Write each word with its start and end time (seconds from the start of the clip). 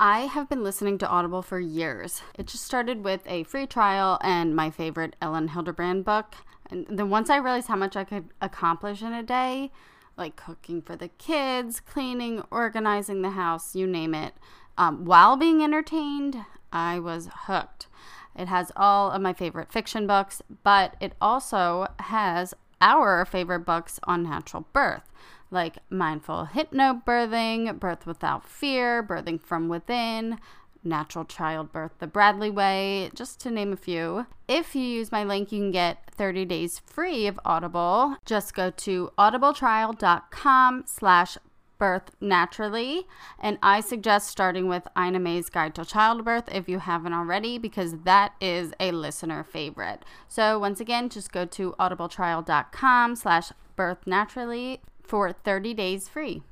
I 0.00 0.26
have 0.26 0.48
been 0.48 0.62
listening 0.62 0.96
to 0.98 1.08
Audible 1.08 1.42
for 1.42 1.58
years. 1.58 2.22
It 2.38 2.46
just 2.46 2.62
started 2.62 3.02
with 3.02 3.22
a 3.26 3.42
free 3.42 3.66
trial 3.66 4.20
and 4.22 4.54
my 4.54 4.70
favorite 4.70 5.16
Elin 5.20 5.48
Hilderbrand 5.48 6.04
book. 6.04 6.36
And 6.70 6.86
then 6.88 7.10
once 7.10 7.28
I 7.30 7.38
realized 7.38 7.66
how 7.66 7.74
much 7.74 7.96
I 7.96 8.04
could 8.04 8.28
accomplish 8.40 9.02
in 9.02 9.12
a 9.12 9.24
day, 9.24 9.72
like 10.16 10.36
cooking 10.36 10.82
for 10.82 10.94
the 10.94 11.08
kids, 11.08 11.80
cleaning, 11.80 12.44
organizing 12.52 13.22
the 13.22 13.30
house, 13.30 13.74
you 13.74 13.88
name 13.88 14.14
it, 14.14 14.34
um, 14.76 15.04
while 15.04 15.36
being 15.36 15.64
entertained, 15.64 16.44
I 16.72 17.00
was 17.00 17.28
hooked. 17.46 17.88
It 18.36 18.46
has 18.46 18.70
all 18.76 19.10
of 19.10 19.20
my 19.20 19.32
favorite 19.32 19.72
fiction 19.72 20.06
books, 20.06 20.42
but 20.62 20.94
it 21.00 21.14
also 21.20 21.88
has 21.98 22.54
our 22.80 23.24
favorite 23.24 23.60
books 23.60 23.98
on 24.04 24.22
natural 24.22 24.68
birth, 24.72 25.10
like 25.50 25.78
Mindful 25.90 26.50
Hypnobirthing, 26.52 27.78
Birth 27.78 28.06
Without 28.06 28.46
Fear, 28.46 29.02
Birthing 29.02 29.40
from 29.40 29.68
Within, 29.68 30.38
Natural 30.84 31.24
Childbirth 31.24 31.92
the 31.98 32.06
Bradley 32.06 32.50
Way, 32.50 33.10
just 33.14 33.40
to 33.40 33.50
name 33.50 33.72
a 33.72 33.76
few. 33.76 34.26
If 34.46 34.74
you 34.74 34.82
use 34.82 35.12
my 35.12 35.24
link, 35.24 35.52
you 35.52 35.60
can 35.60 35.70
get 35.70 36.10
30 36.16 36.44
days 36.44 36.78
free 36.78 37.26
of 37.26 37.38
Audible. 37.44 38.16
Just 38.24 38.54
go 38.54 38.70
to 38.70 39.10
audibletrial.com 39.18 40.84
slash 40.86 41.38
birth 41.78 42.10
naturally. 42.20 43.06
And 43.38 43.58
I 43.62 43.80
suggest 43.80 44.28
starting 44.28 44.68
with 44.68 44.86
Ina 44.98 45.20
May's 45.20 45.48
Guide 45.48 45.74
to 45.76 45.84
Childbirth 45.84 46.52
if 46.52 46.68
you 46.68 46.80
haven't 46.80 47.12
already, 47.12 47.58
because 47.58 47.98
that 48.04 48.32
is 48.40 48.72
a 48.80 48.90
listener 48.90 49.44
favorite. 49.44 50.04
So 50.26 50.58
once 50.58 50.80
again, 50.80 51.08
just 51.08 51.32
go 51.32 51.44
to 51.46 51.74
audibletrial.com 51.78 53.16
slash 53.16 53.52
birth 53.76 54.06
naturally 54.06 54.80
for 55.08 55.32
30 55.32 55.74
days 55.74 56.08
free. 56.08 56.42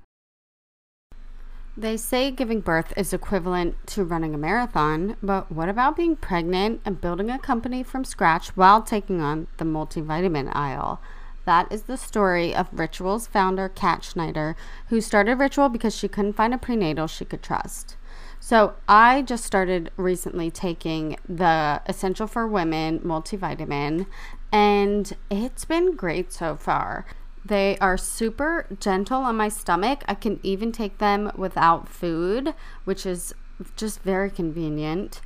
They 1.79 1.99
say 1.99 2.31
giving 2.31 2.61
birth 2.61 2.95
is 2.97 3.13
equivalent 3.13 3.75
to 3.89 4.03
running 4.03 4.35
a 4.35 4.39
marathon, 4.39 5.17
but 5.23 5.53
what 5.53 5.69
about 5.69 5.95
being 5.95 6.17
pregnant 6.17 6.81
and 6.87 7.03
building 7.03 7.29
a 7.29 7.39
company 7.39 7.83
from 7.83 8.03
scratch 8.03 8.57
while 8.57 8.83
taking 8.83 9.21
on 9.21 9.47
the 9.59 9.67
multivitamin 9.67 10.57
aisle? 10.57 11.03
That 11.45 11.71
is 11.71 11.83
the 11.83 11.99
story 11.99 12.55
of 12.55 12.69
Ritual's 12.73 13.27
founder, 13.27 13.69
Kat 13.69 14.03
Schneider, 14.03 14.57
who 14.89 15.03
started 15.03 15.39
Ritual 15.39 15.69
because 15.69 15.95
she 15.95 16.09
couldn't 16.09 16.33
find 16.33 16.55
a 16.55 16.59
prenatal 16.59 17.07
she 17.07 17.27
could 17.27 17.43
trust. 17.43 17.97
So 18.41 18.75
I 18.89 19.21
just 19.21 19.45
started 19.45 19.91
recently 19.99 20.51
taking 20.51 21.19
the 21.29 21.83
Essential 21.87 22.27
for 22.27 22.47
Women 22.47 23.01
multivitamin, 23.01 24.07
and 24.51 25.13
it's 25.31 25.67
been 25.67 25.95
great 25.95 26.33
so 26.33 26.57
far. 26.57 27.05
They 27.47 27.79
are 27.79 27.97
super 27.97 28.67
gentle 28.81 29.23
on 29.23 29.37
my 29.37 29.49
stomach. 29.49 30.03
I 30.09 30.15
can 30.15 30.41
even 30.43 30.73
take 30.73 30.99
them 30.99 31.31
without 31.37 31.89
food, 31.89 32.55
which 32.85 33.07
is 33.07 33.35
just 33.77 34.01
very 34.01 34.31
convenient. 34.31 35.21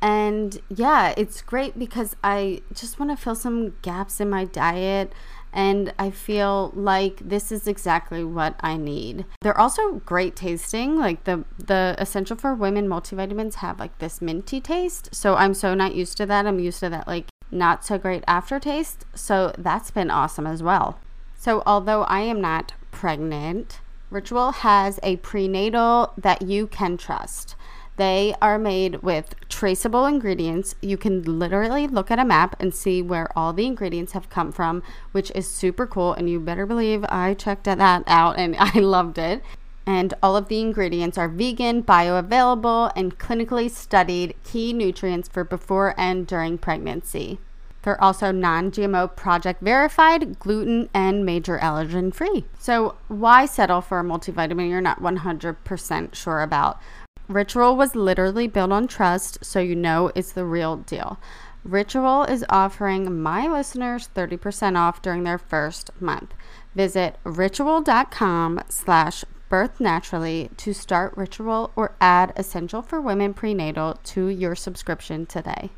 And 0.00 0.60
yeah, 0.68 1.12
it's 1.16 1.42
great 1.42 1.78
because 1.78 2.16
I 2.22 2.62
just 2.72 2.98
want 2.98 3.10
to 3.10 3.22
fill 3.22 3.34
some 3.34 3.74
gaps 3.82 4.20
in 4.20 4.30
my 4.30 4.44
diet 4.44 5.12
and 5.52 5.92
I 5.98 6.10
feel 6.10 6.72
like 6.74 7.28
this 7.28 7.50
is 7.50 7.66
exactly 7.66 8.22
what 8.22 8.56
I 8.60 8.76
need. 8.76 9.24
They're 9.40 9.58
also 9.58 9.94
great 10.04 10.36
tasting. 10.36 10.98
Like 10.98 11.24
the 11.24 11.44
the 11.58 11.94
Essential 11.98 12.36
for 12.36 12.54
Women 12.54 12.88
multivitamins 12.88 13.56
have 13.56 13.78
like 13.78 13.98
this 13.98 14.20
minty 14.20 14.60
taste. 14.60 15.14
So 15.14 15.34
I'm 15.34 15.54
so 15.54 15.74
not 15.74 15.94
used 15.94 16.16
to 16.18 16.26
that. 16.26 16.46
I'm 16.46 16.58
used 16.58 16.80
to 16.80 16.90
that 16.90 17.06
like 17.06 17.28
not 17.50 17.84
so 17.84 17.96
great 17.96 18.24
aftertaste. 18.26 19.04
So 19.14 19.54
that's 19.56 19.90
been 19.90 20.10
awesome 20.10 20.46
as 20.46 20.62
well. 20.62 20.98
So, 21.36 21.62
although 21.66 22.02
I 22.04 22.20
am 22.20 22.40
not 22.40 22.72
pregnant, 22.90 23.80
Ritual 24.10 24.52
has 24.52 24.98
a 25.02 25.16
prenatal 25.16 26.12
that 26.16 26.42
you 26.42 26.66
can 26.66 26.96
trust. 26.96 27.54
They 27.96 28.34
are 28.42 28.58
made 28.58 29.02
with 29.02 29.34
traceable 29.48 30.04
ingredients. 30.04 30.74
You 30.82 30.96
can 30.96 31.22
literally 31.22 31.86
look 31.86 32.10
at 32.10 32.18
a 32.18 32.24
map 32.24 32.54
and 32.60 32.74
see 32.74 33.00
where 33.00 33.36
all 33.36 33.52
the 33.52 33.66
ingredients 33.66 34.12
have 34.12 34.28
come 34.28 34.52
from, 34.52 34.82
which 35.12 35.32
is 35.34 35.48
super 35.48 35.86
cool. 35.86 36.12
And 36.12 36.28
you 36.28 36.38
better 36.38 36.66
believe 36.66 37.04
I 37.08 37.34
checked 37.34 37.64
that 37.64 38.04
out 38.06 38.38
and 38.38 38.54
I 38.58 38.78
loved 38.78 39.18
it. 39.18 39.42
And 39.86 40.12
all 40.22 40.36
of 40.36 40.48
the 40.48 40.60
ingredients 40.60 41.16
are 41.16 41.28
vegan, 41.28 41.82
bioavailable, 41.82 42.92
and 42.96 43.18
clinically 43.18 43.70
studied 43.70 44.34
key 44.44 44.72
nutrients 44.72 45.28
for 45.28 45.44
before 45.44 45.94
and 45.96 46.26
during 46.26 46.58
pregnancy. 46.58 47.38
They're 47.86 48.02
also 48.02 48.32
non 48.32 48.72
GMO 48.72 49.14
project 49.14 49.62
verified, 49.62 50.40
gluten, 50.40 50.90
and 50.92 51.24
major 51.24 51.56
allergen 51.56 52.12
free. 52.12 52.44
So, 52.58 52.96
why 53.06 53.46
settle 53.46 53.80
for 53.80 54.00
a 54.00 54.02
multivitamin 54.02 54.68
you're 54.68 54.80
not 54.80 55.00
100% 55.00 56.12
sure 56.12 56.42
about? 56.42 56.80
Ritual 57.28 57.76
was 57.76 57.94
literally 57.94 58.48
built 58.48 58.72
on 58.72 58.88
trust, 58.88 59.44
so 59.44 59.60
you 59.60 59.76
know 59.76 60.10
it's 60.16 60.32
the 60.32 60.44
real 60.44 60.78
deal. 60.78 61.20
Ritual 61.62 62.24
is 62.24 62.44
offering 62.48 63.22
my 63.22 63.46
listeners 63.46 64.08
30% 64.16 64.76
off 64.76 65.00
during 65.00 65.22
their 65.22 65.38
first 65.38 65.92
month. 66.00 66.34
Visit 66.74 67.14
ritual.com 67.22 68.62
slash 68.68 69.24
birth 69.48 69.78
naturally 69.78 70.50
to 70.56 70.72
start 70.72 71.16
Ritual 71.16 71.70
or 71.76 71.94
add 72.00 72.32
Essential 72.34 72.82
for 72.82 73.00
Women 73.00 73.32
Prenatal 73.32 74.00
to 74.02 74.26
your 74.26 74.56
subscription 74.56 75.24
today. 75.24 75.70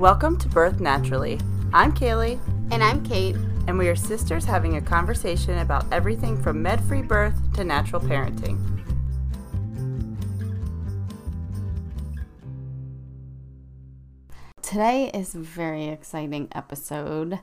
Welcome 0.00 0.38
to 0.38 0.48
Birth 0.48 0.80
Naturally. 0.80 1.38
I'm 1.74 1.92
Kaylee. 1.92 2.40
And 2.70 2.82
I'm 2.82 3.04
Cait. 3.04 3.36
And 3.66 3.76
we 3.76 3.86
are 3.88 3.94
sisters 3.94 4.46
having 4.46 4.78
a 4.78 4.80
conversation 4.80 5.58
about 5.58 5.84
everything 5.92 6.42
from 6.42 6.62
med 6.62 6.82
free 6.84 7.02
birth 7.02 7.34
to 7.52 7.64
natural 7.64 8.00
parenting. 8.00 8.58
Today 14.62 15.10
is 15.12 15.34
a 15.34 15.38
very 15.38 15.88
exciting 15.88 16.48
episode. 16.52 17.40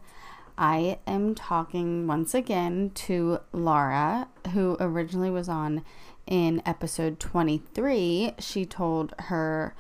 I 0.58 0.98
am 1.06 1.36
talking 1.36 2.08
once 2.08 2.34
again 2.34 2.90
to 2.96 3.38
Laura, 3.54 4.30
who 4.54 4.78
originally 4.80 5.30
was 5.30 5.48
on 5.48 5.86
in 6.26 6.64
episode 6.66 7.20
23. 7.20 8.34
She 8.40 8.66
told 8.66 9.14
her 9.20 9.76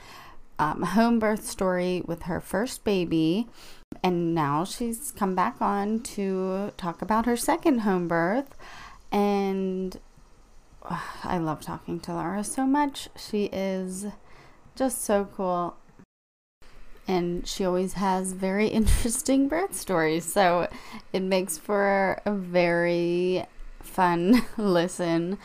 um, 0.60 0.84
home 0.84 1.20
birth 1.20 1.46
story 1.46 2.02
with 2.06 2.24
her 2.24 2.40
first 2.40 2.84
baby. 2.84 3.48
And 4.04 4.36
now 4.36 4.64
she's 4.64 5.12
come 5.12 5.36
back 5.36 5.62
on 5.62 6.02
to 6.02 6.72
talk 6.78 7.02
about 7.02 7.26
her 7.26 7.38
second 7.38 7.80
home 7.80 8.08
birth. 8.08 8.56
And 9.12 10.00
I 11.24 11.38
love 11.38 11.62
talking 11.62 12.00
to 12.02 12.14
Laura 12.14 12.44
so 12.44 12.66
much. 12.66 13.10
She 13.18 13.46
is 13.46 14.08
just 14.76 15.04
so 15.04 15.28
cool. 15.36 15.76
And 17.08 17.48
she 17.48 17.64
always 17.64 17.94
has 17.94 18.34
very 18.34 18.68
interesting 18.80 19.48
birth 19.48 19.76
stories. 19.76 20.32
So 20.32 20.68
it 21.14 21.22
makes 21.22 21.58
for 21.58 22.22
a 22.26 22.32
very 22.32 23.46
fun 23.82 24.46
listen. 24.58 25.38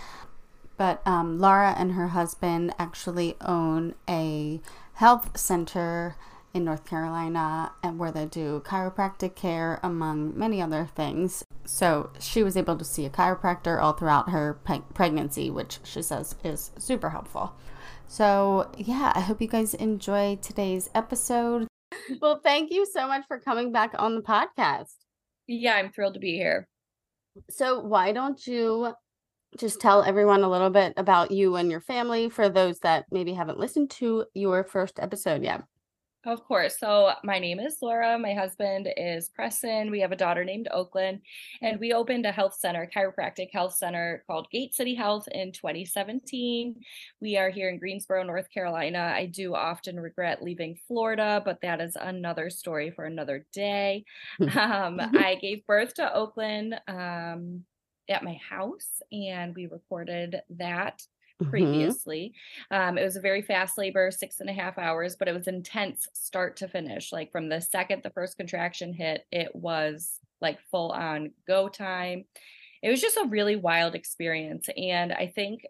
But 0.77 1.07
um, 1.07 1.39
Laura 1.39 1.75
and 1.79 1.93
her 1.93 2.09
husband 2.09 2.75
actually 2.79 3.37
own 3.41 3.95
a 4.09 4.61
health 5.03 5.37
center 5.37 6.15
in 6.55 6.65
North 6.65 6.87
Carolina 6.87 7.73
and 7.83 7.99
where 7.99 8.13
they 8.13 8.25
do 8.25 8.63
chiropractic 8.65 9.35
care 9.35 9.81
among 9.83 10.39
many 10.39 10.63
other 10.63 10.89
things. 10.95 11.43
So 11.65 12.11
she 12.21 12.45
was 12.45 12.57
able 12.57 12.77
to 12.77 12.85
see 12.85 13.05
a 13.05 13.11
chiropractor 13.11 13.83
all 13.83 13.95
throughout 13.95 14.31
her 14.31 14.61
pe- 14.65 14.83
pregnancy, 14.95 15.51
which 15.51 15.81
she 15.83 16.03
says 16.03 16.37
is 16.45 16.71
super 16.79 17.11
helpful. 17.11 17.53
So, 18.07 18.71
yeah, 18.77 19.13
I 19.17 19.23
hope 19.23 19.41
you 19.41 19.49
guys 19.49 19.75
enjoy 19.75 20.39
today's 20.41 20.89
episode. 20.95 21.67
Well, 22.21 22.41
thank 22.45 22.71
you 22.71 22.87
so 22.87 23.09
much 23.09 23.25
for 23.27 23.41
coming 23.41 23.73
back 23.73 23.95
on 23.99 24.15
the 24.15 24.23
podcast. 24.23 24.95
Yeah, 25.49 25.75
I'm 25.75 25.91
thrilled 25.91 26.15
to 26.15 26.21
be 26.21 26.37
here. 26.37 26.69
So, 27.51 27.81
why 27.81 28.13
don't 28.13 28.47
you 28.47 28.95
just 29.57 29.81
tell 29.81 30.03
everyone 30.03 30.43
a 30.43 30.51
little 30.51 30.71
bit 30.71 30.95
about 30.97 31.31
you 31.31 31.57
and 31.57 31.71
your 31.71 31.81
family 31.81 32.29
for 32.29 32.49
those 32.49 32.79
that 32.81 33.07
maybe 33.11 33.35
haven't 33.35 33.59
listened 33.59 33.91
to 33.91 34.25
your 34.35 34.65
first 34.65 34.99
episode 34.99 35.43
yet. 35.43 35.63
Of 36.25 36.45
course. 36.45 36.79
So, 36.79 37.11
my 37.25 37.41
name 37.41 37.59
is 37.59 37.79
Laura. 37.83 38.17
My 38.17 38.33
husband 38.33 38.89
is 38.97 39.29
Preston. 39.31 39.91
We 39.91 39.99
have 40.01 40.13
a 40.13 40.17
daughter 40.17 40.45
named 40.45 40.69
Oakland, 40.71 41.21
and 41.63 41.81
we 41.81 41.93
opened 41.93 42.27
a 42.27 42.31
health 42.31 42.55
center, 42.55 42.89
chiropractic 42.95 43.49
health 43.53 43.75
center 43.75 44.23
called 44.29 44.49
Gate 44.53 44.73
City 44.73 44.95
Health 44.95 45.27
in 45.33 45.51
2017. 45.51 46.77
We 47.21 47.37
are 47.39 47.51
here 47.51 47.69
in 47.71 47.79
Greensboro, 47.81 48.23
North 48.23 48.49
Carolina. 48.55 49.13
I 49.17 49.27
do 49.27 49.57
often 49.57 49.99
regret 49.99 50.45
leaving 50.45 50.79
Florida, 50.87 51.43
but 51.45 51.61
that 51.63 51.81
is 51.81 51.97
another 51.97 52.51
story 52.51 52.93
for 52.93 53.05
another 53.05 53.45
day. 53.53 54.05
um, 54.41 55.01
I 55.01 55.37
gave 55.43 55.67
birth 55.67 55.95
to 55.95 56.15
Oakland 56.15 56.81
um, 56.87 57.65
at 58.09 58.25
my 58.25 58.39
house 58.49 59.01
and 59.11 59.55
we 59.55 59.67
recorded 59.67 60.43
that 60.51 61.03
mm-hmm. 61.41 61.51
previously. 61.51 62.35
Mm-hmm. 62.73 62.89
Um, 62.89 62.99
it 62.99 63.05
was 63.05 63.17
a 63.17 63.21
very 63.21 63.43
fast 63.43 63.79
labor, 63.79 64.11
six 64.11 64.41
and 64.41 64.51
a 64.51 64.55
half 64.55 64.79
hours, 64.79 65.17
but 65.17 65.29
it 65.29 65.35
was 65.35 65.49
intense 65.49 66.09
start 66.13 66.57
to 66.59 66.69
finish. 66.69 67.13
Like 67.13 67.33
from 67.33 67.49
the 67.49 67.61
second 67.61 68.03
the 68.03 68.11
first 68.11 68.37
contraction 68.37 68.93
hit, 68.93 69.27
it 69.31 69.55
was 69.55 70.19
like 70.41 70.59
full 70.71 70.91
on 70.91 71.33
go 71.47 71.69
time. 71.69 72.25
It 72.83 72.91
was 72.91 73.01
just 73.01 73.17
a 73.17 73.29
really 73.29 73.57
wild 73.57 73.95
experience. 73.95 74.69
And 74.77 75.13
I 75.13 75.29
think 75.29 75.65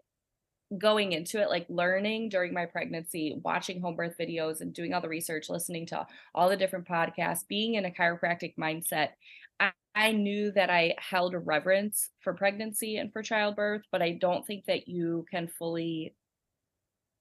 going 0.77 1.11
into 1.11 1.39
it, 1.41 1.49
like 1.49 1.65
learning 1.69 2.29
during 2.29 2.53
my 2.53 2.65
pregnancy, 2.65 3.39
watching 3.43 3.81
home 3.81 3.95
birth 3.95 4.15
videos 4.19 4.61
and 4.61 4.73
doing 4.73 4.93
all 4.93 5.01
the 5.01 5.09
research, 5.09 5.49
listening 5.49 5.85
to 5.87 6.07
all 6.33 6.49
the 6.49 6.57
different 6.57 6.87
podcasts, 6.87 7.47
being 7.47 7.75
in 7.75 7.85
a 7.85 7.91
chiropractic 7.91 8.55
mindset, 8.57 9.09
I, 9.59 9.71
I 9.95 10.11
knew 10.11 10.51
that 10.51 10.69
I 10.69 10.95
held 10.97 11.33
a 11.33 11.39
reverence 11.39 12.11
for 12.19 12.33
pregnancy 12.33 12.97
and 12.97 13.11
for 13.11 13.21
childbirth, 13.23 13.83
but 13.91 14.01
I 14.01 14.11
don't 14.13 14.45
think 14.45 14.65
that 14.65 14.87
you 14.87 15.25
can 15.31 15.47
fully 15.47 16.15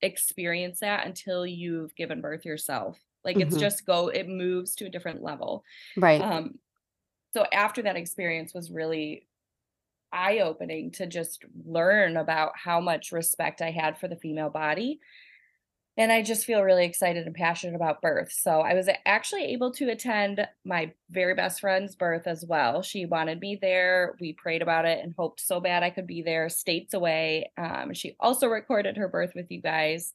experience 0.00 0.80
that 0.80 1.06
until 1.06 1.46
you've 1.46 1.94
given 1.94 2.20
birth 2.20 2.44
yourself. 2.44 2.98
Like 3.24 3.40
it's 3.40 3.56
Mhm. 3.56 3.56
just 3.56 3.86
go, 3.86 4.08
it 4.08 4.28
moves 4.28 4.74
to 4.76 4.86
a 4.86 4.90
different 4.90 5.22
level. 5.22 5.62
Right. 5.96 6.30
Um, 6.30 6.58
so 7.34 7.46
after 7.52 7.82
that 7.82 7.96
experience 7.96 8.54
was 8.54 8.72
really 8.72 9.28
eye 10.12 10.40
opening 10.40 10.92
to 10.92 11.06
just 11.06 11.44
learn 11.66 12.16
about 12.16 12.52
how 12.56 12.80
much 12.80 13.12
respect 13.12 13.62
I 13.62 13.70
had 13.72 13.98
for 13.98 14.08
the 14.08 14.16
female 14.16 14.50
body. 14.50 15.00
And 15.98 16.10
I 16.10 16.22
just 16.22 16.46
feel 16.46 16.62
really 16.62 16.86
excited 16.86 17.26
and 17.26 17.34
passionate 17.34 17.76
about 17.76 18.00
birth. 18.00 18.32
So 18.32 18.60
I 18.60 18.72
was 18.72 18.88
actually 19.04 19.44
able 19.46 19.72
to 19.74 19.90
attend 19.90 20.46
my 20.64 20.92
very 21.10 21.34
best 21.34 21.60
friend's 21.60 21.94
birth 21.96 22.26
as 22.26 22.44
well. 22.48 22.80
She 22.82 23.04
wanted 23.04 23.40
me 23.40 23.58
there. 23.60 24.16
We 24.18 24.32
prayed 24.32 24.62
about 24.62 24.86
it 24.86 25.04
and 25.04 25.14
hoped 25.18 25.40
so 25.40 25.60
bad 25.60 25.82
I 25.82 25.90
could 25.90 26.06
be 26.06 26.22
there, 26.22 26.48
states 26.48 26.94
away. 26.94 27.52
Um, 27.58 27.92
she 27.92 28.16
also 28.18 28.46
recorded 28.48 28.96
her 28.96 29.08
birth 29.08 29.32
with 29.34 29.50
you 29.50 29.60
guys. 29.60 30.14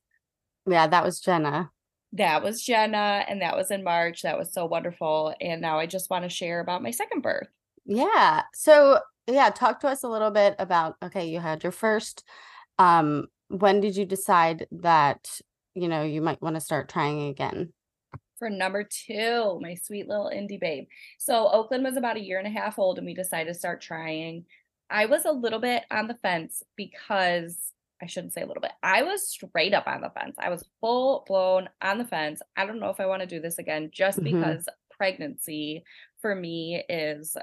yeah, 0.65 0.88
that 0.88 1.03
was 1.03 1.19
Jenna. 1.19 1.71
That 2.13 2.41
was 2.41 2.63
Jenna, 2.63 3.25
and 3.27 3.41
that 3.41 3.56
was 3.57 3.69
in 3.69 3.83
March. 3.83 4.21
That 4.21 4.38
was 4.38 4.53
so 4.53 4.65
wonderful. 4.65 5.35
And 5.41 5.62
now 5.62 5.77
I 5.77 5.85
just 5.85 6.09
want 6.09 6.24
to 6.24 6.29
share 6.29 6.59
about 6.62 6.81
my 6.81 6.91
second 6.91 7.21
birth. 7.21 7.50
Yeah. 7.85 8.44
So, 8.53 9.00
yeah, 9.27 9.50
talk 9.50 9.81
to 9.81 9.88
us 9.88 10.03
a 10.03 10.09
little 10.09 10.31
bit 10.31 10.56
about 10.57 10.95
okay, 11.03 11.27
you 11.27 11.39
had 11.39 11.63
your 11.63 11.71
first. 11.71 12.24
Um, 12.79 13.27
when 13.50 13.81
did 13.81 13.95
you 13.95 14.06
decide 14.06 14.68
that, 14.71 15.39
you 15.77 15.88
know, 15.88 16.03
you 16.03 16.21
might 16.21 16.41
want 16.41 16.56
to 16.56 16.62
start 16.62 16.89
trying 16.89 17.29
again? 17.29 17.74
for 18.39 18.51
number 18.51 18.83
two, 18.83 19.59
my 19.63 19.74
sweet 19.74 20.07
little 20.07 20.29
indie 20.31 20.59
babe. 20.59 20.85
So 21.18 21.50
Oakland 21.50 21.83
was 21.83 21.97
about 21.97 22.18
a 22.18 22.24
year 22.24 22.38
and 22.38 22.45
a 22.45 22.51
half 22.51 22.77
old, 22.77 23.00
and 23.00 23.06
we 23.07 23.15
decided 23.15 23.51
to 23.51 23.57
start 23.57 23.81
trying. 23.81 24.45
I 24.91 25.07
was 25.07 25.25
a 25.25 25.31
little 25.31 25.57
bit 25.57 25.85
on 25.89 26.07
the 26.07 26.13
fence 26.21 26.62
because 26.75 27.74
I 28.00 28.06
shouldn't 28.06 28.33
say 28.33 28.44
a 28.44 28.45
little 28.45 28.62
bit. 28.62 28.74
I 28.83 29.01
was 29.01 29.27
straight 29.27 29.74
up 29.74 29.88
on 29.88 30.01
the 30.01 30.12
fence. 30.12 30.35
I 30.38 30.51
was 30.51 30.69
full 30.79 31.24
blown 31.27 31.68
on 31.81 31.97
the 31.97 32.06
fence. 32.06 32.44
I 32.56 32.68
don't 32.68 32.79
know 32.79 32.91
if 32.91 33.00
I 33.00 33.07
want 33.07 33.21
to 33.21 33.27
do 33.27 33.39
this 33.41 33.57
again 33.57 33.89
just 33.91 34.19
Mhm. 34.19 34.25
because 34.25 34.69
pregnancy 34.91 35.83
for 36.21 36.35
me 36.35 36.83
is 36.88 37.35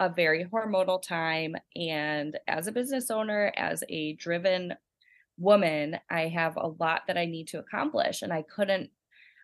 a 0.00 0.08
very 0.08 0.44
hormonal 0.46 1.00
time. 1.00 1.54
And 1.76 2.36
as 2.48 2.66
a 2.66 2.72
business 2.72 3.08
owner, 3.08 3.52
as 3.56 3.84
a 3.88 4.14
driven 4.14 4.74
woman, 5.40 5.98
I 6.10 6.28
have 6.28 6.56
a 6.56 6.68
lot 6.68 7.02
that 7.08 7.18
I 7.18 7.26
need 7.26 7.48
to 7.48 7.58
accomplish. 7.60 8.22
And 8.22 8.32
I 8.32 8.42
couldn't 8.42 8.90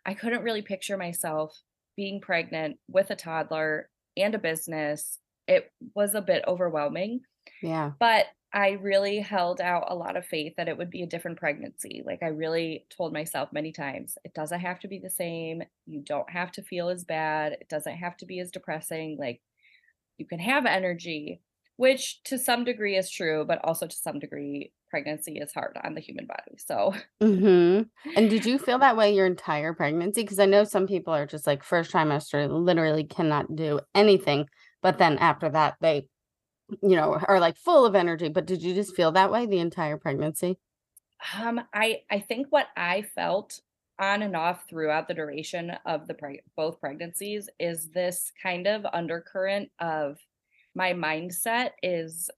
I 0.07 0.15
couldn't 0.15 0.43
really 0.45 0.63
picture 0.63 0.97
myself 0.97 1.63
being 1.97 2.21
pregnant 2.21 2.79
with 2.89 3.11
a 3.11 3.17
toddler 3.17 3.91
and 4.17 4.35
a 4.35 4.39
business. 4.39 5.19
It 5.49 5.73
was 5.95 6.15
a 6.15 6.23
bit 6.23 6.45
overwhelming, 6.47 7.23
Yeah. 7.61 7.95
but 8.01 8.27
I 8.53 8.73
really 8.73 9.19
held 9.21 9.61
out 9.61 9.87
a 9.91 9.95
lot 9.95 10.17
of 10.17 10.25
faith 10.27 10.55
that 10.57 10.69
it 10.69 10.79
would 10.79 10.91
be 10.91 11.03
a 11.03 11.07
different 11.07 11.39
pregnancy. 11.39 12.03
Like 12.07 12.23
I 12.23 12.29
really 12.29 12.87
told 12.91 13.13
myself 13.13 13.53
many 13.53 13.73
times, 13.73 14.17
it 14.25 14.35
doesn't 14.35 14.61
have 14.61 14.79
to 14.81 14.89
be 14.89 14.99
the 14.99 15.11
same. 15.11 15.63
You 15.87 16.01
don't 16.03 16.31
have 16.31 16.53
to 16.53 16.63
feel 16.63 16.89
as 16.89 17.05
bad. 17.05 17.53
It 17.55 17.69
doesn't 17.69 17.97
have 17.97 18.17
to 18.19 18.27
be 18.27 18.41
as 18.41 18.51
depressing. 18.51 19.19
Like 19.19 19.43
you 20.19 20.27
can 20.27 20.39
have 20.39 20.67
energy, 20.67 21.43
which 21.77 22.23
to 22.25 22.39
some 22.39 22.65
degree 22.65 22.97
is 22.97 23.11
true, 23.11 23.45
but 23.47 23.61
also 23.65 23.87
to 23.87 23.97
some 23.97 24.19
degree, 24.19 24.73
pregnancy 24.97 25.39
is 25.39 25.53
hard 25.53 25.77
on 25.85 25.95
the 25.95 26.01
human 26.01 26.27
body. 26.27 26.57
So 26.59 26.95
hmm 27.21 27.83
And 28.15 28.29
did 28.31 28.45
you 28.45 28.59
feel 28.59 28.79
that 28.79 28.97
way 28.97 29.15
your 29.15 29.27
entire 29.27 29.73
pregnancy? 29.73 30.23
Because 30.23 30.39
I 30.39 30.47
know 30.47 30.65
some 30.65 30.87
people 30.87 31.15
are 31.15 31.27
just 31.27 31.47
like 31.47 31.63
first 31.63 31.91
trimester 31.91 32.49
literally 32.51 33.05
cannot 33.05 33.55
do 33.57 33.81
anything, 33.95 34.49
but 34.83 34.99
then 34.99 35.17
after 35.19 35.49
that 35.51 35.77
they, 35.81 36.09
you 36.83 36.97
know, 36.97 37.15
are 37.29 37.41
like 37.41 37.59
full 37.59 37.87
of 37.87 37.95
energy. 37.97 38.29
But 38.31 38.47
did 38.47 38.63
you 38.63 38.75
just 38.75 38.97
feel 38.97 39.13
that 39.13 39.33
way 39.33 39.47
the 39.47 39.61
entire 39.61 39.99
pregnancy? 39.99 40.59
Um, 41.35 41.61
I 41.73 42.03
I 42.11 42.21
think 42.21 42.49
what 42.51 42.69
I 42.77 43.03
felt 43.03 43.61
on 43.99 44.23
and 44.23 44.37
off 44.37 44.69
throughout 44.69 45.09
the 45.09 45.15
duration 45.15 45.71
of 45.87 46.07
the 46.07 46.15
preg- 46.15 46.43
both 46.55 46.81
pregnancies 46.81 47.49
is 47.59 47.91
this 47.91 48.31
kind 48.43 48.67
of 48.67 48.85
undercurrent 48.93 49.71
of 49.79 50.19
my 50.75 50.93
mindset 50.93 51.73
is 51.83 52.31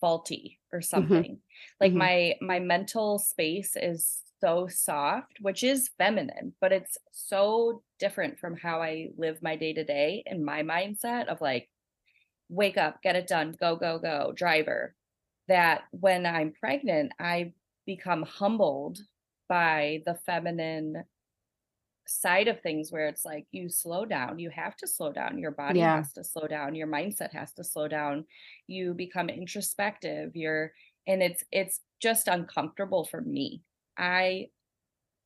faulty 0.00 0.60
or 0.72 0.80
something. 0.82 1.40
Like 1.80 1.94
Mhm. 1.94 1.96
my 1.96 2.36
my 2.40 2.58
mental 2.60 3.18
space 3.18 3.76
is 3.76 4.22
so 4.40 4.68
soft, 4.68 5.38
which 5.40 5.62
is 5.64 5.90
feminine, 5.98 6.54
but 6.60 6.72
it's 6.72 6.96
so 7.12 7.82
different 7.98 8.38
from 8.38 8.56
how 8.56 8.80
I 8.82 9.10
live 9.16 9.42
my 9.42 9.56
day 9.56 9.72
to 9.74 9.84
day 9.84 10.22
and 10.26 10.44
my 10.44 10.62
mindset 10.62 11.26
of 11.26 11.40
like 11.40 11.70
wake 12.48 12.76
up, 12.76 13.02
get 13.02 13.16
it 13.16 13.26
done, 13.26 13.52
go 13.60 13.76
go 13.76 13.98
go, 13.98 14.32
driver. 14.32 14.94
That 15.48 15.84
when 15.92 16.26
I'm 16.26 16.52
pregnant, 16.52 17.12
I 17.18 17.54
become 17.86 18.22
humbled 18.22 18.98
by 19.48 20.02
the 20.06 20.14
feminine 20.14 21.04
side 22.08 22.48
of 22.48 22.60
things 22.62 22.90
where 22.90 23.06
it's 23.08 23.24
like 23.24 23.46
you 23.52 23.68
slow 23.68 24.04
down 24.04 24.38
you 24.38 24.50
have 24.50 24.74
to 24.76 24.86
slow 24.86 25.12
down 25.12 25.38
your 25.38 25.50
body 25.50 25.80
Yeah. 25.80 25.96
has 25.96 26.12
to 26.14 26.24
slow 26.24 26.46
down 26.48 26.74
your 26.74 26.86
mindset 26.86 27.32
has 27.32 27.52
to 27.54 27.64
slow 27.64 27.86
down 27.88 28.24
you 28.66 28.94
become 28.94 29.28
introspective 29.28 30.34
you're 30.34 30.72
and 31.06 31.22
it's 31.22 31.44
it's 31.52 31.80
just 32.00 32.26
uncomfortable 32.28 33.04
for 33.04 33.20
me 33.20 33.62
i 33.98 34.48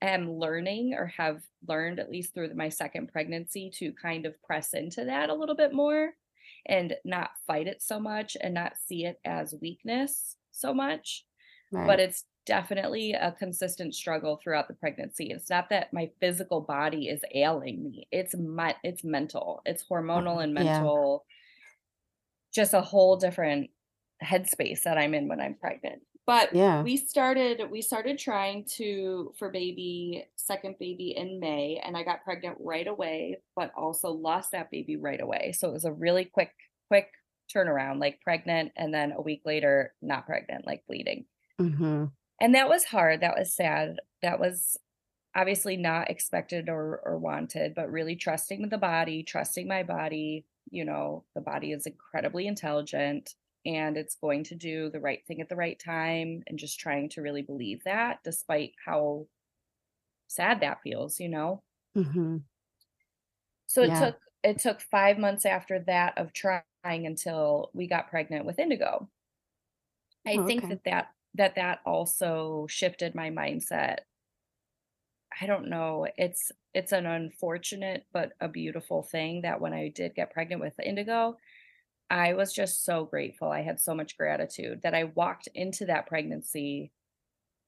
am 0.00 0.32
learning 0.32 0.94
or 0.94 1.06
have 1.06 1.43
learned 1.69 2.00
at 2.00 2.11
least 2.11 2.34
through 2.34 2.52
my 2.55 2.69
second 2.69 3.12
pregnancy 3.12 3.70
to 3.73 3.93
kind 3.93 4.26
of 4.26 4.40
press 4.43 4.75
into 4.75 5.05
that 5.05 5.31
a 5.31 5.35
little 5.35 5.55
bit 5.55 5.73
more 5.73 6.11
and 6.67 6.94
not 7.05 7.31
fight 7.46 7.67
it 7.69 7.81
so 7.81 8.00
much 8.00 8.37
and 8.40 8.55
not 8.55 8.76
see 8.76 9.05
it 9.05 9.20
as 9.25 9.55
weakness 9.61 10.37
so 10.50 10.75
much 10.75 11.25
Right. 11.70 11.87
but 11.87 12.00
it's 12.00 12.25
definitely 12.46 13.12
a 13.12 13.32
consistent 13.32 13.94
struggle 13.94 14.36
throughout 14.36 14.68
the 14.68 14.74
pregnancy. 14.74 15.30
It's 15.30 15.50
not 15.50 15.68
that 15.70 15.92
my 15.92 16.10
physical 16.20 16.60
body 16.60 17.08
is 17.08 17.22
ailing 17.34 17.82
me. 17.84 18.08
It's 18.10 18.34
my 18.36 18.76
it's 18.82 19.04
mental. 19.04 19.62
It's 19.66 19.84
hormonal 19.84 20.42
and 20.42 20.54
Yeah. 20.56 20.90
mental. 20.92 21.24
Just 22.52 22.74
a 22.74 22.82
whole 22.82 23.16
different 23.16 23.70
headspace 24.22 24.82
that 24.82 24.98
I'm 24.98 25.14
in 25.14 25.26
when 25.28 25.40
I'm 25.40 25.54
pregnant. 25.54 26.02
But 26.26 26.50
Yeah. 26.50 26.84
we 26.84 26.96
started 26.96 27.70
we 27.70 27.82
started 27.82 28.18
trying 28.18 28.64
to 28.76 29.32
for 29.38 29.50
baby 29.50 30.26
second 30.37 30.76
baby 30.78 31.16
in 31.16 31.40
May 31.40 31.80
and 31.84 31.96
I 31.96 32.02
got 32.04 32.22
pregnant 32.22 32.58
right 32.61 32.87
away, 32.87 33.38
but 33.56 33.72
also 33.75 34.11
lost 34.11 34.52
that 34.52 34.70
baby 34.70 34.96
right 34.96 35.20
away. 35.20 35.52
So 35.52 35.68
it 35.68 35.72
was 35.72 35.84
a 35.84 35.92
really 35.92 36.25
quick 36.25 36.54
quick 36.88 37.11
turnaround, 37.52 37.99
like 38.00 38.20
pregnant 38.20 38.72
and 38.76 38.92
then 38.94 39.12
a 39.12 39.20
week 39.20 39.42
later 39.44 39.94
not 40.02 40.26
pregnant, 40.26 40.66
like 40.66 40.84
bleeding 40.87 41.26
hmm 41.58 42.04
and 42.40 42.54
that 42.54 42.68
was 42.68 42.84
hard 42.84 43.20
that 43.20 43.36
was 43.36 43.54
sad 43.54 44.00
that 44.22 44.38
was 44.40 44.76
obviously 45.36 45.76
not 45.76 46.10
expected 46.10 46.68
or, 46.68 47.00
or 47.04 47.18
wanted 47.18 47.74
but 47.74 47.90
really 47.90 48.16
trusting 48.16 48.68
the 48.68 48.78
body 48.78 49.22
trusting 49.22 49.68
my 49.68 49.82
body 49.82 50.46
you 50.70 50.84
know 50.84 51.24
the 51.34 51.40
body 51.40 51.72
is 51.72 51.86
incredibly 51.86 52.46
intelligent 52.46 53.34
and 53.66 53.96
it's 53.96 54.16
going 54.16 54.44
to 54.44 54.54
do 54.56 54.90
the 54.90 55.00
right 55.00 55.26
thing 55.26 55.40
at 55.40 55.48
the 55.48 55.56
right 55.56 55.80
time 55.80 56.42
and 56.48 56.58
just 56.58 56.80
trying 56.80 57.08
to 57.08 57.22
really 57.22 57.42
believe 57.42 57.82
that 57.84 58.18
despite 58.24 58.74
how 58.84 59.26
sad 60.26 60.58
that 60.60 60.82
feels 60.82 61.20
you 61.20 61.28
know 61.28 61.62
hmm 61.94 62.44
so 63.66 63.82
it 63.82 63.94
Yeah. 63.94 63.94
took 63.94 64.18
it 64.42 64.58
took 64.58 64.80
five 64.80 65.18
months 65.18 65.46
after 65.46 65.78
that 65.80 66.16
of 66.18 66.32
trying 66.32 66.64
until 66.84 67.70
we 67.74 67.86
got 67.86 68.08
pregnant 68.10 68.44
with 68.44 68.58
indigo 68.58 69.08
i 70.26 70.36
Oh, 70.36 70.46
think 70.46 70.66
okay. 70.66 70.68
that 70.68 70.84
that 70.84 71.08
that 71.34 71.54
that 71.54 71.80
also 71.86 72.66
shifted 72.68 73.14
my 73.14 73.30
mindset 73.30 74.00
i 75.40 75.46
don't 75.46 75.68
know 75.68 76.06
it's 76.16 76.52
it's 76.74 76.92
an 76.92 77.06
unfortunate 77.06 78.06
but 78.12 78.32
a 78.40 78.48
beautiful 78.48 79.02
thing 79.02 79.42
that 79.42 79.60
when 79.60 79.72
i 79.72 79.88
did 79.88 80.14
get 80.14 80.32
pregnant 80.32 80.60
with 80.60 80.78
indigo 80.80 81.36
i 82.10 82.34
was 82.34 82.52
just 82.52 82.84
so 82.84 83.04
grateful 83.06 83.50
i 83.50 83.62
had 83.62 83.80
so 83.80 83.94
much 83.94 84.16
gratitude 84.16 84.82
that 84.82 84.94
i 84.94 85.04
walked 85.04 85.48
into 85.54 85.86
that 85.86 86.06
pregnancy 86.06 86.92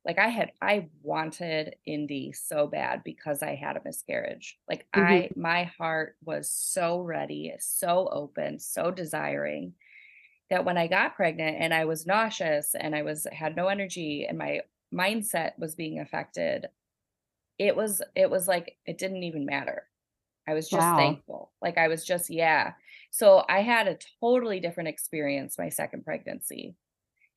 like 0.07 0.19
i 0.19 0.29
had 0.29 0.53
i 0.63 0.89
wanted 1.03 1.77
indy 1.87 2.33
so 2.33 2.67
bad 2.67 3.05
because 3.05 3.43
i 3.43 3.55
had 3.55 3.77
a 3.77 3.83
miscarriage 3.85 4.61
like 4.69 4.89
Mhm. 4.95 5.25
i 5.25 5.31
my 5.37 5.65
heart 5.65 6.17
was 6.25 6.51
so 6.51 7.01
ready 7.01 7.55
so 7.61 8.09
open 8.13 8.59
so 8.59 8.91
desiring 8.91 9.75
that 10.55 10.65
when 10.65 10.79
I 10.79 10.87
got 10.89 11.17
pregnant 11.17 11.59
and 11.61 11.75
I 11.75 11.85
was 11.85 12.07
nauseous 12.07 12.75
and 12.77 12.97
I 12.97 13.03
was 13.03 13.27
had 13.33 13.57
no 13.57 13.69
energy 13.69 14.27
and 14.27 14.39
my 14.39 14.63
mindset 14.95 15.59
was 15.59 15.75
being 15.77 15.99
affected, 16.01 16.69
it 17.59 17.77
was 17.77 18.03
it 18.15 18.31
was 18.31 18.49
like 18.49 18.79
it 18.87 18.99
didn't 18.99 19.23
even 19.23 19.47
matter. 19.47 19.89
I 20.49 20.55
was 20.55 20.71
just 20.71 20.95
Wow. 20.95 20.97
thankful. 20.97 21.53
Like 21.63 21.79
I 21.79 21.89
was 21.89 22.05
just 22.05 22.31
yeah. 22.31 22.75
So 23.11 23.45
I 23.49 23.63
had 23.63 23.89
a 23.89 23.99
totally 24.21 24.61
different 24.61 24.89
experience 24.91 25.59
my 25.59 25.71
second 25.71 26.05
pregnancy. 26.05 26.77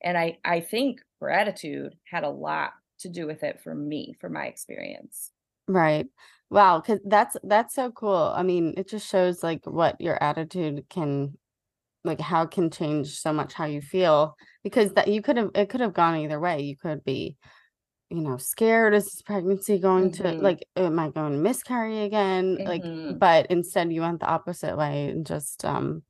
And 0.02 0.18
I 0.18 0.38
I 0.44 0.60
think 0.60 1.02
gratitude 1.20 1.98
had 2.06 2.24
a 2.24 2.30
lot 2.30 2.74
to 3.00 3.10
do 3.10 3.26
with 3.26 3.44
it 3.44 3.60
for 3.60 3.74
me, 3.74 4.14
for 4.20 4.30
my 4.30 4.46
experience. 4.46 5.32
Right. 5.66 6.08
Wow, 6.50 6.80
cuz 6.80 7.00
that's 7.04 7.36
that's 7.44 7.74
so 7.74 7.92
cool. 7.92 8.32
I 8.34 8.42
mean, 8.42 8.72
it 8.78 8.88
just 8.88 9.06
shows 9.06 9.42
like 9.42 9.66
what 9.66 10.00
your 10.00 10.22
attitude 10.22 10.86
can 10.88 11.36
like 12.04 12.20
how 12.20 12.46
can 12.46 12.70
change 12.70 13.08
so 13.18 13.32
much 13.32 13.52
how 13.54 13.64
you 13.66 13.80
feel 13.82 14.36
because 14.64 14.92
that 14.94 15.08
you 15.08 15.22
could 15.22 15.36
have 15.36 15.50
it 15.54 15.68
could 15.70 15.80
have 15.80 15.94
gone 15.94 16.16
either 16.18 16.40
way. 16.40 16.60
You 16.62 16.76
could 16.76 17.04
be, 17.04 17.36
you 18.10 18.20
know, 18.22 18.36
scared, 18.38 18.94
is 18.94 19.04
this 19.06 19.22
pregnancy 19.22 19.78
going 19.78 20.10
to 20.12 20.34
Mhm. 20.34 20.40
like 20.40 20.66
am 20.76 20.98
I 20.98 21.10
going 21.10 21.32
to 21.32 21.38
miscarry 21.38 22.00
again? 22.02 22.60
Like 22.64 22.84
Mhm. 22.84 23.20
but 23.20 23.46
instead 23.48 23.92
you 23.92 24.02
went 24.02 24.20
the 24.20 24.26
opposite 24.28 24.76
way 24.76 25.08
and 25.10 25.26
just 25.26 25.64
um 25.64 26.02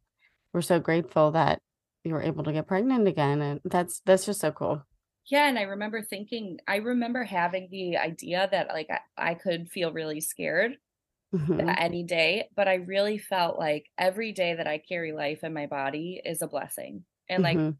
we're 0.54 0.62
so 0.62 0.80
grateful 0.80 1.32
that 1.32 1.60
you 2.04 2.14
were 2.14 2.22
able 2.22 2.44
to 2.44 2.52
get 2.52 2.66
pregnant 2.68 3.08
again 3.08 3.42
and 3.42 3.60
that's 3.64 4.00
that's 4.06 4.26
just 4.26 4.40
so 4.40 4.52
cool. 4.52 4.84
Yeah, 5.26 5.46
and 5.48 5.58
I 5.58 5.62
remember 5.62 6.02
thinking 6.02 6.58
I 6.66 6.76
remember 6.76 7.24
having 7.24 7.68
the 7.70 7.96
idea 7.98 8.48
that, 8.50 8.68
like, 8.68 8.88
I 8.90 9.00
I 9.16 9.34
could 9.34 9.70
feel 9.70 9.92
really 9.92 10.20
scared 10.20 10.78
Mhm. 11.32 11.78
any 11.78 12.02
day, 12.04 12.48
but 12.54 12.68
I 12.68 12.74
really 12.74 13.18
felt 13.18 13.58
like 13.58 13.90
every 13.98 14.32
day 14.32 14.54
that 14.54 14.66
I 14.68 14.78
carry 14.78 15.12
life 15.12 15.44
in 15.44 15.52
my 15.54 15.66
body 15.66 16.20
is 16.24 16.42
a 16.42 16.48
blessing. 16.48 17.04
And, 17.28 17.42
like, 17.42 17.62
Mhm. 17.62 17.78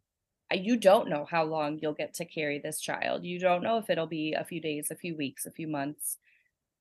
uh, 0.52 0.56
you 0.56 0.76
don't 0.76 1.08
know 1.10 1.24
how 1.26 1.44
long 1.44 1.78
you'll 1.80 1.94
get 1.94 2.14
to 2.14 2.24
carry 2.26 2.58
this 2.58 2.80
child. 2.80 3.24
You 3.24 3.38
don't 3.40 3.62
know 3.62 3.78
if 3.78 3.90
it'll 3.90 4.06
be 4.06 4.34
a 4.34 4.44
few 4.44 4.60
days, 4.60 4.90
a 4.90 4.96
few 4.96 5.16
weeks, 5.16 5.46
a 5.46 5.52
few 5.52 5.68
months. 5.68 6.18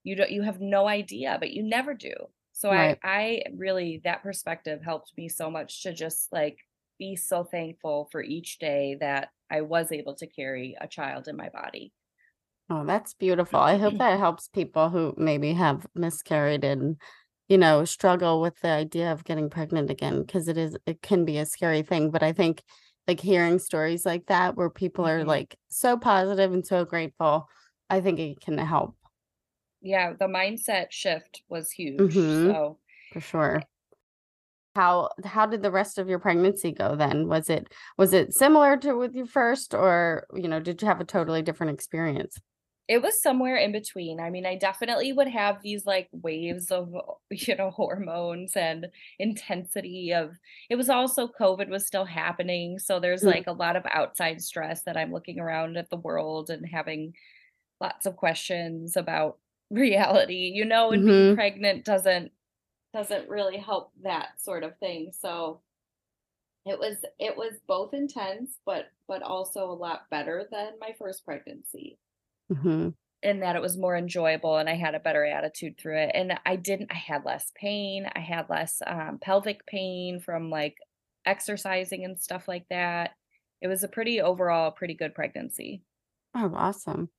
You 0.04 0.16
don't 0.16 0.30
you 0.30 0.42
have 0.42 0.60
no 0.60 0.88
idea, 0.88 1.36
but 1.40 1.52
you 1.52 1.62
never 1.62 1.94
do. 1.94 2.14
So 2.52 2.70
I 2.72 2.96
I 3.02 3.44
really 3.54 3.98
that 4.04 4.22
perspective 4.22 4.82
helped 4.82 5.12
me 5.16 5.28
so 5.28 5.50
much 5.50 5.82
to 5.84 5.92
just, 5.94 6.32
like, 6.32 6.58
be 6.98 7.16
so 7.16 7.44
thankful 7.44 8.08
for 8.12 8.22
each 8.22 8.58
day 8.58 8.96
that 9.00 9.30
I 9.50 9.62
was 9.62 9.92
able 9.92 10.14
to 10.16 10.26
carry 10.26 10.76
a 10.80 10.88
child 10.88 11.28
in 11.28 11.36
my 11.36 11.48
body. 11.50 11.92
Oh, 12.70 12.84
that's 12.84 13.14
beautiful. 13.14 13.58
I 13.60 13.78
hope 13.78 13.96
that 13.98 14.18
helps 14.18 14.48
people 14.48 14.90
who 14.90 15.14
maybe 15.16 15.52
have 15.54 15.86
miscarried 15.94 16.64
and, 16.64 17.00
you 17.48 17.56
know, 17.56 17.84
struggle 17.84 18.40
with 18.42 18.60
the 18.60 18.68
idea 18.68 19.10
of 19.12 19.24
getting 19.24 19.48
pregnant 19.48 19.90
again 19.90 20.20
because 20.22 20.48
it 20.48 20.58
is 20.58 20.76
it 20.86 21.00
can 21.00 21.24
be 21.24 21.38
a 21.38 21.46
scary 21.46 21.82
thing. 21.82 22.10
But 22.10 22.22
I 22.22 22.32
think 22.32 22.62
like 23.06 23.20
hearing 23.20 23.58
stories 23.58 24.04
like 24.04 24.26
that 24.26 24.56
where 24.56 24.68
people 24.70 25.06
are 25.06 25.24
Mhm. 25.24 25.26
like 25.26 25.56
so 25.70 25.96
positive 25.96 26.52
and 26.52 26.66
so 26.66 26.84
grateful, 26.84 27.48
I 27.88 28.00
think 28.02 28.18
it 28.18 28.40
can 28.40 28.58
help. 28.58 28.96
Yeah, 29.80 30.12
the 30.12 30.26
mindset 30.26 30.92
shift 30.92 31.42
was 31.48 31.72
huge. 31.72 32.28
hmm 32.28 32.52
So, 32.52 32.78
for 33.10 33.20
sure. 33.20 33.66
How 34.74 35.10
how 35.24 35.46
did 35.46 35.62
the 35.62 35.70
rest 35.72 35.98
of 35.98 36.08
your 36.08 36.18
pregnancy 36.20 36.72
go 36.72 36.94
then? 36.96 37.26
Was 37.28 37.50
it 37.50 37.72
was 37.98 38.12
it 38.12 38.32
similar 38.34 38.76
to 38.78 38.94
with 38.94 39.14
your 39.14 39.26
first 39.26 39.74
or, 39.74 40.26
you 40.34 40.46
know, 40.48 40.60
did 40.60 40.80
you 40.80 40.88
have 40.88 41.00
a 41.00 41.04
totally 41.04 41.42
different 41.42 41.72
experience? 41.74 42.38
It 42.88 43.02
was 43.02 43.20
somewhere 43.22 43.56
in 43.56 43.70
between. 43.72 44.18
I 44.20 44.30
mean, 44.30 44.46
I 44.46 44.56
definitely 44.56 45.12
would 45.12 45.28
have 45.28 45.62
these 45.62 45.84
like 45.86 46.08
waves 46.12 46.70
of, 46.70 46.94
you 47.30 47.54
know, 47.56 47.70
hormones 47.70 48.56
and 48.56 48.88
intensity 49.18 50.12
of 50.14 50.36
it 50.70 50.76
was 50.76 50.88
also 50.88 51.28
COVID 51.28 51.68
was 51.68 51.86
still 51.86 52.06
happening. 52.06 52.78
So 52.78 52.98
there's 53.00 53.26
like 53.26 53.46
a 53.46 53.52
lot 53.52 53.76
of 53.76 53.84
outside 53.90 54.42
stress 54.42 54.84
that 54.84 54.96
I'm 54.96 55.12
looking 55.12 55.38
around 55.38 55.76
at 55.76 55.90
the 55.90 55.96
world 55.98 56.50
and 56.50 56.66
having 56.66 57.14
lots 57.80 58.06
of 58.06 58.16
questions 58.16 58.96
about 58.96 59.38
reality, 59.70 60.52
you 60.54 60.64
know, 60.64 60.92
and 60.92 61.06
being 61.06 61.28
Mm-hmm. 61.28 61.34
pregnant 61.34 61.84
doesn't 61.84 62.32
doesn't 62.92 63.28
really 63.28 63.58
help 63.58 63.92
that 64.02 64.40
sort 64.40 64.62
of 64.64 64.78
thing. 64.78 65.12
So 65.12 65.62
it 66.64 66.78
was 66.78 67.04
it 67.18 67.36
was 67.36 67.60
both 67.66 67.94
intense, 67.94 68.58
but 68.64 68.92
but 69.06 69.22
also 69.22 69.70
a 69.70 69.72
lot 69.72 70.08
better 70.10 70.46
than 70.50 70.78
my 70.78 70.94
first 70.98 71.24
pregnancy 71.24 71.98
hmm 72.50 72.88
in 73.22 73.40
that 73.40 73.56
it 73.56 73.62
was 73.62 73.76
more 73.76 73.96
enjoyable 73.96 74.56
and 74.58 74.68
I 74.68 74.74
had 74.74 74.94
a 74.94 75.00
better 75.00 75.24
attitude 75.24 75.76
through 75.78 75.98
it. 75.98 76.12
And 76.14 76.38
I 76.46 76.56
didn't, 76.56 76.92
I 76.92 76.96
had 76.96 77.24
less 77.24 77.50
pain. 77.56 78.08
I 78.14 78.20
had 78.20 78.48
less 78.48 78.80
um, 78.86 79.18
pelvic 79.20 79.66
pain 79.66 80.20
from 80.20 80.50
like 80.50 80.76
exercising 81.26 82.04
and 82.04 82.20
stuff 82.20 82.46
like 82.46 82.66
that. 82.70 83.12
It 83.60 83.66
was 83.66 83.82
a 83.82 83.88
pretty 83.88 84.20
overall 84.20 84.70
pretty 84.70 84.94
good 84.94 85.14
pregnancy. 85.16 85.82
Oh, 86.34 86.52
awesome. 86.54 87.10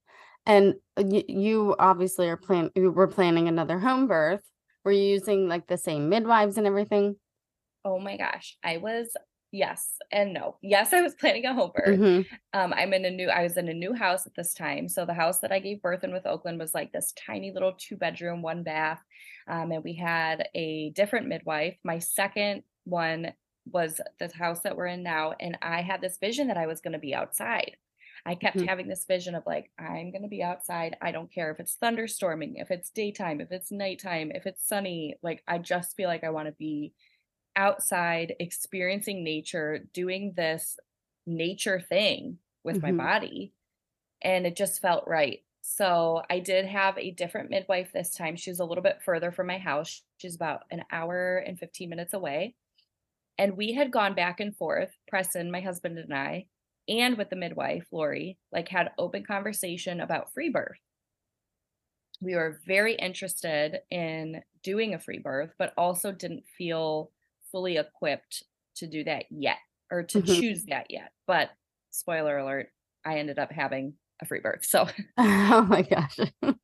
And 0.46 0.76
you, 0.98 1.24
you 1.28 1.76
obviously 1.80 2.30
are 2.30 2.38
plan 2.38 2.72
you 2.76 2.92
were 2.92 3.08
planning 3.08 3.48
another 3.48 3.80
home 3.80 4.08
birth. 4.08 4.44
Were 4.84 4.92
you 4.92 5.04
using 5.04 5.48
like 5.48 5.68
the 5.68 5.78
same 5.78 6.10
midwives 6.10 6.58
and 6.58 6.68
everything? 6.68 7.18
Oh 7.86 8.00
my 8.00 8.18
gosh. 8.18 8.58
I 8.64 8.78
was 8.78 9.16
yes 9.52 9.98
and 10.12 10.34
no. 10.34 10.58
Yes, 10.62 10.94
I 10.94 11.02
was 11.02 11.16
planning 11.16 11.46
a 11.46 11.54
home 11.54 11.72
birth. 11.74 12.02
hmm 12.04 12.22
Um, 12.54 12.74
I'm 12.74 12.94
in 12.94 13.06
a 13.06 13.10
new 13.12 13.30
I 13.30 13.44
was 13.44 13.58
in 13.58 13.68
a 13.70 13.74
new 13.74 13.94
house 13.94 14.26
at 14.28 14.36
this 14.36 14.54
time. 14.54 14.88
So 14.90 15.06
the 15.06 15.14
house 15.14 15.40
that 15.40 15.52
I 15.52 15.60
gave 15.60 15.82
birth 15.82 16.04
in 16.04 16.14
with 16.14 16.26
Oakland 16.26 16.60
was 16.60 16.74
like 16.74 16.92
this 16.92 17.14
tiny 17.14 17.52
little 17.52 17.74
two 17.78 17.98
bedroom, 17.98 18.42
one 18.42 18.64
bath. 18.64 19.02
Um, 19.48 19.72
and 19.72 19.84
we 19.84 19.96
had 19.96 20.50
a 20.56 20.92
different 20.92 21.28
midwife. 21.28 21.78
My 21.84 22.00
second 22.00 22.64
one 22.86 23.34
was 23.66 24.02
the 24.20 24.32
house 24.36 24.62
that 24.62 24.76
we're 24.78 24.88
in 24.88 25.04
now. 25.04 25.34
And 25.40 25.58
I 25.62 25.82
had 25.82 26.02
this 26.02 26.18
vision 26.18 26.48
that 26.48 26.58
I 26.58 26.68
was 26.68 26.82
going 26.82 26.94
to 26.94 27.00
be 27.00 27.14
outside. 27.16 27.78
I 28.26 28.36
kept 28.36 28.62
hmm 28.62 28.68
having 28.68 28.88
this 28.88 29.06
vision 29.06 29.36
of 29.36 29.44
like, 29.46 29.72
I'm 29.80 30.12
going 30.12 30.24
to 30.24 30.28
be 30.28 30.44
outside. 30.44 30.98
I 31.02 31.12
don't 31.12 31.32
care 31.32 31.52
if 31.52 31.60
it's 31.60 31.78
thunderstorming, 31.82 32.54
if 32.62 32.70
it's 32.72 32.90
daytime, 32.90 33.40
if 33.42 33.52
it's 33.52 33.72
nighttime, 33.72 34.32
if 34.34 34.46
it's 34.46 34.68
sunny. 34.68 35.16
Like, 35.24 35.44
I 35.48 35.58
just 35.58 35.96
feel 35.96 36.10
like 36.10 36.24
I 36.24 36.30
want 36.30 36.48
to 36.48 36.52
be 36.54 36.94
outside 37.56 38.36
experiencing 38.40 39.24
nature, 39.24 39.80
doing 39.94 40.34
this 40.36 40.80
nature 41.26 41.80
thing 41.80 42.40
with 42.64 42.82
my 42.82 42.92
hmm 42.92 42.94
body, 42.94 43.54
and 44.22 44.48
it 44.48 44.56
just 44.56 44.82
felt 44.82 45.08
right. 45.08 45.44
So 45.62 46.24
I 46.30 46.40
did 46.40 46.66
have 46.66 46.98
a 46.98 47.12
different 47.12 47.50
midwife 47.50 47.92
this 47.94 48.16
time. 48.16 48.36
She 48.36 48.52
was 48.52 48.60
a 48.60 48.66
little 48.66 48.84
bit 48.84 49.02
further 49.04 49.32
from 49.32 49.48
my 49.48 49.58
house. 49.60 50.04
She's 50.18 50.36
about 50.36 50.64
an 50.72 50.84
hour 50.92 51.38
and 51.38 51.60
15 51.60 51.90
minutes 51.90 52.14
away. 52.14 52.56
And 53.38 53.58
we 53.58 53.74
had 53.74 53.92
gone 53.92 54.16
back 54.16 54.40
and 54.40 54.56
forth, 54.56 54.96
Preston, 55.08 55.52
my 55.52 55.62
husband 55.62 55.98
and 55.98 56.14
I, 56.14 56.48
and 56.88 57.18
with 57.18 57.30
the 57.30 57.36
midwife, 57.36 57.88
Lori, 57.92 58.38
like 58.52 58.68
had 58.70 58.92
open 58.98 59.26
conversation 59.26 60.02
about 60.02 60.34
free 60.34 60.50
birth. 60.50 60.80
We 62.22 62.36
were 62.36 62.60
very 62.66 62.96
interested 62.96 63.82
in 63.90 64.44
doing 64.64 64.94
a 64.94 65.00
free 65.00 65.20
birth, 65.20 65.54
but 65.58 65.74
also 65.78 66.12
didn't 66.12 66.48
feel 66.58 67.12
fully 67.52 67.78
equipped 67.78 68.44
to 68.76 68.88
do 68.88 69.04
that 69.06 69.26
yet 69.30 69.58
or 69.92 70.04
to 70.04 70.22
hmm 70.26 70.42
choose 70.42 70.66
that 70.66 70.88
yet. 70.92 71.12
But 71.28 71.50
spoiler 71.92 72.38
alert, 72.38 72.70
I 73.06 73.20
ended 73.20 73.40
up 73.40 73.52
having 73.52 73.96
a 74.22 74.26
free 74.26 74.40
birth. 74.42 74.66
So 74.66 74.88
Oh 75.18 75.66
my 75.70 75.82
gosh. 75.82 76.20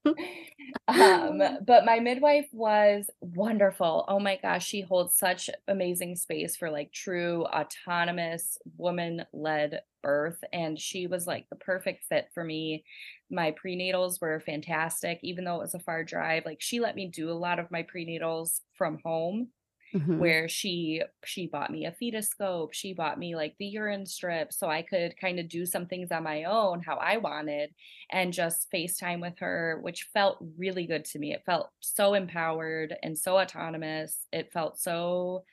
Um, 0.87 1.41
but 1.65 1.83
my 1.85 1.99
midwife 1.99 2.47
was 2.51 3.09
wonderful. 3.19 4.05
Oh 4.07 4.19
my 4.19 4.37
gosh, 4.41 4.65
she 4.67 4.81
holds 4.81 5.17
such 5.17 5.49
amazing 5.67 6.15
space 6.15 6.55
for 6.55 6.69
like 6.69 6.91
true 6.91 7.43
autonomous 7.45 8.57
woman-led 8.77 9.81
birth 10.03 10.43
and 10.53 10.79
she 10.79 11.07
was 11.07 11.25
like 11.25 11.49
the 11.49 11.55
perfect 11.55 12.03
fit 12.05 12.29
for 12.35 12.43
me. 12.43 12.85
My 13.31 13.51
prenatals 13.51 14.21
were 14.21 14.39
fantastic 14.39 15.19
even 15.23 15.43
though 15.43 15.55
it 15.55 15.63
was 15.63 15.73
a 15.73 15.79
far 15.79 16.03
drive. 16.03 16.45
Like 16.45 16.61
she 16.61 16.79
let 16.79 16.95
me 16.95 17.07
do 17.07 17.31
a 17.31 17.33
lot 17.33 17.57
of 17.59 17.71
my 17.71 17.81
prenatals 17.83 18.61
from 18.77 18.99
home 19.03 19.49
hmm 19.95 20.15
where 20.15 20.47
she 20.47 21.01
she 21.25 21.45
bought 21.47 21.71
me 21.71 21.85
a 21.85 21.91
fetoscope, 21.91 22.73
she 22.73 22.93
bought 22.93 23.19
me 23.19 23.35
like 23.35 23.55
the 23.59 23.65
urine 23.65 24.05
strip 24.05 24.53
so 24.53 24.69
I 24.69 24.81
could 24.81 25.17
kind 25.19 25.39
of 25.39 25.49
do 25.49 25.65
some 25.65 25.87
things 25.87 26.11
on 26.11 26.23
my 26.23 26.45
own 26.45 26.81
how 26.81 26.95
I 26.97 27.17
wanted 27.17 27.75
and 28.09 28.31
just 28.33 28.71
FaceTime 28.71 29.21
with 29.21 29.39
her, 29.39 29.79
which 29.81 30.09
felt 30.13 30.37
really 30.57 30.85
good 30.87 31.03
to 31.05 31.19
me. 31.19 31.33
It 31.33 31.43
felt 31.45 31.69
so 31.81 32.13
empowered 32.13 32.95
and 33.03 33.17
so 33.17 33.37
autonomous. 33.39 34.27
It 34.31 34.53
felt 34.53 34.79
so 34.79 35.43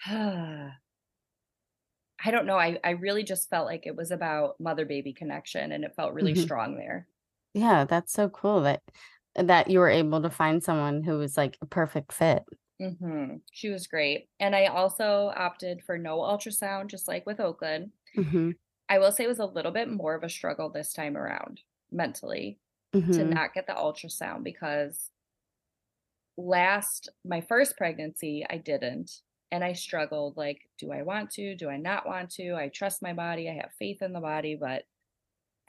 I 2.24 2.30
don't 2.30 2.46
know. 2.46 2.58
I, 2.58 2.78
I 2.84 2.90
really 2.90 3.22
just 3.24 3.50
felt 3.50 3.66
like 3.66 3.86
it 3.86 3.96
was 3.96 4.10
about 4.10 4.58
mother 4.60 4.84
baby 4.86 5.12
connection 5.12 5.72
and 5.72 5.84
it 5.84 5.94
felt 5.96 6.14
really 6.14 6.34
hmm 6.34 6.34
strong 6.34 6.76
there. 6.76 7.08
Yeah, 7.54 7.84
that's 7.84 8.12
so 8.12 8.28
cool 8.30 8.62
that 8.62 8.82
that 9.34 9.70
you 9.70 9.78
were 9.78 9.88
able 9.88 10.20
to 10.22 10.30
find 10.30 10.62
someone 10.62 11.02
who 11.02 11.18
was 11.18 11.36
like 11.36 11.56
a 11.62 11.66
perfect 11.66 12.12
fit. 12.12 12.44
Hmm 12.82 13.36
She 13.52 13.68
was 13.70 13.86
great. 13.86 14.28
And 14.40 14.56
I 14.56 14.66
also 14.66 15.32
opted 15.36 15.84
for 15.84 15.98
no 15.98 16.18
ultrasound, 16.18 16.88
just 16.88 17.06
like 17.08 17.26
with 17.26 17.40
Oakland. 17.40 17.92
hmm 18.16 18.52
I 18.88 18.98
will 18.98 19.12
say 19.12 19.24
it 19.24 19.28
was 19.28 19.38
a 19.40 19.46
little 19.46 19.72
bit 19.72 19.90
more 19.90 20.14
of 20.14 20.24
a 20.24 20.28
struggle 20.28 20.70
this 20.70 20.92
time 20.92 21.16
around 21.16 21.62
mentally 21.90 22.60
to 23.12 23.24
hmm 23.24 23.32
not 23.34 23.54
get 23.54 23.66
the 23.66 23.74
ultrasound 23.74 24.44
because 24.44 25.10
last 26.36 27.08
my 27.24 27.40
first 27.40 27.76
pregnancy 27.76 28.44
I 28.48 28.56
didn't 28.56 29.20
and 29.50 29.62
I 29.62 29.74
struggled 29.74 30.36
like 30.36 30.62
do 30.78 30.90
I 30.90 31.02
want 31.02 31.30
to 31.32 31.54
do 31.54 31.68
I 31.68 31.76
not 31.76 32.06
want 32.06 32.30
to 32.32 32.54
I 32.54 32.68
trust 32.68 33.02
my 33.02 33.12
body 33.12 33.50
I 33.50 33.54
have 33.54 33.72
faith 33.78 34.00
in 34.00 34.12
the 34.12 34.20
body 34.20 34.56
but 34.56 34.84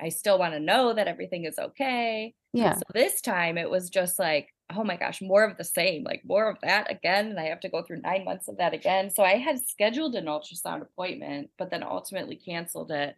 I 0.01 0.10
still 0.10 0.39
want 0.39 0.53
to 0.55 0.62
know 0.62 0.93
that 0.93 1.08
everything 1.08 1.46
is 1.46 1.60
okay 1.60 2.36
Yeah. 2.53 2.79
so 2.79 2.84
this 2.93 3.22
time 3.22 3.58
it 3.58 3.70
was 3.70 3.89
just 3.89 4.20
like 4.20 4.50
oh 4.72 4.84
my 4.84 4.98
gosh, 4.98 5.22
more 5.22 5.43
of 5.43 5.58
the 5.58 5.63
same, 5.63 6.03
like 6.03 6.24
more 6.25 6.50
of 6.50 6.60
that 6.62 6.89
again. 6.91 7.27
And 7.29 7.39
I 7.39 7.46
have 7.46 7.60
to 7.62 7.70
go 7.70 7.84
through 7.84 8.01
nine 8.01 8.24
months 8.25 8.48
of 8.48 8.58
that 8.58 8.74
again. 8.74 9.10
So 9.12 9.24
I 9.24 9.38
had 9.38 9.60
scheduled 9.60 10.15
an 10.15 10.25
ultrasound 10.25 10.82
appointment, 10.82 11.51
but 11.58 11.70
then 11.70 11.84
ultimately 11.84 12.36
canceled 12.38 12.91
it 12.91 13.17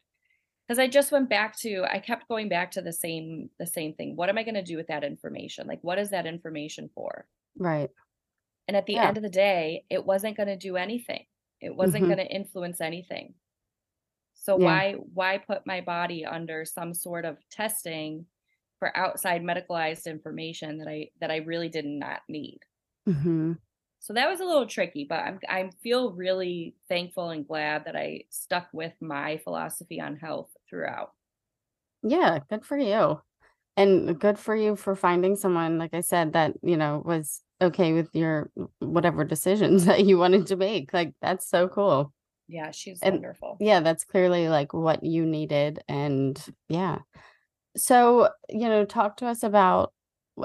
because 0.68 0.80
I 0.80 0.88
just 0.88 1.12
went 1.12 1.30
back 1.30 1.58
to 1.60 1.86
I 1.90 2.00
kept 2.00 2.28
going 2.30 2.50
back 2.50 2.72
to 2.72 2.82
the 2.84 2.94
same 2.94 3.52
the 3.60 3.68
same 3.68 3.94
thing. 3.96 4.16
What 4.18 4.30
am 4.30 4.38
I 4.38 4.44
going 4.44 4.56
to 4.56 4.64
do 4.64 4.78
with 4.78 4.88
that 4.88 5.04
information? 5.06 5.68
Like 5.68 5.82
what 5.84 6.00
is 6.00 6.12
that 6.12 6.28
information 6.28 6.90
for? 6.96 7.28
Right. 7.58 7.92
And 8.68 8.78
at 8.78 8.86
the 8.86 9.00
Yeah. 9.02 9.02
end 9.02 9.18
of 9.18 9.24
the 9.24 9.30
day, 9.30 9.86
it 9.90 10.06
wasn't 10.06 10.38
going 10.38 10.48
to 10.50 10.56
do 10.58 10.76
anything. 10.78 11.26
It 11.62 11.76
wasn't 11.76 12.06
Mhm. 12.06 12.08
going 12.08 12.20
to 12.20 12.28
influence 12.32 12.80
anything. 12.82 13.36
So 14.36 14.56
Yeah. 14.56 14.82
why 14.82 14.94
why 14.94 15.38
put 15.40 15.66
my 15.66 15.82
body 15.82 16.26
under 16.26 16.66
some 16.66 16.94
sort 16.94 17.26
of 17.26 17.48
testing 17.50 18.28
for 18.80 18.96
outside 18.98 19.42
medicalized 19.42 20.06
information 20.06 20.78
that 20.80 20.88
I 20.88 21.12
that 21.22 21.32
I 21.32 21.38
really 21.38 21.70
did 21.70 21.86
not 21.86 22.22
need? 22.30 22.62
hmm 23.06 23.58
So 24.00 24.14
that 24.14 24.30
was 24.30 24.40
a 24.40 24.46
little 24.46 24.68
tricky, 24.68 25.04
but 25.06 25.20
I'm 25.20 25.40
I 25.50 25.70
feel 25.82 26.14
really 26.14 26.76
thankful 26.88 27.30
and 27.30 27.48
glad 27.48 27.86
that 27.86 27.96
I 27.96 28.26
stuck 28.30 28.70
with 28.72 28.94
my 29.02 29.38
philosophy 29.38 30.00
on 30.00 30.18
health 30.18 30.56
throughout. 30.70 31.14
Yeah, 32.04 32.40
good 32.50 32.66
for 32.66 32.78
you. 32.78 33.22
And 33.78 34.20
good 34.20 34.40
for 34.40 34.56
you 34.56 34.76
for 34.76 34.96
finding 34.96 35.36
someone, 35.38 35.80
like 35.80 35.94
I 35.94 36.02
said, 36.02 36.34
that, 36.34 36.56
you 36.64 36.78
know, 36.78 37.04
was 37.06 37.44
okay 37.62 37.94
with 37.94 38.16
your 38.16 38.52
whatever 38.80 39.24
decisions 39.24 39.86
that 39.88 40.06
you 40.06 40.18
wanted 40.18 40.48
to 40.48 40.56
make. 40.58 40.94
Like, 40.94 41.16
that's 41.22 41.48
so 41.50 41.70
cool. 41.70 42.14
Yeah, 42.48 42.72
she's 42.72 43.04
And 43.04 43.22
wonderful. 43.22 43.62
yeah, 43.62 43.82
that's 43.82 44.06
clearly 44.06 44.50
like 44.50 44.74
what 44.74 45.04
you 45.04 45.26
needed. 45.26 45.84
And 45.88 46.42
yeah. 46.70 47.00
So, 47.78 48.30
you 48.50 48.68
know, 48.70 48.86
talk 48.86 49.18
to 49.18 49.28
us 49.28 49.44
about 49.44 49.94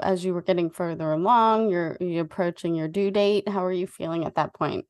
as 0.03 0.23
you 0.23 0.33
were 0.33 0.41
getting 0.41 0.69
further 0.69 1.11
along, 1.11 1.69
you're 1.69 1.97
you 1.99 2.21
approaching 2.21 2.75
your 2.75 2.87
due 2.87 3.11
date. 3.11 3.47
How 3.49 3.65
are 3.65 3.71
you 3.73 3.87
feeling 3.87 4.25
at 4.25 4.35
that 4.35 4.53
point? 4.53 4.85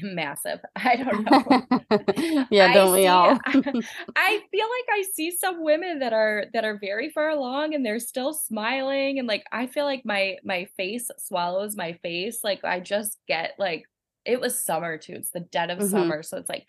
Massive. 0.00 0.60
I 0.76 0.96
don't 0.96 1.24
know. 1.24 1.66
Yeah, 2.50 2.68
don't 2.68 2.92
we 2.92 3.06
see 3.06 3.08
all? 3.08 3.38
I 4.16 4.40
feel 4.50 4.66
like 4.66 4.98
I 4.98 5.04
see 5.12 5.30
some 5.30 5.62
women 5.62 5.98
that 6.00 6.12
are 6.12 6.46
that 6.52 6.64
are 6.64 6.78
very 6.78 7.10
far 7.10 7.28
along 7.30 7.74
and 7.74 7.84
they're 7.84 7.98
still 8.00 8.32
smiling 8.34 9.18
and 9.18 9.28
like 9.28 9.44
I 9.52 9.66
feel 9.66 9.84
like 9.84 10.04
my 10.04 10.38
my 10.44 10.66
face 10.76 11.10
swallows 11.18 11.76
my 11.76 11.94
face. 11.94 12.42
Like 12.42 12.64
I 12.64 12.80
just 12.80 13.18
get 13.28 13.52
like 13.58 13.84
it 14.24 14.40
was 14.40 14.60
summer 14.64 14.98
too. 14.98 15.14
It's 15.14 15.30
the 15.30 15.40
dead 15.40 15.70
of 15.70 15.82
Mhm. 15.82 15.82
summer. 15.84 16.22
So 16.22 16.36
it's 16.38 16.48
like 16.48 16.66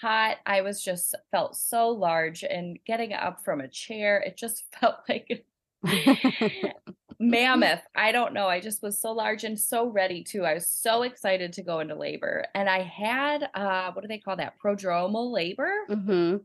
hot. 0.00 0.38
I 0.46 0.60
was 0.62 0.82
just 0.82 1.14
felt 1.30 1.56
so 1.56 1.88
large 1.88 2.42
and 2.44 2.78
getting 2.86 3.12
up 3.12 3.44
from 3.44 3.60
a 3.60 3.68
chair, 3.68 4.18
it 4.20 4.36
just 4.36 4.64
felt 4.80 4.96
like 5.08 5.46
mammoth. 7.20 7.82
I 7.94 8.12
don't 8.12 8.34
know. 8.34 8.48
I 8.48 8.60
just 8.60 8.82
was 8.82 9.00
so 9.00 9.12
large 9.12 9.44
and 9.44 9.58
so 9.58 9.88
ready 9.88 10.22
too. 10.24 10.44
I 10.44 10.54
was 10.54 10.66
so 10.66 11.02
excited 11.02 11.52
to 11.54 11.62
go 11.62 11.80
into 11.80 11.94
labor. 11.94 12.44
And 12.54 12.68
I 12.68 12.82
had 12.82 13.50
uh 13.54 13.92
what 13.92 14.02
do 14.02 14.08
they 14.08 14.18
call 14.18 14.36
that? 14.36 14.54
Prodromal 14.62 15.32
labor. 15.32 15.72
hmm 15.88 16.36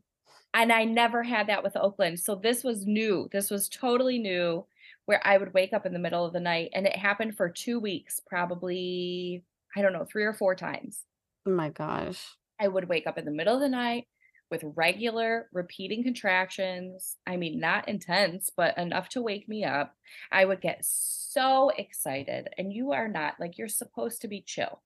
And 0.54 0.72
I 0.72 0.84
never 0.86 1.24
had 1.24 1.48
that 1.48 1.64
with 1.64 1.76
Oakland. 1.78 2.20
So 2.20 2.36
this 2.36 2.64
was 2.64 2.86
new. 2.86 3.30
This 3.32 3.50
was 3.52 3.70
totally 3.70 4.20
new 4.20 4.66
where 5.06 5.26
I 5.26 5.38
would 5.38 5.54
wake 5.54 5.74
up 5.74 5.86
in 5.86 5.94
the 5.94 6.00
middle 6.00 6.26
of 6.26 6.34
the 6.34 6.40
night 6.40 6.72
and 6.74 6.86
it 6.88 6.96
happened 6.96 7.36
for 7.38 7.50
2 7.50 7.80
weeks, 7.80 8.20
probably 8.28 9.44
I 9.76 9.82
don't 9.82 9.94
know, 9.94 10.06
3 10.06 10.26
or 10.26 10.34
4 10.34 10.56
times. 10.56 11.06
Oh 11.46 11.52
my 11.52 11.70
gosh. 11.70 12.39
I 12.60 12.68
would 12.68 12.90
wake 12.90 13.08
up 13.08 13.18
in 13.18 13.26
the 13.26 13.32
middle 13.32 13.56
of 13.56 13.62
the 13.62 13.70
night 13.70 14.08
with 14.52 14.64
regular 14.76 15.48
repeating 15.54 16.04
contractions. 16.04 17.16
I 17.28 17.38
mean, 17.38 17.60
not 17.60 17.88
intense, 17.88 18.50
but 18.56 18.78
enough 18.78 19.10
to 19.10 19.22
wake 19.22 19.48
me 19.48 19.64
up. 19.64 19.94
I 20.32 20.44
would 20.46 20.60
get 20.62 20.80
so 20.84 21.70
excited. 21.78 22.50
And 22.58 22.74
you 22.74 22.92
are 22.94 23.08
not 23.08 23.36
like, 23.40 23.58
you're 23.58 23.68
supposed 23.68 24.22
to 24.22 24.28
be 24.28 24.42
chill. 24.42 24.82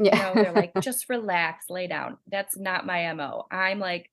You 0.00 0.06
Yeah. 0.06 0.32
know, 0.34 0.42
they're 0.42 0.52
like, 0.52 0.72
just 0.80 1.08
relax, 1.10 1.66
lay 1.68 1.86
down. 1.86 2.16
That's 2.26 2.56
not 2.56 2.86
my 2.86 3.12
MO. 3.12 3.46
I'm 3.50 3.78
like, 3.78 4.08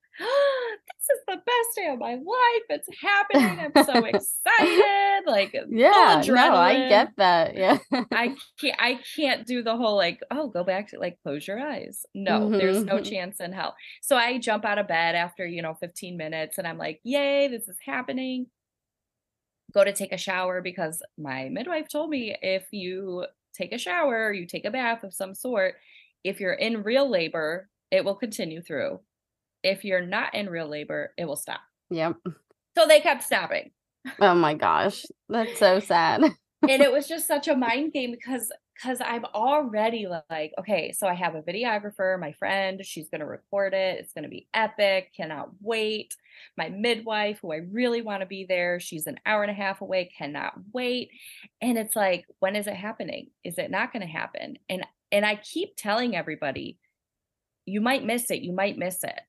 this 0.97 1.17
is 1.17 1.23
the 1.27 1.35
best 1.37 1.75
day 1.75 1.87
of 1.87 1.99
my 1.99 2.13
life. 2.15 2.63
It's 2.69 2.87
happening. 3.01 3.59
I'm 3.59 3.75
so 3.75 4.03
excited. 4.05 5.23
Like, 5.25 5.53
Yeah, 5.69 6.23
no, 6.25 6.55
I 6.55 6.87
get 6.89 7.09
that. 7.17 7.55
Yeah. 7.55 7.77
I 8.11 8.35
can't 8.59 8.75
I 8.79 8.99
can't 9.15 9.45
do 9.47 9.63
the 9.63 9.75
whole 9.77 9.95
like, 9.95 10.19
oh, 10.31 10.47
go 10.47 10.63
back 10.63 10.89
to 10.89 10.99
like 10.99 11.17
close 11.23 11.47
your 11.47 11.59
eyes. 11.59 12.05
No, 12.13 12.49
there's 12.57 12.85
no 12.85 12.97
Mhm. 12.97 13.09
chance 13.09 13.39
in 13.39 13.51
hell. 13.53 13.75
So 14.01 14.15
I 14.17 14.37
jump 14.39 14.65
out 14.65 14.77
of 14.79 14.87
bed 14.87 15.15
after, 15.15 15.45
you 15.45 15.61
know, 15.61 15.75
15 15.75 16.17
minutes 16.17 16.57
and 16.57 16.67
I'm 16.67 16.77
like, 16.77 16.99
yay, 17.03 17.47
this 17.47 17.67
is 17.67 17.77
happening. 17.85 18.47
Go 19.73 19.83
to 19.83 19.93
take 19.93 20.11
a 20.11 20.17
shower 20.17 20.61
because 20.61 21.03
my 21.17 21.49
midwife 21.49 21.87
told 21.89 22.09
me 22.09 22.35
if 22.41 22.65
you 22.71 23.25
take 23.53 23.71
a 23.71 23.77
shower, 23.77 24.31
you 24.33 24.47
take 24.47 24.65
a 24.65 24.71
bath 24.71 25.03
of 25.03 25.13
some 25.13 25.35
sort, 25.35 25.75
if 26.23 26.39
you're 26.39 26.53
in 26.53 26.81
real 26.83 27.07
labor, 27.09 27.69
it 27.91 28.03
will 28.03 28.15
continue 28.15 28.61
through. 28.61 28.99
If 29.63 29.83
you're 29.83 30.05
not 30.05 30.35
in 30.35 30.49
real 30.49 30.67
labor, 30.67 31.13
it 31.17 31.25
will 31.25 31.35
stop. 31.35 31.61
Yep. 31.89 32.17
So 32.77 32.87
they 32.87 33.01
kept 33.01 33.23
stopping. 33.23 33.71
Oh 34.19 34.35
my 34.35 34.53
gosh. 34.53 35.05
That's 35.27 35.59
so 35.59 35.79
sad. 35.79 36.23
and 36.67 36.81
it 36.81 36.91
was 36.91 37.07
just 37.07 37.27
such 37.27 37.47
a 37.47 37.55
mind 37.55 37.93
game 37.93 38.11
because 38.11 38.51
because 38.81 39.01
I'm 39.01 39.25
already 39.25 40.07
like, 40.07 40.53
okay, 40.57 40.93
so 40.93 41.05
I 41.05 41.13
have 41.13 41.35
a 41.35 41.41
videographer, 41.41 42.17
my 42.17 42.31
friend, 42.31 42.79
she's 42.85 43.09
gonna 43.09 43.25
record 43.25 43.73
it. 43.73 43.99
It's 43.99 44.13
gonna 44.13 44.29
be 44.29 44.47
epic. 44.53 45.11
Cannot 45.15 45.49
wait. 45.61 46.15
My 46.57 46.69
midwife, 46.69 47.39
who 47.41 47.51
I 47.51 47.57
really 47.57 48.01
want 48.01 48.21
to 48.21 48.25
be 48.25 48.45
there, 48.47 48.79
she's 48.79 49.05
an 49.05 49.19
hour 49.25 49.43
and 49.43 49.51
a 49.51 49.55
half 49.55 49.81
away. 49.81 50.09
Cannot 50.17 50.53
wait. 50.73 51.09
And 51.61 51.77
it's 51.77 51.95
like, 51.95 52.25
when 52.39 52.55
is 52.55 52.67
it 52.67 52.75
happening? 52.75 53.31
Is 53.43 53.57
it 53.57 53.71
not 53.71 53.91
gonna 53.91 54.07
happen? 54.07 54.57
And 54.69 54.85
and 55.11 55.25
I 55.25 55.35
keep 55.35 55.75
telling 55.75 56.15
everybody, 56.15 56.77
you 57.65 57.81
might 57.81 58.05
miss 58.05 58.31
it. 58.31 58.41
You 58.41 58.53
might 58.53 58.77
miss 58.77 59.03
it. 59.03 59.19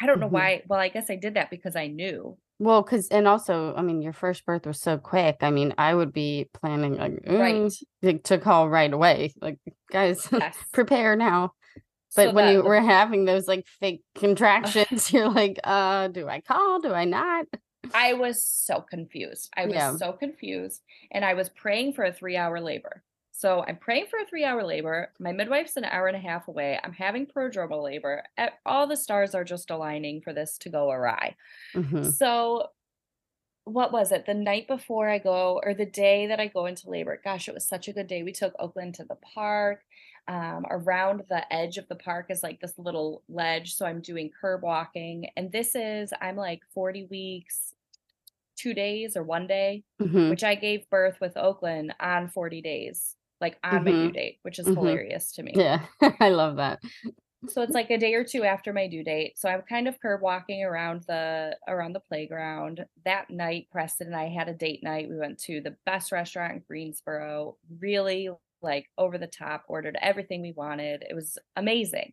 I 0.00 0.06
don't 0.06 0.20
know 0.20 0.28
Mhm. 0.28 0.32
why. 0.32 0.62
Well, 0.68 0.78
I 0.80 0.88
guess 0.88 1.10
I 1.10 1.16
did 1.16 1.34
that 1.34 1.50
because 1.50 1.76
I 1.76 1.88
knew. 1.88 2.38
Well, 2.60 2.82
because 2.82 3.08
and 3.08 3.28
also, 3.28 3.74
I 3.76 3.82
mean, 3.82 4.02
your 4.02 4.12
first 4.12 4.44
birth 4.44 4.66
was 4.66 4.80
so 4.80 4.98
quick. 4.98 5.36
I 5.42 5.50
mean, 5.50 5.74
I 5.78 5.94
would 5.94 6.12
be 6.12 6.48
planning 6.54 6.94
like 6.96 7.20
Right. 7.26 7.54
mm, 8.02 8.22
to, 8.24 8.38
call 8.38 8.68
right 8.68 8.92
away. 8.92 9.32
Like, 9.40 9.58
guys, 9.90 10.28
Yes. 10.32 10.56
prepare 10.72 11.14
now. 11.14 11.52
But 12.16 12.28
So 12.28 12.32
when 12.32 12.46
the- 12.46 12.52
you 12.54 12.62
were 12.62 12.80
having 12.80 13.26
those 13.26 13.46
like 13.46 13.64
fake 13.80 14.02
contractions, 14.14 15.12
you're 15.12 15.28
like, 15.30 15.60
uh, 15.62 16.08
do 16.08 16.28
I 16.28 16.40
call? 16.40 16.80
Do 16.80 16.92
I 16.92 17.04
not? 17.04 17.46
I 17.94 18.14
was 18.14 18.44
so 18.44 18.80
confused. 18.80 19.50
I 19.56 19.66
was 19.66 19.74
Yeah. 19.74 19.96
so 19.96 20.12
confused. 20.12 20.82
And 21.12 21.24
I 21.24 21.34
was 21.34 21.48
praying 21.48 21.92
for 21.92 22.04
a 22.04 22.12
three 22.12 22.36
hour 22.36 22.60
labor. 22.60 23.02
So 23.38 23.64
I'm 23.68 23.76
praying 23.76 24.06
for 24.10 24.18
a 24.18 24.26
three 24.26 24.42
hour 24.44 24.64
labor. 24.64 25.12
My 25.20 25.30
midwife's 25.30 25.76
an 25.76 25.84
hour 25.84 26.08
and 26.08 26.16
a 26.16 26.20
half 26.20 26.48
away. 26.48 26.80
I'm 26.82 26.92
having 26.92 27.24
prodromal 27.24 27.84
labor. 27.84 28.24
All 28.66 28.88
the 28.88 28.96
stars 28.96 29.32
are 29.32 29.44
just 29.44 29.70
aligning 29.70 30.22
for 30.22 30.32
this 30.32 30.58
to 30.58 30.68
go 30.68 30.90
awry. 30.90 31.36
Mhm. 31.72 32.12
So, 32.12 32.70
what 33.62 33.92
was 33.92 34.10
it? 34.10 34.26
The 34.26 34.34
night 34.34 34.66
before 34.66 35.08
I 35.08 35.18
go, 35.18 35.60
or 35.62 35.72
the 35.72 35.86
day 35.86 36.26
that 36.26 36.40
I 36.40 36.48
go 36.48 36.66
into 36.66 36.90
labor? 36.90 37.20
Gosh, 37.22 37.46
it 37.48 37.54
was 37.54 37.68
such 37.68 37.86
a 37.86 37.92
good 37.92 38.08
day. 38.08 38.24
We 38.24 38.32
took 38.32 38.54
Oakland 38.58 38.96
to 38.96 39.04
the 39.04 39.14
park. 39.16 39.84
Um, 40.26 40.66
around 40.68 41.22
the 41.28 41.50
edge 41.52 41.78
of 41.78 41.86
the 41.88 41.94
park 41.94 42.26
is 42.30 42.42
like 42.42 42.60
this 42.60 42.76
little 42.76 43.22
ledge. 43.28 43.74
So 43.74 43.86
I'm 43.86 44.00
doing 44.00 44.30
curb 44.40 44.62
walking. 44.64 45.30
And 45.36 45.52
this 45.52 45.76
is, 45.76 46.12
I'm 46.20 46.34
like 46.36 46.62
40 46.74 47.04
weeks, 47.04 47.74
two 48.56 48.74
days 48.74 49.16
or 49.16 49.22
one 49.22 49.46
day, 49.46 49.84
Mhm. 50.02 50.28
which 50.30 50.42
I 50.44 50.56
gave 50.56 50.90
birth 50.90 51.20
with 51.20 51.36
Oakland 51.36 51.94
on 52.00 52.28
40 52.28 52.60
days, 52.60 53.16
like 53.40 53.58
on 53.62 53.84
my 53.84 53.90
due 53.92 54.12
date, 54.12 54.38
which 54.42 54.58
is 54.58 54.66
Mhm. 54.66 54.74
hilarious 54.74 55.32
to 55.32 55.42
me. 55.42 55.52
Yeah, 55.54 55.86
I 56.20 56.30
love 56.30 56.56
that. 56.56 56.80
So 57.46 57.62
it's 57.62 57.72
like 57.74 57.90
a 57.90 57.98
day 57.98 58.14
or 58.14 58.24
two 58.24 58.42
after 58.42 58.72
my 58.72 58.88
due 58.88 59.04
date. 59.04 59.38
So 59.38 59.48
I'm 59.48 59.62
kind 59.62 59.86
of 59.86 60.00
curb 60.00 60.22
walking 60.22 60.64
around 60.64 61.04
the 61.06 61.56
around 61.68 61.92
the 61.92 62.00
playground. 62.00 62.84
That 63.04 63.30
night, 63.30 63.68
Preston 63.70 64.08
and 64.08 64.16
I 64.16 64.28
had 64.28 64.48
a 64.48 64.54
date 64.54 64.82
night. 64.82 65.08
We 65.08 65.16
went 65.16 65.38
to 65.44 65.60
the 65.60 65.76
best 65.86 66.10
restaurant 66.10 66.52
in 66.54 66.64
Greensboro. 66.66 67.56
Really 67.78 68.28
like 68.60 68.86
over 68.98 69.18
the 69.18 69.28
top, 69.28 69.64
ordered 69.68 69.96
everything 70.02 70.42
we 70.42 70.50
wanted. 70.52 71.04
It 71.08 71.14
was 71.14 71.38
amazing. 71.54 72.12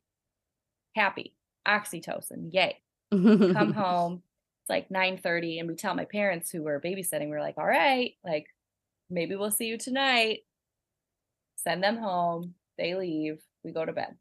Happy. 0.95 1.35
Oxytocin. 1.67 2.49
Yay. 2.53 2.79
Come 3.11 3.73
home. 3.73 4.21
It's 4.61 4.69
like 4.69 4.89
9:30 4.89 5.59
and 5.59 5.67
we 5.67 5.75
tell 5.75 5.95
my 5.95 6.05
parents 6.05 6.51
who 6.51 6.63
were 6.63 6.79
babysitting, 6.79 7.29
we're 7.29 7.39
like, 7.39 7.57
"All 7.57 7.65
right, 7.65 8.13
like 8.23 8.45
maybe 9.09 9.35
we'll 9.35 9.51
see 9.51 9.65
you 9.67 9.77
tonight." 9.77 10.39
Send 11.65 11.83
them 11.83 11.97
home. 11.97 12.53
They 12.77 12.95
leave. 12.95 13.39
We 13.63 13.71
go 13.73 13.83
to 13.83 13.91
bed. 13.91 14.15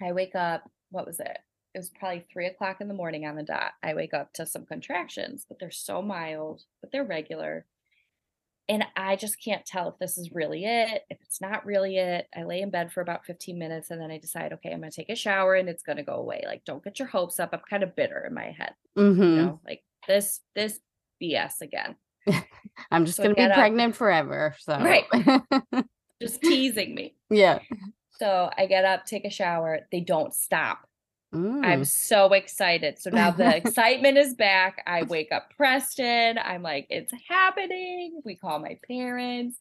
I 0.00 0.12
wake 0.12 0.34
up. 0.34 0.70
What 0.90 1.06
was 1.06 1.18
it? 1.20 1.38
It 1.74 1.78
was 1.78 1.90
probably 1.98 2.26
three 2.30 2.46
o'clock 2.46 2.80
in 2.80 2.88
the 2.88 2.94
morning 2.94 3.26
on 3.26 3.34
the 3.34 3.42
dot. 3.42 3.72
I 3.82 3.94
wake 3.94 4.12
up 4.12 4.32
to 4.34 4.44
some 4.46 4.66
contractions, 4.66 5.46
but 5.48 5.58
they're 5.58 5.70
so 5.70 6.02
mild, 6.02 6.62
but 6.82 6.92
they're 6.92 7.04
regular. 7.04 7.64
And 8.68 8.84
I 8.94 9.16
just 9.16 9.42
can't 9.42 9.64
tell 9.64 9.88
if 9.88 9.98
this 9.98 10.18
is 10.18 10.32
really 10.32 10.64
it, 10.66 11.02
if 11.08 11.18
it's 11.22 11.40
not 11.40 11.64
really 11.64 11.96
it. 11.96 12.28
I 12.36 12.44
lay 12.44 12.60
in 12.60 12.70
bed 12.70 12.92
for 12.92 13.00
about 13.00 13.24
15 13.26 13.58
minutes 13.58 13.90
and 13.90 14.00
then 14.00 14.10
I 14.10 14.18
decide, 14.18 14.52
okay, 14.52 14.70
I'm 14.70 14.80
going 14.80 14.90
to 14.90 14.96
take 14.96 15.08
a 15.10 15.16
shower 15.16 15.54
and 15.54 15.68
it's 15.68 15.82
going 15.82 15.96
to 15.96 16.04
go 16.04 16.14
away. 16.14 16.42
Like, 16.46 16.64
don't 16.64 16.84
get 16.84 16.98
your 16.98 17.08
hopes 17.08 17.40
up. 17.40 17.50
I'm 17.52 17.60
kind 17.68 17.82
of 17.82 17.96
bitter 17.96 18.24
in 18.26 18.34
my 18.34 18.54
head, 18.56 18.74
Mhm. 18.96 19.16
you 19.18 19.36
know, 19.42 19.60
like 19.66 19.82
this, 20.06 20.40
this 20.54 20.78
BS 21.22 21.60
again. 21.62 21.96
I'm 22.90 23.04
just 23.04 23.16
So 23.16 23.24
gonna 23.24 23.34
be 23.34 23.40
get 23.42 23.50
up. 23.50 23.56
pregnant 23.56 23.96
forever. 23.96 24.54
So 24.60 24.78
Right. 24.78 25.04
just 26.22 26.40
teasing 26.42 26.94
me. 26.94 27.14
yeah. 27.30 27.58
So 28.18 28.50
I 28.56 28.66
get 28.66 28.84
up, 28.84 29.04
take 29.04 29.24
a 29.24 29.30
shower. 29.30 29.80
They 29.90 30.00
don't 30.00 30.32
stop. 30.32 30.86
I'm 31.34 31.40
Mm. 31.80 31.86
so 31.86 32.32
excited. 32.34 32.98
So 33.00 33.10
now 33.10 33.30
the 33.30 33.56
excitement 33.60 34.18
is 34.18 34.34
back. 34.34 34.82
I 34.86 35.02
wake 35.04 35.32
up 35.32 35.48
Preston. 35.56 36.38
I'm 36.38 36.62
like, 36.62 36.86
it's 36.90 37.12
happening. 37.28 38.20
We 38.24 38.36
call 38.36 38.58
my 38.60 38.78
parents. 38.86 39.58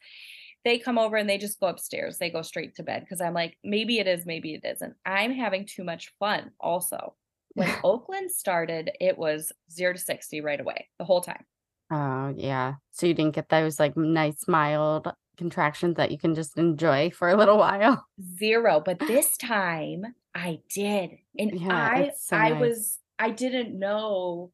They 0.66 0.78
come 0.78 1.00
over 1.00 1.16
and 1.16 1.28
they 1.30 1.38
just 1.40 1.60
go 1.60 1.68
upstairs. 1.68 2.18
They 2.20 2.30
go 2.30 2.42
straight 2.44 2.76
to 2.76 2.84
bed 2.84 3.02
because 3.02 3.20
I'm 3.22 3.34
like, 3.34 3.58
maybe 3.64 3.98
it 4.00 4.06
is, 4.08 4.26
maybe 4.28 4.54
it 4.54 4.64
isn't. 4.66 4.94
I'm 5.06 5.32
having 5.34 5.66
too 5.66 5.84
much 5.84 6.14
fun 6.20 6.52
also. 6.60 7.16
When 7.56 7.70
Oakland 7.84 8.30
started, 8.32 8.92
it 9.00 9.18
was 9.18 9.52
zero 9.72 9.94
to 9.94 10.00
60 10.00 10.42
right 10.42 10.60
away, 10.60 10.88
the 11.00 11.06
whole 11.06 11.22
time. 11.22 11.46
Oh 11.90 12.34
yeah. 12.38 12.76
So 12.92 13.08
you 13.08 13.14
didn't 13.16 13.34
get 13.36 13.50
those 13.50 13.80
like 13.80 13.98
nice 13.98 14.48
mild 14.48 15.08
contractions 15.42 15.96
that 15.98 16.12
you 16.12 16.18
can 16.20 16.36
just 16.36 16.58
enjoy 16.58 17.10
for 17.12 17.30
a 17.30 17.36
little 17.36 17.58
while. 17.58 18.06
Zero. 18.38 18.80
But 18.80 19.00
this 19.08 19.38
time 19.38 20.16
I 20.36 20.62
did. 20.70 21.18
And 21.38 21.52
Yeah, 21.60 21.70
I 21.70 22.12
so 22.16 22.38
I 22.38 22.50
nice. 22.50 22.62
was 22.62 23.00
I 23.20 23.32
didn't 23.32 23.78
know 23.78 24.52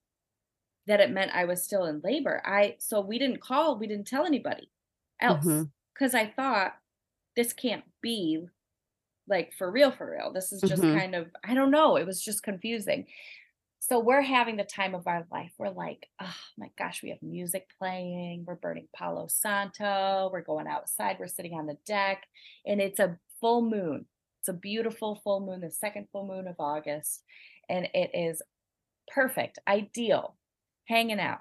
that 0.87 1.01
it 1.01 1.11
meant 1.11 1.31
I 1.35 1.45
was 1.45 1.63
still 1.63 1.85
in 1.85 2.01
labor. 2.03 2.41
I 2.45 2.77
so 2.79 3.01
we 3.01 3.19
didn't 3.19 3.41
call, 3.41 3.77
we 3.79 3.87
didn't 3.87 4.07
tell 4.07 4.25
anybody 4.25 4.71
else 5.21 5.65
because 5.93 6.15
I 6.15 6.27
thought 6.27 6.77
this 7.35 7.53
can't 7.53 7.85
be 8.01 8.47
like 9.27 9.53
for 9.53 9.71
real, 9.71 9.91
for 9.91 10.09
real. 10.11 10.31
This 10.33 10.51
is 10.53 10.63
just 10.63 10.83
Mhm. 10.83 10.93
kind 10.93 11.15
of 11.15 11.29
I 11.43 11.53
don't 11.55 11.71
know. 11.71 11.97
It 11.97 12.05
was 12.07 12.21
just 12.23 12.43
confusing. 12.43 13.07
So 13.79 13.99
we're 13.99 14.21
having 14.21 14.57
the 14.57 14.63
time 14.63 14.95
of 14.95 15.07
our 15.07 15.25
life. 15.31 15.51
We're 15.57 15.69
like, 15.69 16.09
oh 16.21 16.35
my 16.57 16.69
gosh, 16.77 17.01
we 17.01 17.09
have 17.09 17.21
music 17.21 17.67
playing. 17.77 18.43
We're 18.45 18.55
burning 18.55 18.87
Palo 18.95 19.27
Santo. 19.29 20.29
We're 20.31 20.41
going 20.41 20.67
outside. 20.67 21.17
We're 21.19 21.27
sitting 21.27 21.53
on 21.53 21.67
the 21.67 21.77
deck, 21.85 22.23
and 22.65 22.81
it's 22.81 22.99
a 22.99 23.17
full 23.39 23.61
moon. 23.61 24.05
It's 24.41 24.49
a 24.49 24.53
beautiful 24.53 25.21
full 25.23 25.39
moon, 25.39 25.61
the 25.61 25.71
second 25.71 26.07
full 26.11 26.27
moon 26.27 26.47
of 26.47 26.55
August, 26.59 27.23
and 27.69 27.87
it 27.93 28.11
is 28.13 28.41
perfect, 29.13 29.59
ideal, 29.67 30.35
hanging 30.85 31.19
out. 31.19 31.39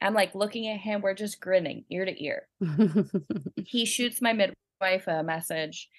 I'm 0.00 0.14
like 0.14 0.34
looking 0.34 0.68
at 0.68 0.80
him. 0.80 1.00
We're 1.00 1.14
just 1.14 1.40
grinning 1.40 1.84
ear 1.90 2.04
to 2.04 2.24
ear. 2.24 2.48
He 3.64 3.84
shoots 3.84 4.22
my 4.22 4.32
midwife 4.32 5.06
a 5.06 5.22
message 5.22 5.90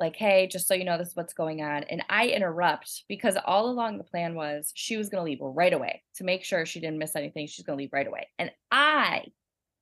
like, 0.00 0.16
hey, 0.16 0.46
just 0.48 0.66
so 0.66 0.74
you 0.74 0.84
know, 0.84 0.98
this 0.98 1.08
is 1.08 1.16
what's 1.16 1.34
going 1.34 1.62
on. 1.62 1.84
And 1.84 2.02
I 2.08 2.28
interrupt 2.28 3.04
because 3.08 3.36
all 3.44 3.68
along 3.70 3.98
the 3.98 4.04
plan 4.04 4.34
was 4.34 4.72
she 4.74 4.96
was 4.96 5.08
going 5.08 5.20
to 5.20 5.30
leave 5.30 5.38
right 5.40 5.72
away 5.72 6.02
to 6.14 6.24
make 6.24 6.42
sure 6.42 6.66
she 6.66 6.80
didn't 6.80 6.98
miss 6.98 7.14
anything. 7.14 7.46
She's 7.46 7.64
going 7.64 7.76
to 7.76 7.82
leave 7.82 7.92
right 7.92 8.06
away. 8.08 8.28
And 8.38 8.50
I, 8.72 9.26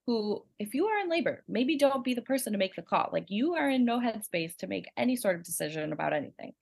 who, 0.06 0.44
if 0.58 0.74
you 0.74 0.86
are 0.86 0.98
in 1.00 1.08
labor, 1.08 1.44
maybe 1.48 1.76
don't 1.76 2.04
be 2.04 2.14
the 2.14 2.22
person 2.22 2.52
to 2.52 2.58
make 2.58 2.74
the 2.74 2.82
call. 2.82 3.10
Like 3.12 3.26
you 3.30 3.54
are 3.54 3.70
in 3.70 3.84
no 3.84 4.00
headspace 4.00 4.56
to 4.58 4.66
make 4.66 4.90
any 4.96 5.16
sort 5.16 5.36
of 5.36 5.44
decision 5.44 5.92
about 5.92 6.12
anything. 6.12 6.54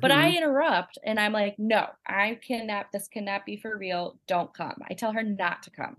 But 0.00 0.10
I 0.10 0.30
Mhm. 0.32 0.36
interrupt 0.38 0.98
and 1.04 1.18
I'm 1.20 1.32
like, 1.32 1.58
no, 1.58 1.88
I 2.06 2.34
cannot, 2.46 2.92
this 2.92 3.08
cannot 3.08 3.46
be 3.46 3.56
for 3.56 3.76
real. 3.76 4.18
Don't 4.26 4.52
come. 4.54 4.76
I 4.90 4.94
tell 4.94 5.12
her 5.12 5.22
not 5.22 5.62
to 5.64 5.70
come. 5.70 5.98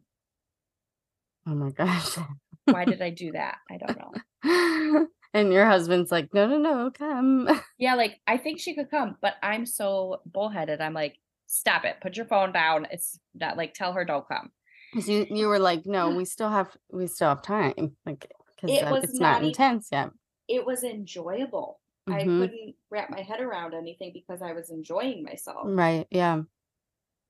Oh 1.45 1.55
my 1.55 1.71
gosh. 1.71 2.17
Why 2.65 2.85
did 2.85 3.01
I 3.01 3.09
do 3.09 3.31
that? 3.33 3.57
I 3.69 3.77
don't 3.77 3.97
know. 4.43 5.07
And 5.33 5.51
your 5.53 5.65
husband's 5.65 6.11
like, 6.11 6.33
no, 6.33 6.47
no, 6.47 6.57
no, 6.57 6.91
come. 6.91 7.49
Yeah, 7.77 7.95
like 7.95 8.19
I 8.27 8.37
think 8.37 8.59
she 8.59 8.75
could 8.75 8.89
come, 8.89 9.17
but 9.21 9.35
I'm 9.43 9.65
so 9.65 10.21
bullheaded. 10.25 10.79
I'm 10.81 10.93
like, 10.93 11.17
stop 11.47 11.85
it, 11.85 11.97
put 12.01 12.15
your 12.17 12.25
phone 12.25 12.51
down. 12.53 12.87
It's 12.91 13.19
not 13.35 13.57
like 13.57 13.73
tell 13.73 13.93
her 13.93 14.05
don't 14.05 14.27
come. 14.27 14.51
'Cause 14.93 15.09
you, 15.09 15.25
you 15.29 15.47
were 15.47 15.59
like, 15.59 15.85
no, 15.85 16.11
we 16.15 16.23
still 16.23 16.49
have, 16.49 16.69
we 16.91 17.07
still 17.07 17.29
have 17.29 17.41
time. 17.41 17.97
Like, 18.05 18.31
because 18.55 18.77
It 18.77 18.85
was 18.89 19.03
it's 19.05 19.19
not 19.19 19.31
not 19.31 19.37
even- 19.37 19.49
intense 19.49 19.89
yet. 19.91 20.11
It 20.47 20.65
was 20.65 20.83
enjoyable. 20.83 21.79
I 22.07 22.23
Mhm. 22.23 22.39
couldn't 22.41 22.75
wrap 22.91 23.09
my 23.09 23.21
head 23.21 23.39
around 23.41 23.73
anything 23.73 24.11
because 24.13 24.41
I 24.41 24.51
was 24.53 24.69
enjoying 24.69 25.23
myself. 25.23 25.61
Right. 25.65 26.05
Yeah. 26.11 26.43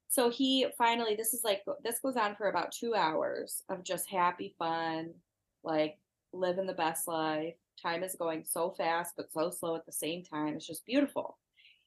So 0.10 0.30
he 0.30 0.68
finally, 0.78 1.16
this 1.16 1.34
is 1.34 1.44
like, 1.44 1.62
this 1.84 2.00
goes 2.00 2.18
on 2.18 2.36
for 2.36 2.50
about 2.50 2.72
two 2.72 2.94
hours 2.96 3.64
of 3.70 3.84
just 3.84 4.10
happy 4.10 4.56
fun, 4.60 5.14
like 5.64 5.98
living 6.34 6.68
the 6.68 6.74
best 6.74 7.08
life. 7.08 7.56
Time 7.82 8.04
is 8.04 8.16
going 8.16 8.44
so 8.46 8.72
fast, 8.72 9.14
but 9.18 9.32
so 9.32 9.50
slow 9.52 9.76
at 9.76 9.86
the 9.86 9.92
same 9.92 10.24
time. 10.24 10.56
It's 10.56 10.68
just 10.68 10.86
beautiful. 10.86 11.38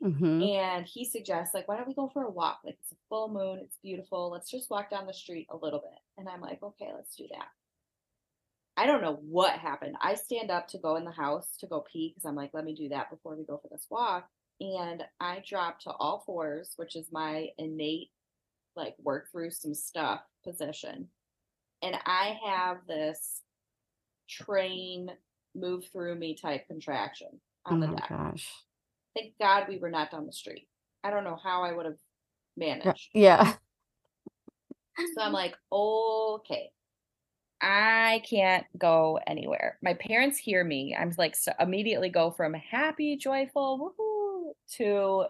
hmm 0.02 0.42
And 0.42 0.86
he 0.86 1.04
suggests, 1.04 1.54
like, 1.54 1.68
why 1.68 1.76
don't 1.76 1.88
we 1.88 1.94
go 1.94 2.08
for 2.12 2.24
a 2.24 2.30
walk? 2.30 2.60
Like, 2.64 2.76
it's 2.80 2.92
a 2.92 2.96
full 3.08 3.28
moon, 3.32 3.60
it's 3.62 3.78
beautiful. 3.82 4.30
Let's 4.30 4.50
just 4.50 4.70
walk 4.70 4.90
down 4.90 5.06
the 5.06 5.14
street 5.14 5.46
a 5.50 5.56
little 5.56 5.80
bit. 5.80 5.98
And 6.18 6.28
I'm 6.28 6.40
like, 6.40 6.62
okay, 6.62 6.90
let's 6.94 7.16
do 7.16 7.26
that. 7.32 7.48
I 8.76 8.86
don't 8.86 9.00
know 9.00 9.18
what 9.22 9.58
happened. 9.58 9.96
I 10.00 10.14
stand 10.14 10.50
up 10.50 10.68
to 10.68 10.78
go 10.78 10.96
in 10.96 11.04
the 11.04 11.10
house 11.10 11.56
to 11.60 11.66
go 11.66 11.80
pee 11.90 12.10
because 12.10 12.26
I'm 12.26 12.36
like, 12.36 12.50
let 12.52 12.64
me 12.64 12.74
do 12.74 12.90
that 12.90 13.10
before 13.10 13.34
we 13.36 13.44
go 13.44 13.58
for 13.58 13.68
this 13.68 13.86
walk. 13.90 14.28
And 14.60 15.02
I 15.20 15.42
drop 15.46 15.80
to 15.80 15.90
all 15.90 16.22
fours, 16.26 16.72
which 16.76 16.94
is 16.96 17.06
my 17.12 17.48
innate, 17.58 18.10
like, 18.74 18.94
work 18.98 19.30
through 19.30 19.50
some 19.50 19.74
stuff 19.74 20.20
position. 20.44 21.08
And 21.82 21.96
I 22.04 22.38
have 22.44 22.86
this 22.86 23.42
train 24.28 25.10
move 25.56 25.84
through 25.92 26.14
me 26.16 26.34
type 26.36 26.66
contraction 26.68 27.40
Oh 27.66 27.74
on 27.74 27.80
the 27.80 27.88
oh 27.88 27.90
my 27.90 27.96
deck 27.96 28.08
gosh. 28.08 28.48
thank 29.16 29.34
God 29.40 29.66
we 29.68 29.78
were 29.78 29.90
not 29.90 30.10
down 30.10 30.26
the 30.26 30.32
street. 30.32 30.68
I 31.04 31.10
don't 31.10 31.24
know 31.24 31.38
how 31.42 31.62
I 31.62 31.72
would 31.72 31.86
have 31.86 31.96
managed. 32.56 33.10
Yeah. 33.14 33.54
So 35.14 35.20
I'm 35.22 35.32
like, 35.32 35.54
okay, 35.70 36.70
I 37.60 38.22
can't 38.28 38.66
go 38.78 39.18
anywhere. 39.26 39.78
My 39.82 39.94
parents 39.94 40.38
hear 40.38 40.62
me. 40.64 40.96
I'm 40.98 41.12
like, 41.18 41.36
so 41.36 41.52
immediately 41.60 42.08
go 42.10 42.30
from 42.30 42.54
happy, 42.54 43.16
joyful, 43.16 43.94
woohoo, 43.98 44.52
to 44.76 45.26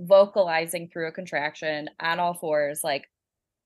vocalizing 0.00 0.88
through 0.88 1.08
a 1.08 1.12
contraction 1.12 1.90
on 2.00 2.18
all 2.20 2.34
fours, 2.34 2.82
like 2.84 3.08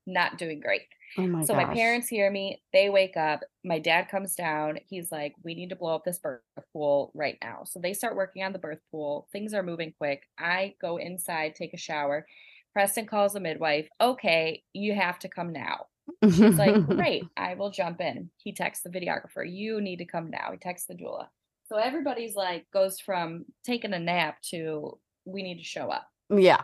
not 0.07 0.39
doing 0.39 0.61
great. 0.61 0.83
Oh 1.17 1.27
my 1.27 1.45
so 1.45 1.55
gosh. 1.55 1.67
my 1.67 1.75
parents 1.75 2.09
hear 2.09 2.31
me. 2.31 2.61
They 2.73 2.91
wake 2.91 3.17
up. 3.17 3.41
My 3.65 3.79
dad 3.79 4.09
comes 4.09 4.35
down. 4.35 4.79
He's 4.89 5.13
like, 5.13 5.35
"We 5.45 5.55
need 5.55 5.71
to 5.71 5.77
blow 5.77 5.95
up 5.95 6.05
this 6.05 6.19
birth 6.19 6.43
pool 6.73 7.13
right 7.15 7.39
now." 7.43 7.63
So 7.65 7.79
they 7.79 7.93
start 7.93 8.17
working 8.17 8.43
on 8.43 8.53
the 8.53 8.59
birth 8.59 8.81
pool. 8.91 9.29
Things 9.33 9.55
are 9.55 9.63
moving 9.63 9.95
quick. 9.97 10.23
I 10.39 10.75
go 10.81 10.97
inside, 10.97 11.55
take 11.55 11.75
a 11.75 11.79
shower. 11.79 12.27
Preston 12.73 13.07
calls 13.07 13.35
the 13.35 13.41
midwife. 13.41 13.89
Okay, 14.01 14.65
you 14.73 14.95
have 14.95 15.19
to 15.21 15.29
come 15.29 15.53
now. 15.53 15.87
She's 16.25 16.59
like, 16.59 16.87
"Great, 16.89 17.25
I 17.37 17.55
will 17.55 17.71
jump 17.71 18.01
in." 18.01 18.31
He 18.37 18.53
texts 18.53 18.83
the 18.83 18.91
videographer. 18.91 19.45
You 19.49 19.81
need 19.81 19.99
to 19.99 20.05
come 20.05 20.31
now. 20.31 20.51
He 20.51 20.59
texts 20.59 20.89
the 20.89 20.95
doula. 20.95 21.29
So 21.67 21.77
everybody's 21.77 22.35
like, 22.35 22.67
goes 22.73 23.01
from 23.01 23.45
taking 23.65 23.95
a 23.95 23.99
nap 23.99 24.41
to 24.51 24.99
we 25.25 25.43
need 25.43 25.59
to 25.59 25.65
show 25.65 25.89
up. 25.91 26.09
yeah. 26.31 26.61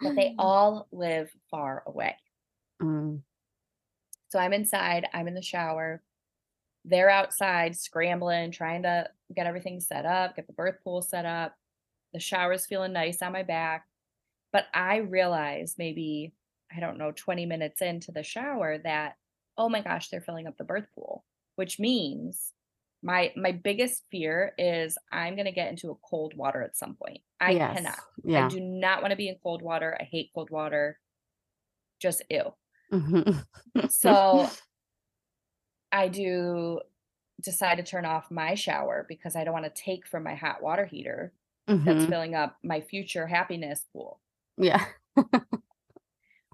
But 0.00 0.16
they 0.16 0.34
all 0.38 0.88
live 0.92 1.30
far 1.50 1.82
away. 1.86 2.16
Mm. 2.82 3.20
So 4.28 4.38
I'm 4.38 4.52
inside, 4.52 5.08
I'm 5.12 5.28
in 5.28 5.34
the 5.34 5.42
shower. 5.42 6.02
They're 6.84 7.10
outside 7.10 7.76
scrambling, 7.76 8.50
trying 8.50 8.84
to 8.84 9.08
get 9.34 9.46
everything 9.46 9.80
set 9.80 10.06
up, 10.06 10.36
get 10.36 10.46
the 10.46 10.52
birth 10.52 10.76
pool 10.82 11.02
set 11.02 11.26
up. 11.26 11.54
The 12.14 12.20
shower's 12.20 12.66
feeling 12.66 12.92
nice 12.92 13.22
on 13.22 13.32
my 13.32 13.42
back. 13.42 13.86
But 14.52 14.66
I 14.72 14.98
realize 14.98 15.74
maybe, 15.78 16.32
I 16.74 16.80
don't 16.80 16.98
know, 16.98 17.12
20 17.14 17.46
minutes 17.46 17.82
into 17.82 18.12
the 18.12 18.22
shower 18.22 18.78
that, 18.78 19.16
oh 19.58 19.68
my 19.68 19.82
gosh, 19.82 20.08
they're 20.08 20.20
filling 20.20 20.46
up 20.46 20.56
the 20.56 20.64
birth 20.64 20.86
pool, 20.94 21.24
which 21.56 21.78
means 21.78 22.54
my 23.02 23.32
my 23.36 23.52
biggest 23.52 24.04
fear 24.10 24.52
is 24.58 24.98
I'm 25.10 25.36
gonna 25.36 25.52
get 25.52 25.70
into 25.70 25.90
a 25.90 25.94
cold 25.96 26.34
water 26.36 26.62
at 26.62 26.76
some 26.76 26.94
point. 26.94 27.20
I 27.40 27.52
yes. 27.52 27.76
cannot. 27.76 27.98
Yeah. 28.22 28.46
I 28.46 28.48
do 28.48 28.60
not 28.60 29.00
want 29.02 29.12
to 29.12 29.16
be 29.16 29.28
in 29.28 29.36
cold 29.42 29.62
water. 29.62 29.96
I 29.98 30.04
hate 30.04 30.30
cold 30.34 30.50
water. 30.50 30.98
Just 32.00 32.22
ew. 32.30 32.52
Mhm. 32.92 33.44
So 33.90 34.48
I 35.92 36.08
do 36.08 36.80
decide 37.42 37.76
to 37.76 37.82
turn 37.82 38.04
off 38.04 38.30
my 38.30 38.54
shower 38.54 39.06
because 39.08 39.34
I 39.34 39.44
don't 39.44 39.54
want 39.54 39.64
to 39.74 39.82
take 39.82 40.06
from 40.06 40.22
my 40.24 40.34
hot 40.34 40.62
water 40.62 40.84
heater 40.86 41.32
that's 41.66 42.04
Mhm. 42.04 42.08
filling 42.08 42.34
up 42.34 42.56
my 42.62 42.80
future 42.80 43.26
happiness 43.26 43.86
pool. 43.92 44.20
Yeah. 44.58 44.84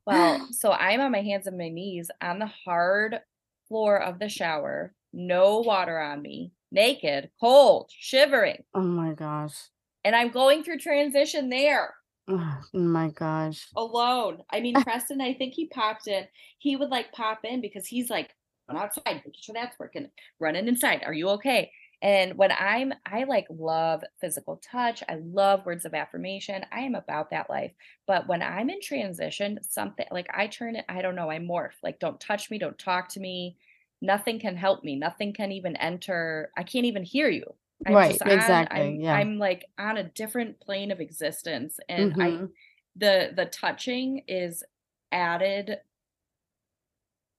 Well, 0.07 0.47
so 0.53 0.71
I'm 0.71 1.01
on 1.01 1.11
my 1.11 1.23
hands 1.23 1.47
and 1.49 1.59
my 1.59 1.69
knees 1.69 2.11
on 2.21 2.39
the 2.39 2.47
hard 2.47 3.21
floor 3.67 4.01
of 4.01 4.21
the 4.21 4.29
shower, 4.29 4.95
no 5.17 5.61
water 5.61 5.99
on 5.99 6.23
me, 6.23 6.53
naked, 6.71 7.31
cold, 7.41 7.91
shivering. 7.93 8.65
Oh 8.75 8.83
my 8.83 9.13
gosh. 9.15 9.71
And 10.05 10.17
I'm 10.17 10.31
going 10.31 10.65
through 10.65 10.79
transition 10.79 11.51
there 11.51 11.95
Oh 12.29 12.63
my 12.73 13.11
gosh. 13.11 13.75
alone. 13.77 14.43
I 14.51 14.61
mean, 14.61 14.77
Preston, 14.83 15.21
I 15.21 15.35
think 15.35 15.55
he 15.55 15.67
popped 15.69 16.09
in. 16.09 16.27
He 16.59 16.77
would 16.77 16.89
like 16.91 17.13
pop 17.13 17.45
in 17.45 17.61
because 17.61 17.87
he's 17.87 18.11
like, 18.11 18.35
run 18.69 18.79
outside, 18.79 19.03
making 19.07 19.35
sure 19.41 19.53
that's 19.55 19.79
working, 19.79 20.11
running 20.41 20.69
inside. 20.69 21.03
Are 21.05 21.13
you 21.13 21.29
okay? 21.31 21.71
And 22.03 22.37
when 22.37 22.53
I'm, 22.53 22.93
I 23.07 23.25
like 23.25 23.47
love 23.49 24.03
physical 24.21 24.59
touch. 24.59 25.03
I 25.09 25.17
love 25.17 25.65
words 25.65 25.85
of 25.85 25.95
affirmation. 25.95 26.65
I 26.71 26.81
am 26.81 26.95
about 26.95 27.31
that 27.31 27.49
life. 27.49 27.73
But 28.07 28.29
when 28.29 28.43
I'm 28.43 28.69
in 28.71 28.81
transition, 28.83 29.59
something 29.63 30.07
like 30.11 30.29
I 30.33 30.47
turn 30.47 30.77
it, 30.77 30.85
I 30.89 31.01
don't 31.03 31.15
know, 31.15 31.31
I 31.31 31.39
morph. 31.39 31.73
Like, 31.83 31.99
don't 31.99 32.21
touch 32.21 32.51
me, 32.51 32.59
don't 32.59 32.79
talk 32.79 33.09
to 33.11 33.21
me. 33.21 33.57
Nothing 34.03 34.39
can 34.39 34.57
help 34.57 34.85
me. 34.85 34.95
Nothing 34.97 35.33
can 35.33 35.53
even 35.53 35.77
enter. 35.77 36.53
I 36.57 36.63
can't 36.65 36.87
even 36.87 37.03
hear 37.03 37.29
you. 37.29 37.55
I'm 37.87 37.99
Right, 37.99 38.21
on, 38.23 38.25
exactly. 38.25 38.71
I'm, 38.71 39.01
Yeah. 39.01 39.23
I'm 39.23 39.39
like 39.39 39.65
on 39.79 39.97
a 39.97 40.05
different 40.05 40.61
plane 40.61 40.91
of 40.91 41.01
existence. 41.01 41.79
And 41.89 42.15
I, 42.21 42.41
Mhm. 42.41 42.53
the, 42.95 43.33
the 43.35 43.47
touching 43.47 44.25
is 44.29 44.65
added 45.13 45.81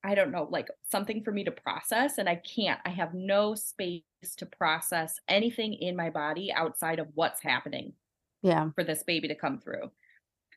I 0.04 0.16
don't 0.16 0.32
know, 0.32 0.44
like 0.44 0.70
something 0.84 1.24
for 1.24 1.32
me 1.32 1.44
to 1.44 1.52
process, 1.52 2.18
and 2.18 2.30
I 2.30 2.36
can't. 2.36 2.80
I 2.86 2.90
have 2.90 3.14
no 3.14 3.56
space 3.56 4.04
to 4.38 4.46
process 4.46 5.20
anything 5.28 5.74
in 5.74 5.96
my 5.96 6.10
body 6.10 6.52
outside 6.54 7.00
of 7.00 7.10
what's 7.16 7.42
happening 7.42 7.94
Yeah. 8.42 8.70
for 8.76 8.84
this 8.84 9.04
baby 9.04 9.28
to 9.30 9.36
come 9.36 9.60
through. 9.60 9.92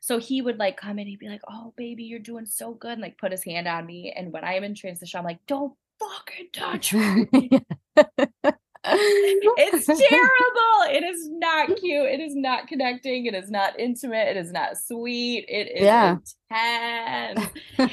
So 0.01 0.19
he 0.19 0.43
would 0.43 0.59
like 0.59 0.77
come 0.79 0.99
in, 0.99 1.09
he'd 1.09 1.21
be 1.21 1.29
like, 1.31 1.43
"Oh, 1.49 1.75
baby, 1.77 2.05
you're 2.05 2.21
doing 2.21 2.47
so 2.47 2.75
good," 2.75 2.93
and 2.95 3.03
like 3.03 3.19
put 3.19 3.33
his 3.33 3.45
hand 3.45 3.69
on 3.69 3.87
me. 3.87 4.13
And 4.13 4.33
when 4.33 4.45
I 4.45 4.55
am 4.55 4.65
in 4.65 4.75
transition, 4.77 5.19
I'm 5.19 5.25
like, 5.25 5.47
"Don't 5.47 5.77
fucking 6.01 6.49
touch 6.53 6.93
me." 6.95 7.29
It's 8.83 9.85
terrible. 9.87 10.89
It 10.89 11.05
is 11.05 11.29
not 11.29 11.67
cute. 11.77 12.07
It 12.07 12.19
is 12.21 12.35
not 12.35 12.67
connecting. 12.67 13.27
It 13.27 13.35
is 13.35 13.51
not 13.51 13.79
intimate. 13.79 14.29
It 14.29 14.37
is 14.39 14.53
not 14.53 14.79
sweet. 14.79 15.45
It 15.51 15.71
is 15.77 15.85
Yeah. 15.85 16.17
intense. 16.49 17.51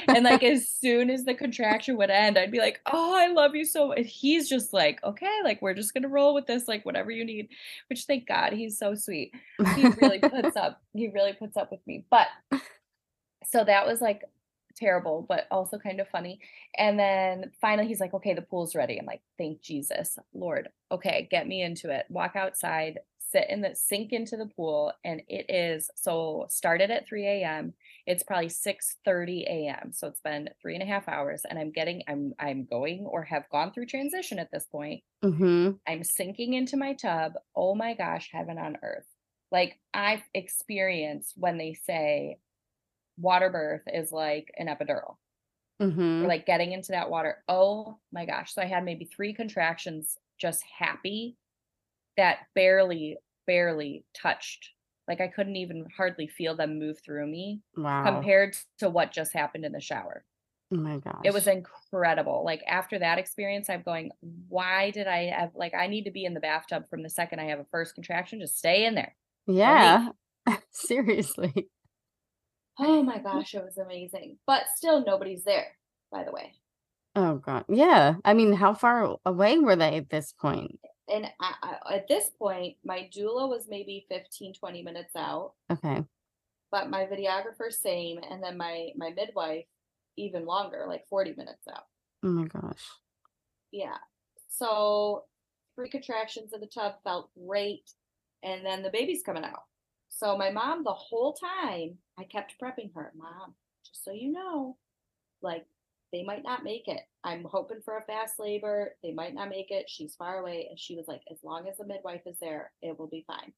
And 0.08 0.24
like 0.24 0.42
as 0.42 0.66
soon 0.70 1.10
as 1.10 1.24
the 1.24 1.34
contraction 1.34 1.98
would 1.98 2.08
end, 2.08 2.38
I'd 2.38 2.50
be 2.50 2.58
like, 2.58 2.80
"Oh, 2.86 3.14
I 3.14 3.26
love 3.26 3.54
you 3.54 3.66
so." 3.66 3.92
And 3.92 4.06
he's 4.06 4.48
just 4.48 4.72
like, 4.72 5.04
"Okay, 5.04 5.30
like 5.44 5.60
we're 5.60 5.74
just 5.74 5.92
gonna 5.92 6.08
roll 6.08 6.32
with 6.34 6.46
this, 6.46 6.66
like 6.66 6.86
whatever 6.86 7.10
you 7.10 7.24
need." 7.26 7.50
Which 7.88 8.04
thank 8.04 8.26
God, 8.26 8.54
he's 8.54 8.78
so 8.78 8.94
sweet. 8.94 9.34
He 9.76 9.86
really 9.88 10.20
puts 10.20 10.56
up. 10.56 10.80
He 10.94 11.08
really 11.08 11.34
puts 11.34 11.58
up 11.58 11.70
with 11.70 11.86
me. 11.86 12.06
But 12.10 12.28
so 13.44 13.62
that 13.62 13.86
was 13.86 14.00
like 14.00 14.22
terrible, 14.78 15.24
but 15.28 15.46
also 15.50 15.78
kind 15.78 16.00
of 16.00 16.08
funny. 16.08 16.40
And 16.76 16.98
then 16.98 17.52
finally 17.60 17.88
he's 17.88 18.00
like, 18.00 18.14
okay, 18.14 18.34
the 18.34 18.42
pool's 18.42 18.74
ready. 18.74 18.98
I'm 18.98 19.06
like, 19.06 19.22
thank 19.36 19.60
Jesus, 19.60 20.18
Lord. 20.32 20.68
Okay, 20.92 21.28
get 21.30 21.46
me 21.48 21.62
into 21.62 21.90
it. 21.90 22.06
Walk 22.08 22.36
outside, 22.36 23.00
sit 23.18 23.48
in 23.50 23.60
the 23.60 23.74
sink 23.74 24.12
into 24.12 24.36
the 24.36 24.46
pool. 24.46 24.92
And 25.04 25.22
it 25.28 25.46
is 25.50 25.90
so 25.96 26.46
started 26.48 26.90
at 26.90 27.06
3 27.06 27.26
a.m. 27.26 27.74
It's 28.06 28.22
probably 28.22 28.48
6 28.48 28.96
30 29.04 29.44
a.m. 29.48 29.92
So 29.92 30.06
it's 30.08 30.20
been 30.20 30.50
three 30.60 30.74
and 30.74 30.82
a 30.82 30.86
half 30.86 31.08
hours. 31.08 31.42
And 31.48 31.58
I'm 31.58 31.70
getting, 31.72 32.02
I'm 32.08 32.34
I'm 32.38 32.64
going 32.64 33.06
or 33.06 33.24
have 33.24 33.48
gone 33.50 33.72
through 33.72 33.86
transition 33.86 34.38
at 34.38 34.50
this 34.52 34.66
point. 34.66 35.02
hmm 35.22 35.80
I'm 35.86 36.04
sinking 36.04 36.54
into 36.54 36.76
my 36.76 36.94
tub. 36.94 37.32
Oh 37.56 37.74
my 37.74 37.94
gosh, 37.94 38.30
heaven 38.32 38.58
on 38.58 38.76
earth. 38.82 39.06
Like 39.50 39.78
I've 39.94 40.22
experienced 40.34 41.34
when 41.36 41.56
they 41.58 41.74
say 41.74 42.38
water 43.20 43.50
birth 43.50 43.82
is 43.92 44.12
like 44.12 44.50
an 44.58 44.68
epidural 44.68 45.16
hmm 45.80 46.22
or 46.22 46.28
like 46.28 46.46
getting 46.46 46.72
into 46.72 46.92
that 46.92 47.10
water. 47.10 47.44
Oh 47.48 47.98
my 48.12 48.26
gosh. 48.26 48.52
So 48.54 48.62
I 48.62 48.66
had 48.66 48.84
maybe 48.84 49.04
three 49.04 49.32
contractions 49.32 50.18
just 50.38 50.62
happy 50.64 51.36
that 52.16 52.40
barely, 52.54 53.18
barely 53.46 54.04
touched. 54.14 54.70
Like 55.08 55.20
I 55.20 55.28
couldn't 55.28 55.56
even 55.56 55.86
hardly 55.96 56.28
feel 56.28 56.56
them 56.56 56.78
move 56.78 57.00
through 57.04 57.26
me 57.26 57.62
Wow. 57.76 58.12
compared 58.12 58.56
to 58.78 58.90
what 58.90 59.12
just 59.12 59.32
happened 59.32 59.64
in 59.64 59.72
the 59.72 59.80
shower. 59.80 60.24
oh 60.72 60.76
my 60.76 60.98
gosh. 60.98 61.24
It 61.24 61.32
was 61.34 61.46
incredible. 61.46 62.44
Like 62.44 62.62
after 62.66 62.98
that 62.98 63.18
experience, 63.18 63.70
I'm 63.70 63.82
going, 63.82 64.12
why 64.20 64.90
did 64.90 65.06
I 65.06 65.24
have 65.26 65.54
like 65.54 65.74
I 65.74 65.86
need 65.86 66.04
to 66.04 66.10
be 66.10 66.24
in 66.24 66.34
the 66.34 66.40
bathtub 66.40 66.88
from 66.88 67.02
the 67.02 67.10
second 67.10 67.40
I 67.40 67.44
have 67.46 67.60
a 67.60 67.66
first 67.70 67.94
contraction? 67.94 68.40
Just 68.40 68.58
stay 68.58 68.84
in 68.86 68.94
there. 68.94 69.16
yeah. 69.46 70.10
Seriously. 70.70 71.68
Oh 72.78 73.02
my 73.02 73.18
gosh, 73.18 73.54
it 73.54 73.64
was 73.64 73.78
amazing. 73.78 74.38
But 74.46 74.64
still 74.76 75.04
nobody's 75.04 75.44
there, 75.44 75.76
by 76.10 76.24
the 76.24 76.32
way. 76.32 76.54
Oh 77.14 77.36
god. 77.38 77.64
Yeah. 77.68 78.16
I 78.24 78.34
mean, 78.34 78.52
how 78.52 78.74
far 78.74 79.16
away 79.26 79.58
were 79.58 79.76
they 79.76 79.96
at 79.96 80.10
this 80.10 80.32
point? 80.32 80.78
And 81.08 81.26
I, 81.40 81.54
I, 81.62 81.94
at 81.96 82.08
this 82.08 82.30
point, 82.38 82.76
my 82.84 83.08
doula 83.14 83.48
was 83.48 83.66
maybe 83.68 84.06
15, 84.10 84.54
20 84.54 84.82
minutes 84.82 85.16
out, 85.16 85.54
Okay. 85.70 86.04
but 86.70 86.90
my 86.90 87.06
videographer 87.06 87.72
same, 87.72 88.18
and 88.30 88.42
then 88.42 88.56
my 88.58 88.90
my 88.96 89.10
midwife 89.10 89.66
even 90.16 90.44
longer, 90.46 90.84
like 90.88 91.06
40 91.08 91.34
minutes 91.36 91.66
out. 91.68 91.84
Oh 92.22 92.28
my 92.28 92.46
gosh. 92.46 92.84
Yeah. 93.70 93.96
So 94.48 95.24
three 95.76 95.88
contractions 95.90 96.52
in 96.52 96.60
the 96.60 96.66
tub 96.66 96.94
felt 97.04 97.30
great. 97.46 97.90
And 98.42 98.64
then 98.64 98.82
the 98.82 98.90
baby's 98.90 99.22
coming 99.22 99.44
out. 99.44 99.64
So 100.08 100.36
my 100.36 100.50
mom, 100.50 100.84
the 100.84 100.92
whole 100.92 101.34
time, 101.34 101.98
I 102.18 102.24
kept 102.24 102.54
prepping 102.60 102.94
her, 102.94 103.12
Mom, 103.16 103.54
just 103.84 104.04
so 104.04 104.10
you 104.10 104.32
know, 104.32 104.76
like 105.42 105.66
they 106.12 106.22
might 106.22 106.42
not 106.42 106.64
make 106.64 106.88
it. 106.88 107.02
I'm 107.22 107.44
hoping 107.44 107.80
for 107.84 107.98
a 107.98 108.02
fast 108.02 108.34
labor. 108.38 108.96
They 109.02 109.12
might 109.12 109.34
not 109.34 109.50
make 109.50 109.70
it. 109.70 109.88
She's 109.88 110.14
far 110.14 110.38
away. 110.38 110.66
And 110.70 110.78
she 110.78 110.96
was 110.96 111.06
like, 111.06 111.22
as 111.30 111.38
long 111.44 111.68
as 111.68 111.76
the 111.76 111.86
midwife 111.86 112.22
is 112.26 112.38
there, 112.40 112.72
it 112.80 112.98
will 112.98 113.08
be 113.08 113.24
fine. 113.26 113.52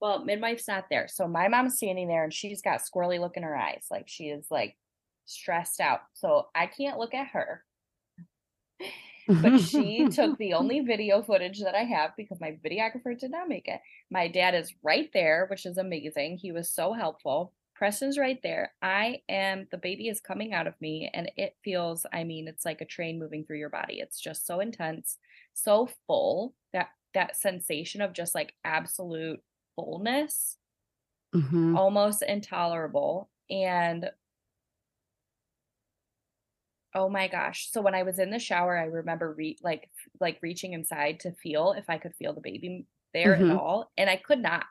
Well, 0.00 0.24
midwife's 0.24 0.68
not 0.68 0.84
there. 0.90 1.08
So 1.08 1.26
my 1.26 1.48
mom's 1.48 1.76
standing 1.76 2.08
there 2.08 2.24
and 2.24 2.32
she's 2.32 2.62
got 2.62 2.80
squirrely 2.80 3.18
look 3.18 3.36
in 3.36 3.42
her 3.42 3.56
eyes. 3.56 3.86
Like 3.90 4.04
she 4.06 4.24
is 4.24 4.46
like 4.50 4.76
stressed 5.26 5.80
out. 5.80 6.00
So 6.12 6.48
I 6.54 6.66
can't 6.66 6.98
look 6.98 7.14
at 7.14 7.28
her 7.28 7.64
but 9.40 9.58
she 9.58 10.08
took 10.08 10.36
the 10.38 10.54
only 10.54 10.80
video 10.80 11.22
footage 11.22 11.60
that 11.62 11.74
I 11.74 11.84
have 11.84 12.16
because 12.16 12.40
my 12.40 12.58
videographer 12.64 13.18
did 13.18 13.30
not 13.30 13.48
make 13.48 13.68
it. 13.68 13.80
My 14.10 14.28
dad 14.28 14.54
is 14.54 14.74
right 14.82 15.10
there, 15.12 15.46
which 15.50 15.66
is 15.66 15.78
amazing. 15.78 16.38
He 16.38 16.52
was 16.52 16.70
so 16.70 16.92
helpful. 16.92 17.52
Preston's 17.74 18.18
right 18.18 18.40
there. 18.42 18.72
I 18.82 19.22
am, 19.28 19.66
the 19.70 19.78
baby 19.78 20.08
is 20.08 20.20
coming 20.20 20.52
out 20.54 20.66
of 20.68 20.80
me, 20.80 21.10
and 21.12 21.30
it 21.36 21.56
feels, 21.64 22.06
I 22.12 22.22
mean, 22.24 22.46
it's 22.46 22.64
like 22.64 22.80
a 22.80 22.84
train 22.86 23.18
moving 23.18 23.44
through 23.44 23.58
your 23.58 23.68
body. 23.70 24.00
It's 24.00 24.20
just 24.20 24.46
so 24.46 24.60
intense, 24.60 25.18
so 25.54 25.88
full 26.06 26.54
that 26.72 26.90
that 27.14 27.36
sensation 27.36 28.00
of 28.00 28.12
just 28.12 28.34
like 28.34 28.54
absolute 28.64 29.42
fullness, 29.76 30.56
Mhm. 31.34 31.76
almost 31.76 32.22
intolerable. 32.22 33.30
And 33.50 34.10
Oh 36.94 37.08
my 37.08 37.26
gosh. 37.28 37.70
So 37.70 37.80
when 37.80 37.94
I 37.94 38.04
was 38.04 38.18
in 38.18 38.30
the 38.30 38.38
shower, 38.38 38.76
I 38.78 38.84
remember 38.84 39.32
re- 39.32 39.58
like 39.62 39.90
like 40.20 40.38
reaching 40.42 40.72
inside 40.74 41.20
to 41.20 41.32
feel 41.32 41.72
if 41.72 41.90
I 41.90 41.98
could 41.98 42.14
feel 42.14 42.32
the 42.34 42.40
baby 42.40 42.86
there 43.12 43.34
Mhm. 43.34 43.50
at 43.50 43.50
all, 43.56 43.90
and 43.96 44.08
I 44.08 44.16
could 44.16 44.40
not 44.40 44.66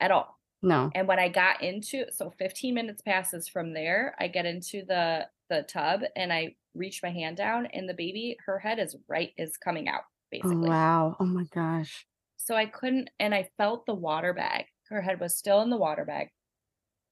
at 0.00 0.10
all. 0.12 0.38
No. 0.62 0.94
And 0.94 1.08
when 1.08 1.18
I 1.20 1.28
got 1.30 1.62
into 1.62 2.10
so 2.12 2.30
15 2.30 2.74
minutes 2.74 3.02
passes 3.02 3.48
from 3.48 3.74
there, 3.74 4.14
I 4.18 4.28
get 4.28 4.46
into 4.46 4.84
the 4.86 5.30
the 5.50 5.64
tub 5.64 6.02
and 6.16 6.32
I 6.32 6.56
reach 6.74 7.02
my 7.02 7.10
hand 7.10 7.36
down 7.38 7.66
and 7.66 7.88
the 7.88 7.94
baby, 7.94 8.38
her 8.46 8.58
head 8.60 8.78
is 8.80 8.96
right 9.08 9.32
is 9.38 9.56
coming 9.58 9.88
out 9.88 10.04
Oh 10.42 10.50
basically. 10.50 10.66
wow. 10.66 11.14
Oh 11.20 11.26
my 11.26 11.44
gosh. 11.44 12.06
So 12.38 12.54
I 12.54 12.66
couldn't 12.66 13.10
and 13.18 13.34
I 13.34 13.50
felt 13.58 13.84
the 13.86 13.94
water 13.94 14.32
bag. 14.32 14.66
Her 14.88 15.02
head 15.02 15.20
was 15.20 15.36
still 15.36 15.60
in 15.62 15.70
the 15.70 15.76
water 15.76 16.04
bag. 16.04 16.30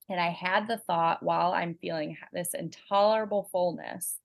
And 0.09 0.21
I 0.21 0.31
had 0.31 0.69
the 0.69 0.79
thought 0.79 1.23
while 1.23 1.53
I'm 1.53 1.77
feeling 1.81 2.17
this 2.33 2.55
intolerable 2.55 3.49
fullness 3.51 4.19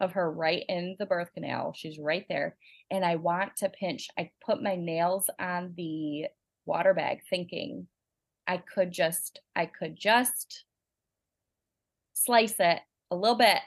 of 0.00 0.12
her 0.12 0.30
right 0.30 0.64
in 0.68 0.96
the 0.98 1.06
birth 1.06 1.32
canal. 1.32 1.72
She's 1.74 1.98
right 1.98 2.26
there. 2.28 2.56
And 2.90 3.04
I 3.04 3.16
want 3.16 3.56
to 3.56 3.70
pinch. 3.70 4.08
I 4.18 4.30
put 4.44 4.62
my 4.62 4.76
nails 4.76 5.30
on 5.38 5.72
the 5.76 6.26
water 6.66 6.92
bag 6.92 7.20
thinking 7.28 7.86
I 8.46 8.58
could 8.58 8.90
just, 8.90 9.40
I 9.56 9.66
could 9.66 9.96
just 9.96 10.64
slice 12.12 12.56
it 12.58 12.80
a 13.10 13.16
little 13.16 13.36
bit 13.36 13.58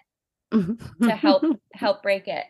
to 1.01 1.15
help 1.15 1.43
help 1.73 2.03
break 2.03 2.27
it. 2.27 2.45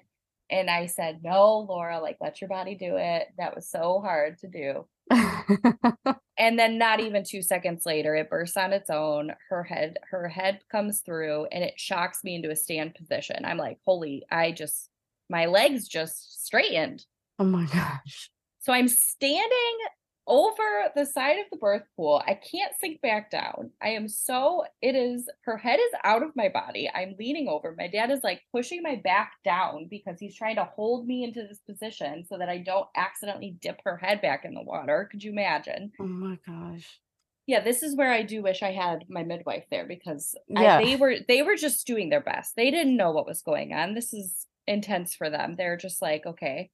And 0.50 0.70
I 0.70 0.86
said, 0.88 1.22
no, 1.24 1.60
Laura, 1.60 2.00
like 2.00 2.18
let 2.22 2.42
your 2.42 2.50
body 2.50 2.76
do 2.76 2.98
it. 2.98 3.28
That 3.38 3.56
was 3.56 3.70
so 3.70 4.00
hard 4.02 4.40
to 4.40 4.48
do. 4.48 4.86
And 6.38 6.60
then 6.60 6.78
not 6.78 7.00
even 7.00 7.24
two 7.24 7.42
seconds 7.42 7.86
later, 7.86 8.16
it 8.16 8.30
bursts 8.30 8.58
on 8.58 8.74
its 8.74 8.90
own. 8.90 9.34
Her 9.50 9.64
head, 9.64 9.98
her 10.10 10.28
head 10.28 10.60
comes 10.70 11.00
through 11.00 11.46
and 11.52 11.64
it 11.64 11.80
shocks 11.80 12.24
me 12.24 12.36
into 12.36 12.52
a 12.52 12.56
stand 12.56 12.94
position. 12.94 13.46
I'm 13.46 13.58
like, 13.58 13.80
holy, 13.86 14.24
I 14.30 14.52
just 14.52 14.90
my 15.30 15.46
legs 15.46 15.88
just 15.88 16.46
straightened. 16.46 17.06
oh 17.40 17.46
my 17.46 17.66
gosh. 17.66 18.30
So 18.60 18.74
I'm 18.74 18.88
standing 18.88 19.78
over 20.28 20.64
the 20.96 21.06
side 21.06 21.38
of 21.40 21.46
the 21.52 21.58
birth 21.58 21.84
pool. 21.96 22.22
I 22.26 22.34
can't 22.34 22.74
sink 22.80 23.02
back 23.02 23.30
down. 23.30 23.72
I 23.82 23.90
am 23.90 24.08
so, 24.08 24.66
it 24.82 24.96
is, 24.96 25.30
her 25.42 25.58
head 25.58 25.80
is 25.80 25.92
out 26.04 26.24
of 26.24 26.36
my 26.36 26.50
body. 26.50 26.90
I'm 26.94 27.16
leaning 27.20 27.48
over. 27.48 27.76
My 27.78 27.88
dad 27.88 28.10
is 28.12 28.24
like 28.24 28.42
pushing 28.52 28.82
my 28.82 28.96
back 29.04 29.34
down 29.44 29.88
because 29.90 30.20
he's 30.20 30.36
trying 30.36 30.56
to 30.56 30.66
hold 30.66 31.06
me 31.08 31.24
into 31.24 31.44
this 31.48 31.60
position 31.60 32.26
so 32.28 32.38
that 32.38 32.50
I 32.50 32.58
don't 32.60 32.88
accidentally 32.96 33.56
dip 33.62 33.80
her 33.86 33.98
head 33.98 34.22
back 34.22 34.46
in 34.46 34.54
the 34.56 34.64
water. 34.64 35.08
Could 35.12 35.24
you 35.24 35.32
imagine? 35.32 35.92
Oh 36.00 36.06
my 36.06 36.40
gosh. 36.46 37.00
Yeah, 37.48 37.60
this 37.60 37.84
is 37.84 37.96
where 37.96 38.12
I 38.12 38.24
do 38.24 38.42
wish 38.42 38.64
I 38.64 38.72
had 38.72 39.06
my 39.08 39.22
midwife 39.24 39.66
there 39.70 39.86
because 39.86 40.34
I- 40.56 40.64
they 40.84 40.96
were 40.96 41.18
they 41.28 41.44
were 41.44 41.56
just 41.56 41.86
doing 41.86 42.10
their 42.10 42.22
best. 42.22 42.56
They 42.56 42.72
didn't 42.72 42.98
know 42.98 43.12
what 43.12 43.28
was 43.28 43.44
going 43.44 43.72
on. 43.74 43.94
This 43.94 44.14
is 44.14 44.48
intense 44.66 45.14
for 45.14 45.30
them. 45.30 45.56
They're 45.56 45.78
just 45.78 46.02
like, 46.02 46.26
okay. 46.26 46.72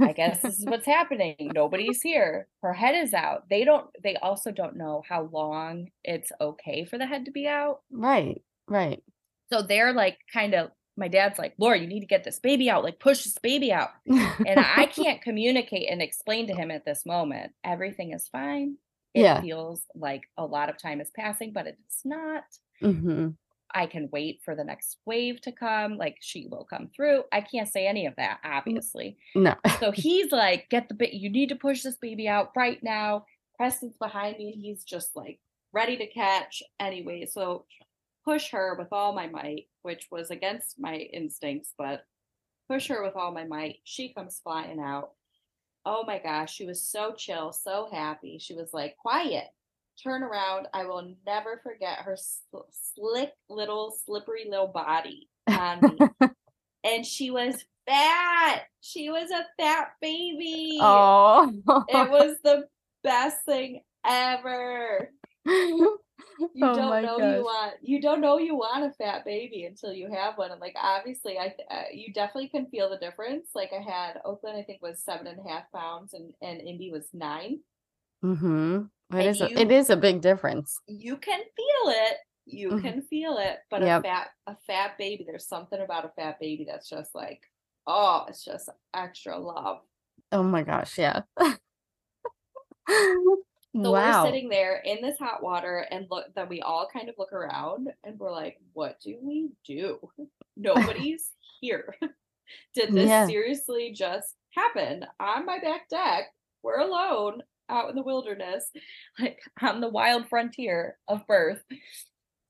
I 0.00 0.12
guess 0.12 0.40
this 0.40 0.58
is 0.58 0.64
what's 0.66 0.86
happening. 0.86 1.36
Nobody's 1.54 2.00
here. 2.00 2.48
Her 2.62 2.72
head 2.72 2.94
is 2.94 3.12
out. 3.12 3.48
They 3.50 3.64
don't, 3.64 3.86
they 4.02 4.16
also 4.16 4.50
don't 4.50 4.76
know 4.76 5.02
how 5.08 5.28
long 5.32 5.88
it's 6.04 6.32
okay 6.40 6.84
for 6.84 6.96
the 6.98 7.06
head 7.06 7.26
to 7.26 7.30
be 7.30 7.46
out. 7.46 7.80
Right. 7.90 8.42
Right. 8.66 9.02
So 9.52 9.62
they're 9.62 9.92
like, 9.92 10.18
kind 10.32 10.54
of, 10.54 10.70
my 10.96 11.08
dad's 11.08 11.38
like, 11.38 11.54
Laura, 11.58 11.78
you 11.78 11.86
need 11.86 12.00
to 12.00 12.06
get 12.06 12.24
this 12.24 12.38
baby 12.38 12.70
out, 12.70 12.82
like 12.84 12.98
push 12.98 13.24
this 13.24 13.38
baby 13.42 13.72
out. 13.72 13.90
And 14.06 14.58
I 14.58 14.86
can't 14.94 15.22
communicate 15.22 15.88
and 15.90 16.00
explain 16.02 16.46
to 16.48 16.54
him 16.54 16.70
at 16.70 16.84
this 16.84 17.04
moment, 17.06 17.52
everything 17.64 18.12
is 18.12 18.28
fine. 18.28 18.76
It 19.14 19.22
Yeah. 19.22 19.40
feels 19.40 19.82
like 19.94 20.22
a 20.38 20.44
lot 20.46 20.68
of 20.70 20.78
time 20.78 21.00
is 21.00 21.10
passing, 21.14 21.52
but 21.52 21.66
it's 21.66 22.02
not. 22.04 22.44
hmm 22.80 23.28
I 23.74 23.86
can 23.86 24.08
wait 24.12 24.40
for 24.44 24.54
the 24.54 24.64
next 24.64 24.98
wave 25.06 25.40
to 25.42 25.52
come. 25.52 25.96
Like 25.96 26.16
she 26.20 26.46
will 26.50 26.64
come 26.64 26.88
through. 26.94 27.24
I 27.32 27.40
can't 27.40 27.68
say 27.68 27.86
any 27.86 28.06
of 28.06 28.14
that, 28.16 28.40
obviously. 28.44 29.18
No. 29.34 29.54
So 29.78 29.90
he's 29.94 30.32
like, 30.32 30.68
get 30.70 30.88
the 30.88 30.94
bit, 30.94 31.12
you 31.12 31.30
need 31.30 31.48
to 31.50 31.56
push 31.56 31.82
this 31.82 31.96
baby 31.96 32.28
out 32.28 32.50
right 32.56 32.82
now. 32.82 33.24
Preston's 33.56 33.98
behind 33.98 34.38
me 34.38 34.52
he's 34.52 34.84
just 34.84 35.14
like 35.14 35.38
ready 35.72 35.96
to 35.96 36.06
catch 36.06 36.62
anyway. 36.78 37.26
So 37.26 37.66
push 38.24 38.50
her 38.50 38.76
with 38.78 38.88
all 38.92 39.12
my 39.12 39.28
might, 39.28 39.66
which 39.82 40.08
was 40.10 40.30
against 40.30 40.78
my 40.78 40.94
instincts, 40.94 41.74
but 41.76 42.04
push 42.68 42.88
her 42.88 43.02
with 43.02 43.16
all 43.16 43.32
my 43.32 43.44
might. 43.44 43.76
She 43.84 44.12
comes 44.12 44.40
flying 44.42 44.80
out. 44.80 45.10
Oh 45.86 46.04
my 46.06 46.18
gosh, 46.18 46.54
she 46.54 46.66
was 46.66 46.82
so 46.86 47.14
chill, 47.16 47.52
so 47.52 47.88
happy. 47.90 48.38
She 48.38 48.54
was 48.54 48.70
like, 48.72 48.96
quiet, 48.98 49.46
turn 50.02 50.22
around. 50.22 50.68
I 50.74 50.84
will 50.84 51.14
never 51.26 51.60
forget 51.62 51.98
her 52.00 52.16
sl- 52.16 52.68
slick 52.70 53.32
little, 53.48 53.96
slippery 54.04 54.46
little 54.48 54.68
body 54.68 55.28
on 55.48 55.82
me. 55.82 55.98
and 56.84 57.04
she 57.06 57.30
was 57.30 57.64
fat. 57.88 58.62
She 58.80 59.10
was 59.10 59.30
a 59.30 59.46
fat 59.60 59.92
baby. 60.00 60.78
oh. 60.80 61.52
It 61.88 62.10
was 62.10 62.36
the 62.44 62.64
best 63.02 63.38
thing 63.46 63.82
ever. 64.06 65.10
You 66.52 66.64
Oh 66.66 66.74
don't 66.74 67.02
know 67.02 67.18
gosh. 67.18 67.36
you 67.36 67.44
want 67.44 67.74
you 67.82 68.00
don't 68.00 68.20
know 68.20 68.38
you 68.38 68.54
want 68.56 68.84
a 68.84 68.90
fat 68.92 69.24
baby 69.24 69.64
until 69.64 69.92
you 69.92 70.10
have 70.10 70.36
one. 70.38 70.50
And 70.50 70.60
like 70.60 70.74
obviously, 70.80 71.38
I 71.38 71.54
uh, 71.70 71.82
you 71.92 72.12
definitely 72.12 72.48
can 72.48 72.66
feel 72.66 72.88
the 72.90 72.98
difference. 72.98 73.48
Like 73.54 73.70
I 73.72 73.80
had 73.80 74.20
Oakland, 74.24 74.56
I 74.58 74.62
think 74.62 74.82
was 74.82 75.02
seven 75.02 75.26
and 75.26 75.38
a 75.44 75.48
half 75.48 75.70
pounds, 75.72 76.14
and 76.14 76.32
and 76.42 76.60
Indy 76.60 76.90
was 76.90 77.08
nine. 77.12 77.60
hmm 78.22 78.90
It 79.12 79.26
is. 79.26 79.40
A, 79.40 79.50
you- 79.50 79.56
it 79.56 79.70
is 79.70 79.90
a 79.90 79.96
big 79.96 80.20
difference. 80.20 80.78
You 80.86 81.16
can 81.16 81.40
feel 81.40 81.92
it. 81.92 82.16
You 82.46 82.70
Mhm. 82.70 82.82
can 82.82 83.02
feel 83.02 83.38
it. 83.38 83.58
But 83.70 83.82
Yep. 83.82 84.00
a 84.00 84.02
fat 84.02 84.28
a 84.46 84.56
fat 84.66 84.98
baby, 84.98 85.24
there's 85.24 85.46
something 85.46 85.80
about 85.80 86.04
a 86.04 86.08
fat 86.10 86.38
baby 86.40 86.64
that's 86.64 86.88
just 86.88 87.14
like, 87.14 87.42
oh, 87.86 88.26
it's 88.28 88.44
just 88.44 88.68
extra 88.94 89.38
love. 89.38 89.80
Oh 90.32 90.42
my 90.42 90.62
gosh. 90.62 90.98
Yeah. 90.98 91.22
So 93.72 93.92
wow. 93.92 94.24
we're 94.24 94.28
sitting 94.32 94.48
there 94.48 94.78
in 94.78 95.00
this 95.00 95.16
hot 95.16 95.44
water 95.44 95.86
and 95.92 96.08
look 96.10 96.26
then 96.34 96.48
we 96.48 96.60
all 96.60 96.88
kind 96.92 97.08
of 97.08 97.14
look 97.18 97.32
around 97.32 97.88
and 98.02 98.18
we're 98.18 98.32
like, 98.32 98.58
what 98.72 98.98
do 99.00 99.16
we 99.22 99.50
do? 99.64 100.00
Nobody's 100.56 101.30
here. 101.60 101.94
Did 102.74 102.92
this 102.92 103.08
Yeah. 103.08 103.26
seriously 103.28 103.92
just 103.92 104.34
happen 104.56 105.06
on 105.20 105.46
my 105.46 105.60
back 105.60 105.88
deck? 105.88 106.24
We're 106.64 106.80
alone 106.80 107.44
out 107.70 107.88
in 107.90 107.96
the 107.96 108.02
wilderness, 108.02 108.70
like 109.18 109.40
on 109.62 109.80
the 109.80 109.88
wild 109.88 110.28
frontier 110.28 110.96
of 111.08 111.26
birth. 111.26 111.62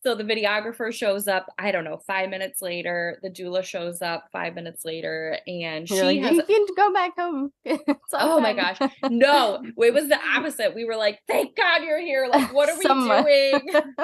So 0.02 0.14
the 0.14 0.24
videographer 0.24 0.90
shows 0.94 1.28
up, 1.28 1.44
I 1.58 1.72
don't 1.72 1.84
know, 1.84 2.00
five 2.06 2.30
minutes 2.30 2.62
later. 2.62 3.18
The 3.22 3.28
doula 3.28 3.62
shows 3.62 4.00
up 4.00 4.28
five 4.32 4.54
minutes 4.54 4.82
later, 4.82 5.36
and 5.46 5.86
she 5.86 6.00
like, 6.00 6.20
has 6.22 6.36
you 6.48 6.66
can 6.66 6.66
go 6.74 6.92
back 6.94 7.12
home. 7.18 7.52
Oh 8.14 8.40
my 8.40 8.54
gosh. 8.54 8.78
no, 9.10 9.62
it 9.76 9.94
was 9.94 10.08
the 10.08 10.18
opposite. 10.36 10.74
We 10.74 10.86
were 10.86 10.96
like, 10.96 11.18
thank 11.28 11.54
God 11.54 11.82
you're 11.84 12.00
here. 12.00 12.26
Like, 12.30 12.52
what 12.54 12.70
are 12.70 12.78
we 12.78 12.82
Someone- 12.82 13.24
doing? 13.24 13.60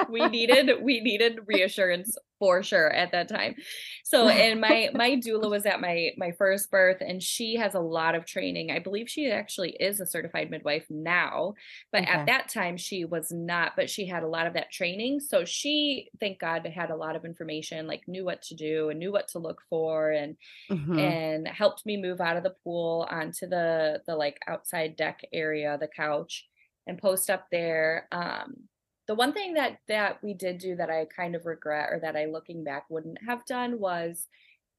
we 0.09 0.27
needed 0.27 0.69
we 0.83 1.01
needed 1.01 1.39
reassurance 1.47 2.15
for 2.39 2.61
sure 2.63 2.91
at 2.91 3.11
that 3.11 3.27
time. 3.27 3.55
So 4.03 4.27
and 4.29 4.61
my 4.61 4.89
my 4.93 5.11
doula 5.11 5.49
was 5.49 5.65
at 5.65 5.81
my 5.81 6.11
my 6.17 6.31
first 6.31 6.69
birth 6.71 6.97
and 7.01 7.21
she 7.21 7.55
has 7.55 7.73
a 7.75 7.79
lot 7.79 8.15
of 8.15 8.25
training. 8.25 8.71
I 8.71 8.79
believe 8.79 9.09
she 9.09 9.29
actually 9.31 9.71
is 9.79 9.99
a 9.99 10.05
certified 10.05 10.49
midwife 10.49 10.85
now, 10.89 11.53
but 11.91 12.03
Okay. 12.03 12.07
at 12.07 12.25
that 12.27 12.49
time 12.49 12.77
she 12.77 13.05
was 13.05 13.31
not, 13.31 13.73
but 13.75 13.89
she 13.89 14.05
had 14.07 14.23
a 14.23 14.27
lot 14.27 14.47
of 14.47 14.53
that 14.53 14.71
training. 14.71 15.19
So 15.19 15.45
she 15.45 16.09
thank 16.19 16.39
God 16.39 16.65
had 16.67 16.89
a 16.91 16.95
lot 16.95 17.15
of 17.15 17.25
information, 17.25 17.87
like 17.87 18.07
knew 18.07 18.25
what 18.25 18.41
to 18.43 18.55
do 18.55 18.89
and 18.89 18.99
knew 18.99 19.11
what 19.11 19.27
to 19.29 19.39
look 19.39 19.61
for 19.69 20.11
and 20.11 20.37
Mhm. 20.69 20.97
and 20.97 21.47
helped 21.47 21.85
me 21.85 21.97
move 21.97 22.21
out 22.21 22.37
of 22.37 22.43
the 22.43 22.55
pool 22.63 23.07
onto 23.09 23.47
the 23.47 24.01
the 24.07 24.15
like 24.15 24.39
outside 24.47 24.95
deck 24.95 25.21
area 25.33 25.77
the 25.79 25.87
couch 25.87 26.47
and 26.87 26.97
post 26.99 27.29
up 27.29 27.47
there 27.51 28.07
um 28.11 28.67
the 29.07 29.15
one 29.15 29.33
thing 29.33 29.53
that 29.53 29.79
that 29.87 30.21
we 30.23 30.33
did 30.33 30.57
do 30.57 30.75
that 30.75 30.89
i 30.89 31.05
kind 31.05 31.35
of 31.35 31.45
regret 31.45 31.89
or 31.91 31.99
that 31.99 32.15
i 32.15 32.25
looking 32.25 32.63
back 32.63 32.85
wouldn't 32.89 33.17
have 33.25 33.45
done 33.45 33.79
was 33.79 34.27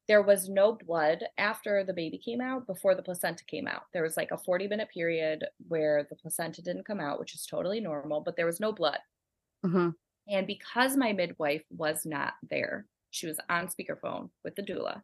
there 0.08 0.22
was 0.22 0.48
no 0.48 0.72
blood 0.72 1.24
after 1.38 1.84
the 1.84 1.92
baby 1.92 2.18
came 2.18 2.40
out 2.40 2.66
before 2.66 2.94
the 2.94 3.02
placenta 3.02 3.44
came 3.44 3.66
out 3.66 3.82
there 3.92 4.02
was 4.02 4.16
like 4.16 4.30
a 4.30 4.38
40 4.38 4.68
minute 4.68 4.88
period 4.92 5.44
where 5.68 6.06
the 6.08 6.16
placenta 6.16 6.62
didn't 6.62 6.86
come 6.86 7.00
out 7.00 7.20
which 7.20 7.34
is 7.34 7.46
totally 7.46 7.80
normal 7.80 8.20
but 8.20 8.36
there 8.36 8.46
was 8.46 8.60
no 8.60 8.72
blood 8.72 9.00
Mhm. 9.64 9.94
and 10.28 10.46
because 10.46 10.96
my 10.96 11.12
midwife 11.12 11.64
was 11.70 12.04
not 12.06 12.34
there, 12.42 12.86
she 13.10 13.26
was 13.26 13.40
on 13.48 13.68
speakerphone 13.68 14.30
with 14.44 14.54
the 14.56 14.62
doula. 14.62 15.02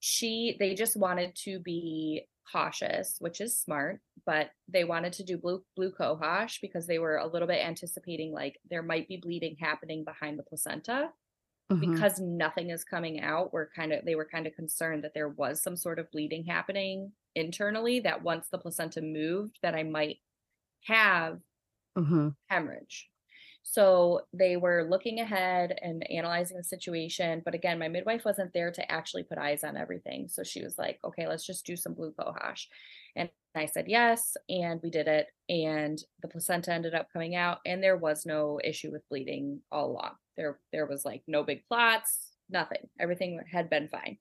She 0.00 0.56
they 0.58 0.74
just 0.74 0.96
wanted 0.96 1.34
to 1.44 1.58
be 1.60 2.28
cautious, 2.50 3.16
which 3.20 3.40
is 3.40 3.58
smart, 3.58 4.00
but 4.24 4.50
they 4.68 4.84
wanted 4.84 5.12
to 5.14 5.24
do 5.24 5.38
blue 5.38 5.64
blue 5.74 5.92
cohosh 5.92 6.60
because 6.60 6.86
they 6.86 6.98
were 6.98 7.16
a 7.16 7.26
little 7.26 7.48
bit 7.48 7.64
anticipating 7.64 8.32
like 8.32 8.60
there 8.70 8.82
might 8.82 9.08
be 9.08 9.16
bleeding 9.16 9.56
happening 9.60 10.04
behind 10.04 10.38
the 10.38 10.42
placenta 10.44 11.12
Mhm. 11.70 11.80
because 11.80 12.20
nothing 12.20 12.70
is 12.70 12.84
coming 12.84 13.20
out. 13.20 13.52
We're 13.52 13.68
kind 13.70 13.92
of 13.92 14.04
they 14.04 14.14
were 14.16 14.28
kind 14.28 14.46
of 14.46 14.54
concerned 14.54 15.04
that 15.04 15.14
there 15.14 15.28
was 15.28 15.62
some 15.62 15.76
sort 15.76 15.98
of 15.98 16.10
bleeding 16.10 16.44
happening 16.44 17.12
internally 17.34 18.00
that 18.00 18.22
once 18.22 18.48
the 18.48 18.58
placenta 18.58 19.02
moved 19.02 19.58
that 19.62 19.74
I 19.74 19.82
might 19.84 20.20
have 20.84 21.40
Mhm. 21.96 22.36
hemorrhage. 22.48 23.10
So 23.68 24.20
they 24.32 24.56
were 24.56 24.86
looking 24.88 25.18
ahead 25.18 25.76
and 25.82 26.08
analyzing 26.08 26.56
the 26.56 26.62
situation. 26.62 27.42
But 27.44 27.54
again, 27.56 27.80
my 27.80 27.88
midwife 27.88 28.24
wasn't 28.24 28.52
there 28.52 28.70
to 28.70 28.92
actually 28.92 29.24
put 29.24 29.38
eyes 29.38 29.64
on 29.64 29.76
everything. 29.76 30.28
So 30.28 30.44
she 30.44 30.62
was 30.62 30.78
like, 30.78 31.00
okay, 31.04 31.26
let's 31.26 31.44
just 31.44 31.66
do 31.66 31.76
some 31.76 31.92
blue 31.92 32.12
cohosh. 32.12 32.66
And 33.16 33.28
I 33.56 33.66
said 33.66 33.88
yes. 33.88 34.36
And 34.48 34.80
we 34.84 34.90
did 34.90 35.08
it. 35.08 35.26
And 35.48 36.00
the 36.22 36.28
placenta 36.28 36.72
ended 36.72 36.94
up 36.94 37.12
coming 37.12 37.34
out. 37.34 37.58
And 37.66 37.82
there 37.82 37.96
was 37.96 38.24
no 38.24 38.60
issue 38.62 38.92
with 38.92 39.08
bleeding 39.08 39.60
all 39.72 39.90
along. 39.90 40.12
There, 40.36 40.60
there 40.72 40.86
was 40.86 41.04
like 41.04 41.22
no 41.26 41.42
big 41.42 41.66
clots, 41.66 42.34
nothing. 42.48 42.88
Everything 43.00 43.40
had 43.50 43.68
been 43.68 43.88
fine. 43.88 44.18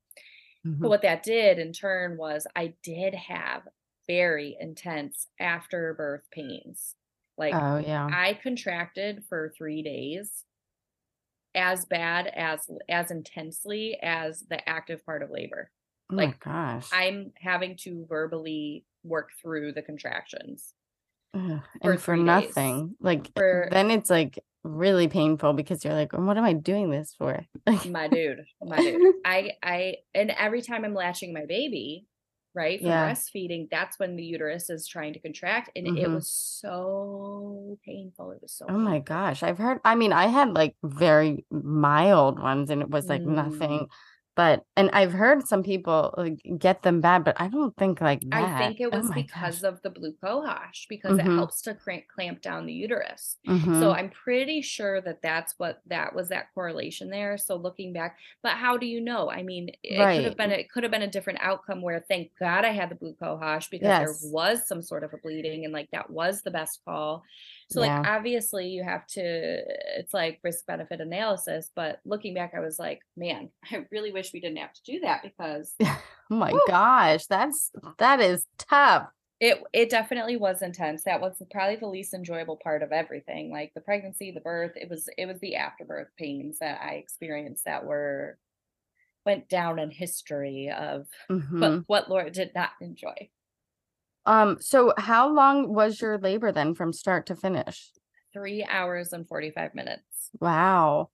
But 0.81 0.87
Mhm. 0.87 0.89
what 0.89 1.01
that 1.03 1.23
did 1.23 1.59
in 1.59 1.71
turn 1.71 2.17
was 2.17 2.47
I 2.55 2.73
did 2.81 3.13
have 3.13 3.67
very 4.07 4.57
intense 4.59 5.27
afterbirth 5.39 6.29
pains. 6.31 6.95
Like 7.37 7.53
Oh 7.53 7.77
yeah. 7.77 8.05
I 8.11 8.37
contracted 8.41 9.23
for 9.27 9.53
three 9.57 9.83
days 9.83 10.43
as 11.53 11.85
bad 11.85 12.27
as 12.27 12.67
as 12.89 13.11
intensely 13.11 13.97
as 14.01 14.43
the 14.49 14.67
active 14.67 15.05
part 15.05 15.23
of 15.23 15.29
labor. 15.31 15.71
Oh 16.11 16.15
like, 16.15 16.39
gosh. 16.39 16.87
I'm 16.93 17.31
having 17.37 17.77
to 17.81 18.05
verbally 18.07 18.85
work 19.03 19.29
through 19.41 19.71
the 19.73 19.81
contractions. 19.81 20.73
Ugh, 21.33 21.61
for 21.81 21.91
and 21.91 22.01
for 22.01 22.15
three 22.15 22.19
days. 22.19 22.25
nothing. 22.25 22.95
Like 22.99 23.31
For- 23.35 23.69
then 23.71 23.91
it's 23.91 24.09
like 24.09 24.39
really 24.63 25.07
painful 25.07 25.53
because 25.53 25.83
you're 25.83 25.93
like, 25.93 26.13
what 26.13 26.37
am 26.37 26.43
I 26.43 26.53
doing 26.53 26.89
this 26.89 27.13
for? 27.17 27.45
Like, 27.67 27.85
My 27.87 28.07
dude, 28.07 28.45
my 28.61 28.77
dude. 28.77 29.15
I 29.25 29.51
I 29.63 29.95
and 30.13 30.31
every 30.31 30.61
time 30.61 30.85
I'm 30.85 30.93
latching 30.93 31.33
my 31.33 31.45
baby, 31.45 32.05
right, 32.55 32.79
for 32.79 32.85
Yeah. 32.85 33.05
breastfeeding, 33.05 33.69
that's 33.69 33.99
when 33.99 34.15
the 34.15 34.23
uterus 34.23 34.69
is 34.69 34.87
trying 34.87 35.13
to 35.13 35.19
contract. 35.19 35.71
And 35.75 35.87
it 35.87 36.07
Mhm. 36.07 36.13
was 36.13 36.29
so 36.29 37.77
painful. 37.85 38.31
It 38.31 38.41
was 38.41 38.53
so 38.53 38.65
oh 38.69 38.77
my 38.77 38.99
gosh. 38.99 39.43
I've 39.43 39.57
heard, 39.57 39.79
I 39.85 39.95
mean, 39.95 40.11
I 40.13 40.27
had 40.27 40.53
like 40.53 40.75
very 40.83 41.45
mild 41.51 42.39
ones 42.39 42.69
and 42.69 42.81
it 42.81 42.89
was 42.89 43.09
like 43.09 43.23
Mm. 43.23 43.35
nothing. 43.35 43.87
But 44.35 44.63
and 44.75 44.89
I've 44.91 45.13
heard 45.13 45.47
some 45.47 45.63
people 45.63 46.13
like 46.17 46.39
get 46.57 46.81
them 46.83 47.01
bad, 47.01 47.23
but 47.23 47.39
I 47.39 47.47
don't 47.47 47.75
think 47.77 48.01
like 48.01 48.21
that. 48.21 48.31
I 48.31 48.47
think 48.47 48.81
it 48.81 48.91
Oh 48.91 49.01
was 49.01 49.09
my 49.09 49.21
because 49.21 49.63
gosh. 49.63 49.63
of 49.63 49.81
the 49.81 49.89
blue 49.89 50.13
cohosh 50.21 50.87
because 50.89 51.17
it 51.17 51.25
Mhm. 51.25 51.37
helps 51.37 51.61
to 51.61 51.73
cramp, 51.75 52.05
clamp 52.13 52.41
down 52.41 52.65
the 52.65 52.73
uterus. 52.73 53.37
So 53.71 53.91
Mhm. 53.91 53.93
I'm 53.93 54.09
pretty 54.09 54.61
sure 54.61 54.99
that 55.01 55.21
that's 55.21 55.53
what 55.57 55.81
that 55.85 56.13
was 56.13 56.29
that 56.29 56.47
correlation 56.53 57.09
there. 57.11 57.37
So 57.37 57.55
looking 57.55 57.93
back, 57.93 58.17
but 58.41 58.53
how 58.53 58.77
do 58.77 58.87
you 58.87 58.99
know? 58.99 59.29
I 59.29 59.43
mean, 59.43 59.69
it 59.83 60.11
could 60.13 60.25
have 60.25 60.35
been 60.35 60.51
it 60.51 60.69
could 60.69 60.83
have 60.83 60.91
been 60.91 61.01
a 61.01 61.07
different 61.09 61.39
outcome 61.41 61.81
where 61.81 61.99
thank 62.01 62.31
God 62.37 62.65
I 62.65 62.71
had 62.71 62.89
the 62.89 62.95
blue 62.95 63.15
cohosh 63.15 63.69
because 63.69 63.95
Yes. 63.95 64.11
there 64.17 64.17
was 64.21 64.67
some 64.67 64.81
sort 64.81 65.03
of 65.03 65.13
a 65.13 65.17
bleeding 65.17 65.63
and 65.63 65.73
like 65.73 65.91
that 65.91 66.09
was 66.09 66.41
the 66.41 66.51
best 66.51 66.83
call. 66.83 67.23
So 67.69 67.81
like 67.81 68.07
obviously 68.07 68.67
you 68.67 68.83
have 68.83 69.07
to 69.07 69.21
it's 69.97 70.13
like 70.13 70.39
risk 70.43 70.65
benefit 70.67 71.01
analysis, 71.01 71.71
but 71.75 71.99
looking 72.05 72.33
back 72.33 72.53
I 72.55 72.59
was 72.59 72.77
like, 72.79 73.01
man, 73.17 73.49
I 73.71 73.85
really 73.91 74.11
wish 74.11 74.33
we 74.33 74.39
didn't 74.39 74.57
have 74.57 74.73
to 74.73 74.83
do 74.85 74.99
that 75.01 75.23
because 75.23 75.73
Oh 76.31 76.35
my 76.37 76.53
gosh, 76.67 77.25
that's 77.27 77.71
that 77.99 78.19
is 78.19 78.47
tough. 78.57 79.07
it 79.39 79.61
it 79.73 79.89
definitely 79.89 80.37
was 80.37 80.61
intense. 80.61 81.03
That 81.03 81.21
was 81.21 81.41
probably 81.51 81.75
the 81.75 81.87
least 81.87 82.13
enjoyable 82.13 82.57
part 82.63 82.81
of 82.83 82.91
everything. 82.91 83.51
Like 83.51 83.73
the 83.75 83.81
pregnancy, 83.81 84.31
the 84.31 84.41
birth, 84.41 84.71
it 84.75 84.89
was 84.89 85.07
it 85.17 85.25
was 85.27 85.39
the 85.39 85.55
afterbirth 85.55 86.07
pains 86.17 86.59
that 86.59 86.81
I 86.81 86.93
experienced 86.95 87.65
that 87.65 87.85
were 87.85 88.37
went 89.25 89.49
down 89.49 89.79
in 89.79 89.89
history 89.91 90.69
of 90.69 91.07
Mhm. 91.29 91.59
but 91.59 91.83
what 91.87 92.09
Laura 92.09 92.29
did 92.31 92.53
not 92.55 92.71
enjoy. 92.81 93.29
Um, 94.25 94.57
so 94.59 94.93
how 94.97 95.27
long 95.31 95.73
was 95.73 96.01
your 96.01 96.17
labor 96.17 96.51
then 96.51 96.73
from 96.73 96.93
start 96.93 97.25
to 97.27 97.35
finish? 97.35 97.91
Three 98.33 98.63
hours 98.63 99.13
and 99.13 99.27
45 99.27 99.73
minutes. 99.73 100.29
Wow. 100.39 101.09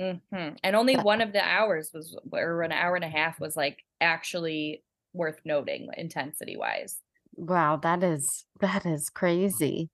hmm 0.00 0.16
And 0.62 0.76
only 0.76 0.96
one 0.96 1.20
of 1.20 1.32
the 1.32 1.42
hours 1.42 1.92
was, 1.92 2.16
or 2.32 2.62
an 2.62 2.72
hour 2.72 2.96
and 2.96 3.04
a 3.04 3.08
half 3.08 3.38
was 3.40 3.56
like 3.56 3.84
actually 4.00 4.84
worth 5.12 5.40
noting 5.44 5.88
intensity 5.96 6.56
wise. 6.56 7.00
Wow, 7.36 7.76
that 7.76 8.02
is 8.02 8.46
that 8.60 8.86
is 8.86 9.10
crazy. 9.10 9.90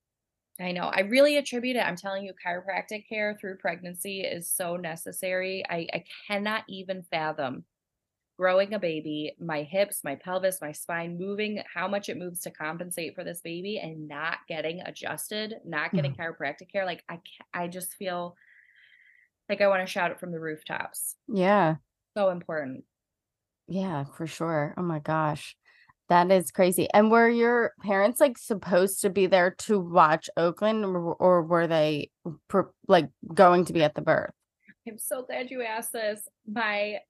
I 0.61 0.73
know. 0.73 0.89
I 0.93 1.01
really 1.01 1.37
attribute 1.37 1.77
it. 1.77 1.87
I'm 1.87 1.95
telling 1.97 2.25
you, 2.25 2.35
chiropractic 2.35 3.09
care 3.09 3.37
through 3.39 3.59
pregnancy 3.59 4.23
is 4.23 4.51
so 4.51 4.77
necessary. 4.77 5.65
I, 5.69 5.87
I 5.93 6.05
cannot 6.27 6.65
even 6.69 7.05
fathom 7.05 7.65
growing 8.39 8.73
a 8.73 8.79
baby, 8.79 9.35
my 9.41 9.63
hips, 9.63 10.05
my 10.05 10.15
pelvis, 10.15 10.61
my 10.63 10.71
spine 10.71 11.19
moving, 11.19 11.61
how 11.75 11.89
much 11.89 12.09
it 12.09 12.17
moves 12.17 12.41
to 12.41 12.51
compensate 12.51 13.15
for 13.15 13.25
this 13.25 13.41
baby 13.41 13.79
and 13.79 14.07
not 14.07 14.39
getting 14.49 14.81
adjusted, 14.81 15.57
not 15.67 15.93
getting 15.93 16.13
mm-hmm. 16.13 16.23
chiropractic 16.23 16.71
care. 16.71 16.87
Like 16.87 17.03
I 17.09 17.19
I 17.53 17.67
just 17.67 17.95
feel 17.95 18.37
like 19.49 19.61
I 19.61 19.67
want 19.67 19.85
to 19.85 19.93
shout 19.93 20.13
it 20.13 20.21
from 20.21 20.31
the 20.31 20.39
rooftops. 20.39 21.17
Yeah. 21.27 21.77
So 22.17 22.31
important. 22.31 22.85
Yeah, 23.67 24.05
for 24.17 24.27
sure. 24.27 24.75
Oh 24.77 24.83
my 24.83 25.01
gosh. 25.01 25.57
That 26.09 26.31
is 26.31 26.51
crazy. 26.51 26.89
And 26.95 27.11
were 27.11 27.29
your 27.29 27.73
parents 27.83 28.19
like 28.21 28.39
supposed 28.39 29.03
to 29.03 29.11
be 29.11 29.27
there 29.27 29.51
to 29.51 29.79
watch 29.79 30.31
Oakland 30.37 30.85
or, 30.85 31.15
or 31.15 31.43
were 31.43 31.67
they 31.67 32.11
pro- 32.49 32.73
like 32.87 33.11
going 33.35 33.67
to 33.67 33.75
be 33.75 33.83
at 33.83 33.95
the 33.95 34.01
birth? 34.01 34.33
I'm 34.87 34.97
so 34.97 35.23
glad 35.23 35.51
you 35.51 35.63
asked 35.63 35.93
this. 35.93 36.27
My 36.51 37.01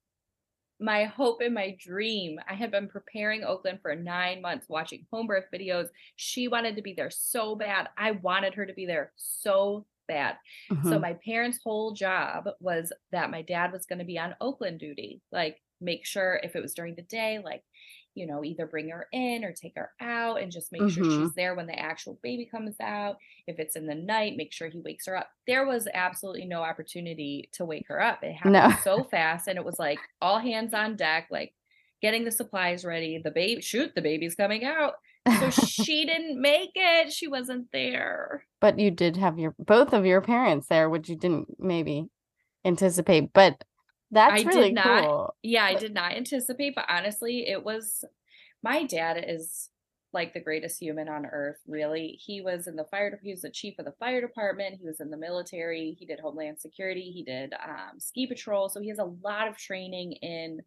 my 0.81 1.05
hope 1.05 1.41
and 1.41 1.55
my 1.55 1.76
dream. 1.79 2.39
I 2.49 2.55
had 2.55 2.70
been 2.70 2.89
preparing 2.89 3.45
Oakland 3.45 3.81
for 3.83 3.95
nine 3.95 4.41
months, 4.41 4.68
watching 4.68 5.07
home 5.12 5.26
birth 5.26 5.47
videos. 5.53 5.89
She 6.16 6.49
wanted 6.49 6.76
to 6.76 6.83
be 6.83 6.95
there 6.95 7.11
so 7.11 7.57
bad. 7.57 7.89
I 7.97 8.12
wanted 8.12 8.55
her 8.55 8.66
to 8.66 8.72
be 8.72 8.87
there 8.87 9.12
so 9.16 9.87
bad. 10.07 10.37
So 10.81 10.99
Mhm. 10.99 11.03
my 11.03 11.14
parents' 11.24 11.61
whole 11.62 11.93
job 11.93 12.49
was 12.61 12.93
that 13.12 13.31
my 13.31 13.43
dad 13.43 13.72
was 13.72 13.87
going 13.87 13.99
to 13.99 14.05
be 14.05 14.18
on 14.18 14.37
Oakland 14.41 14.81
duty. 14.81 15.22
Like 15.33 15.62
make 15.81 16.07
sure 16.07 16.41
if 16.43 16.57
it 16.57 16.62
was 16.62 16.74
during 16.74 16.95
the 16.95 17.03
day, 17.03 17.39
like 17.39 17.64
you 18.18 18.26
know, 18.26 18.44
either 18.44 18.66
bring 18.66 18.88
her 18.90 19.06
in 19.12 19.44
or 19.44 19.52
take 19.52 19.74
her 19.76 19.90
out 20.00 20.42
and 20.42 20.50
just 20.52 20.72
make 20.72 20.90
sure 20.90 21.04
Mhm. 21.04 21.22
she's 21.22 21.34
there 21.34 21.54
when 21.54 21.66
the 21.66 21.78
actual 21.78 22.18
baby 22.22 22.44
comes 22.46 22.74
out. 22.80 23.16
If 23.46 23.58
it's 23.58 23.76
in 23.76 23.86
the 23.86 23.94
night, 23.94 24.36
make 24.36 24.52
sure 24.52 24.68
he 24.68 24.80
wakes 24.80 25.06
her 25.06 25.16
up. 25.16 25.30
There 25.46 25.64
was 25.66 25.86
absolutely 25.94 26.44
no 26.46 26.62
opportunity 26.62 27.48
to 27.52 27.64
wake 27.64 27.86
her 27.88 28.02
up. 28.02 28.22
It 28.24 28.32
happened 28.34 28.52
No. 28.54 28.70
so 28.82 29.04
fast 29.04 29.46
and 29.48 29.56
it 29.58 29.64
was 29.64 29.78
like 29.78 29.98
all 30.20 30.38
hands 30.38 30.74
on 30.74 30.96
deck, 30.96 31.28
like 31.30 31.54
getting 32.02 32.24
the 32.24 32.30
supplies 32.32 32.84
ready. 32.84 33.18
The 33.22 33.30
baby 33.30 33.60
shoot, 33.62 33.94
the 33.94 34.02
baby's 34.02 34.34
coming 34.34 34.64
out. 34.64 34.94
So 35.40 35.50
she 35.50 36.04
didn't 36.06 36.40
make 36.40 36.70
it. 36.74 37.12
She 37.12 37.28
wasn't 37.28 37.70
there. 37.72 38.44
but 38.60 38.78
you 38.78 38.90
did 38.90 39.16
have 39.16 39.38
your 39.38 39.54
both 39.58 39.92
of 39.92 40.04
your 40.06 40.20
parents 40.20 40.66
there, 40.68 40.90
which 40.90 41.08
you 41.08 41.16
didn't 41.16 41.60
maybe 41.60 42.06
anticipate. 42.64 43.32
But 43.32 43.62
that's 44.11 44.44
I 44.44 44.44
really 44.44 44.70
did 44.70 44.74
not 44.74 44.82
cool. 44.82 45.34
Yeah, 45.42 45.64
I 45.64 45.74
did 45.74 45.94
not 45.94 46.12
anticipate, 46.12 46.74
but 46.74 46.86
honestly, 46.88 47.48
it 47.48 47.64
was 47.64 48.04
my 48.62 48.84
dad 48.84 49.24
is 49.26 49.70
like 50.12 50.32
the 50.34 50.40
greatest 50.40 50.80
human 50.80 51.09
on 51.09 51.26
earth, 51.26 51.61
really. 51.66 52.18
He 52.24 52.40
was 52.40 52.66
in 52.66 52.76
the 52.76 52.84
fire, 52.86 53.18
he 53.22 53.30
was 53.30 53.42
the 53.42 53.50
chief 53.50 53.78
of 53.78 53.84
the 53.84 53.92
fire 54.00 54.20
department, 54.20 54.76
he 54.80 54.86
was 54.86 55.00
in 55.00 55.11
the 55.11 55.18
military, 55.18 55.96
he 55.98 56.06
did 56.06 56.20
homeland 56.20 56.61
security, 56.61 57.11
he 57.12 57.22
did 57.24 57.52
um, 57.54 58.00
ski 58.00 58.26
patrol. 58.26 58.68
So 58.70 58.80
he 58.80 58.88
has 58.88 58.98
a 58.98 59.04
lot 59.04 59.48
of 59.48 59.59
training 59.59 60.12
in 60.14 60.62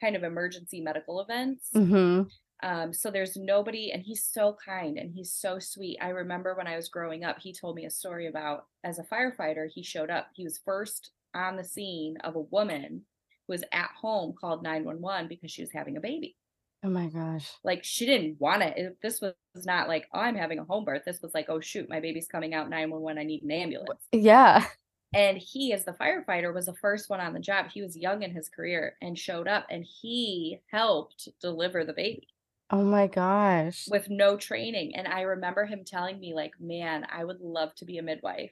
kind 0.00 0.16
of 0.16 0.24
emergency 0.24 0.80
medical 0.80 1.20
events. 1.20 1.72
hmm 1.72 2.22
Um, 2.62 2.92
so 2.94 3.10
there's 3.10 3.36
nobody, 3.36 3.92
and 3.92 4.02
he's 4.02 4.24
so 4.24 4.56
kind 4.64 4.96
and 4.96 5.12
he's 5.12 5.32
so 5.32 5.58
sweet. 5.58 5.98
I 6.00 6.08
remember 6.08 6.54
when 6.54 6.66
I 6.66 6.76
was 6.76 6.88
growing 6.88 7.22
up, 7.22 7.38
he 7.38 7.52
told 7.52 7.76
me 7.76 7.84
a 7.84 7.90
story 7.90 8.26
about 8.26 8.66
as 8.82 8.98
a 8.98 9.04
firefighter, 9.04 9.68
he 9.72 9.82
showed 9.82 10.10
up. 10.10 10.30
He 10.34 10.44
was 10.44 10.58
first 10.58 11.10
on 11.36 11.56
the 11.56 11.64
scene 11.64 12.16
of 12.24 12.34
a 12.36 12.40
woman 12.40 13.02
who 13.46 13.52
was 13.52 13.62
at 13.72 13.90
home 14.00 14.34
called 14.38 14.62
911 14.62 15.28
because 15.28 15.50
she 15.50 15.62
was 15.62 15.72
having 15.72 15.96
a 15.96 16.00
baby. 16.00 16.36
Oh 16.84 16.88
my 16.88 17.08
gosh. 17.08 17.50
Like 17.64 17.84
she 17.84 18.06
didn't 18.06 18.40
want 18.40 18.62
it. 18.62 18.96
this 19.02 19.20
was 19.20 19.34
not 19.64 19.88
like, 19.88 20.06
oh, 20.14 20.20
I'm 20.20 20.36
having 20.36 20.58
a 20.58 20.64
home 20.64 20.84
birth. 20.84 21.02
This 21.04 21.20
was 21.22 21.34
like, 21.34 21.46
oh, 21.48 21.60
shoot, 21.60 21.88
my 21.88 22.00
baby's 22.00 22.28
coming 22.28 22.54
out 22.54 22.70
911. 22.70 23.18
I 23.18 23.24
need 23.24 23.42
an 23.42 23.50
ambulance. 23.50 24.02
Yeah. 24.12 24.64
And 25.14 25.38
he, 25.38 25.72
as 25.72 25.84
the 25.84 25.92
firefighter, 25.92 26.52
was 26.52 26.66
the 26.66 26.74
first 26.74 27.08
one 27.08 27.20
on 27.20 27.32
the 27.32 27.40
job. 27.40 27.66
He 27.72 27.80
was 27.80 27.96
young 27.96 28.22
in 28.22 28.32
his 28.32 28.48
career 28.48 28.96
and 29.00 29.18
showed 29.18 29.48
up 29.48 29.66
and 29.70 29.84
he 29.84 30.60
helped 30.70 31.28
deliver 31.40 31.84
the 31.84 31.92
baby 31.94 32.28
Oh 32.70 32.82
my 32.82 33.06
gosh. 33.06 33.86
with 33.88 34.10
no 34.10 34.36
training. 34.36 34.94
And 34.96 35.06
I 35.08 35.22
remember 35.22 35.64
him 35.64 35.84
telling 35.84 36.18
me, 36.20 36.34
like, 36.34 36.52
man, 36.60 37.06
I 37.10 37.24
would 37.24 37.40
love 37.40 37.74
to 37.76 37.84
be 37.84 37.98
a 37.98 38.02
midwife. 38.02 38.50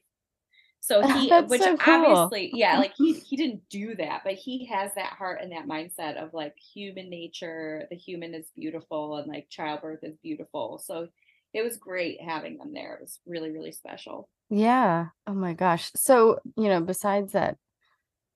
So 0.84 1.00
he, 1.14 1.30
That's 1.30 1.50
which 1.50 1.62
so 1.62 1.78
cool. 1.78 1.94
obviously, 1.94 2.50
yeah, 2.52 2.78
like 2.78 2.94
he 2.94 3.14
he 3.14 3.36
didn't 3.36 3.66
do 3.70 3.94
that, 3.96 4.20
but 4.22 4.34
he 4.34 4.66
has 4.66 4.94
that 4.96 5.14
heart 5.14 5.40
and 5.40 5.50
that 5.52 5.66
mindset 5.66 6.22
of 6.22 6.34
like 6.34 6.54
human 6.58 7.08
nature. 7.08 7.86
The 7.90 7.96
human 7.96 8.34
is 8.34 8.50
beautiful, 8.54 9.16
and 9.16 9.26
like 9.26 9.48
childbirth 9.48 10.00
is 10.04 10.18
beautiful. 10.22 10.78
So 10.84 11.08
it 11.54 11.62
was 11.62 11.78
great 11.78 12.20
having 12.20 12.58
them 12.58 12.74
there. 12.74 12.96
It 12.96 13.00
was 13.00 13.18
really 13.24 13.50
really 13.50 13.72
special. 13.72 14.28
Yeah. 14.50 15.06
Oh 15.26 15.32
my 15.32 15.54
gosh. 15.54 15.90
So, 15.96 16.40
you 16.56 16.68
know, 16.68 16.82
besides 16.82 17.32
that 17.32 17.56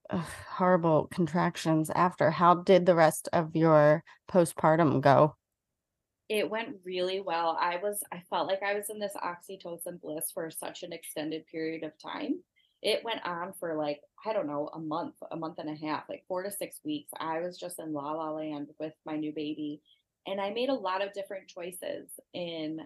ugh, 0.09 0.25
horrible 0.49 1.07
contractions 1.11 1.91
after, 1.91 2.31
how 2.31 2.55
did 2.55 2.87
the 2.87 2.95
rest 2.95 3.29
of 3.31 3.55
your 3.55 4.03
postpartum 4.27 5.01
go? 5.01 5.35
It 6.29 6.49
went 6.49 6.77
really 6.83 7.21
well. 7.21 7.57
I 7.59 7.77
was 7.77 8.03
I 8.11 8.21
felt 8.29 8.47
like 8.47 8.63
I 8.63 8.75
was 8.75 8.89
in 8.89 8.99
this 8.99 9.15
oxytocin 9.15 9.99
bliss 10.01 10.31
for 10.33 10.49
such 10.51 10.83
an 10.83 10.93
extended 10.93 11.45
period 11.47 11.83
of 11.83 11.97
time. 11.99 12.41
It 12.81 13.03
went 13.03 13.25
on 13.25 13.53
for 13.59 13.75
like, 13.75 13.99
I 14.25 14.31
don't 14.31 14.47
know, 14.47 14.69
a 14.73 14.79
month, 14.79 15.15
a 15.31 15.35
month 15.35 15.57
and 15.57 15.69
a 15.69 15.85
half, 15.87 16.03
like 16.07 16.23
4 16.27 16.43
to 16.43 16.51
6 16.51 16.79
weeks. 16.85 17.11
I 17.19 17.41
was 17.41 17.57
just 17.57 17.79
in 17.79 17.91
la 17.93 18.13
la 18.13 18.31
land 18.31 18.69
with 18.79 18.93
my 19.05 19.17
new 19.17 19.33
baby 19.33 19.81
and 20.27 20.39
I 20.39 20.51
made 20.51 20.69
a 20.69 20.73
lot 20.73 21.03
of 21.03 21.13
different 21.13 21.47
choices 21.47 22.09
in 22.33 22.81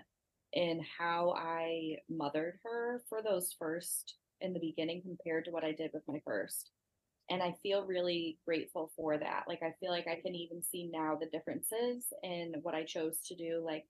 in 0.54 0.86
how 0.98 1.34
I 1.36 1.98
mothered 2.10 2.60
her 2.64 3.04
for 3.10 3.22
those 3.22 3.56
first 3.58 4.16
in 4.39 4.54
the 4.54 4.60
beginning 4.60 5.02
compared 5.02 5.46
to 5.46 5.52
what 5.52 5.64
I 5.64 5.72
did 5.72 5.91
with 5.94 6.04
my 6.08 6.22
first 6.26 6.72
and 7.30 7.41
I 7.43 7.53
feel 7.63 7.86
really 7.86 8.39
grateful 8.45 8.91
for 8.95 9.17
that. 9.17 9.45
Like 9.47 9.63
I 9.63 9.74
feel 9.80 9.91
like 9.91 10.07
I 10.07 10.21
can 10.21 10.36
even 10.36 10.63
see 10.63 10.88
now 10.88 11.15
the 11.15 11.28
differences 11.30 12.11
in 12.24 12.55
what 12.61 12.76
I 12.76 12.84
chose 12.86 13.19
to 13.28 13.36
do. 13.36 13.61
Like 13.65 13.88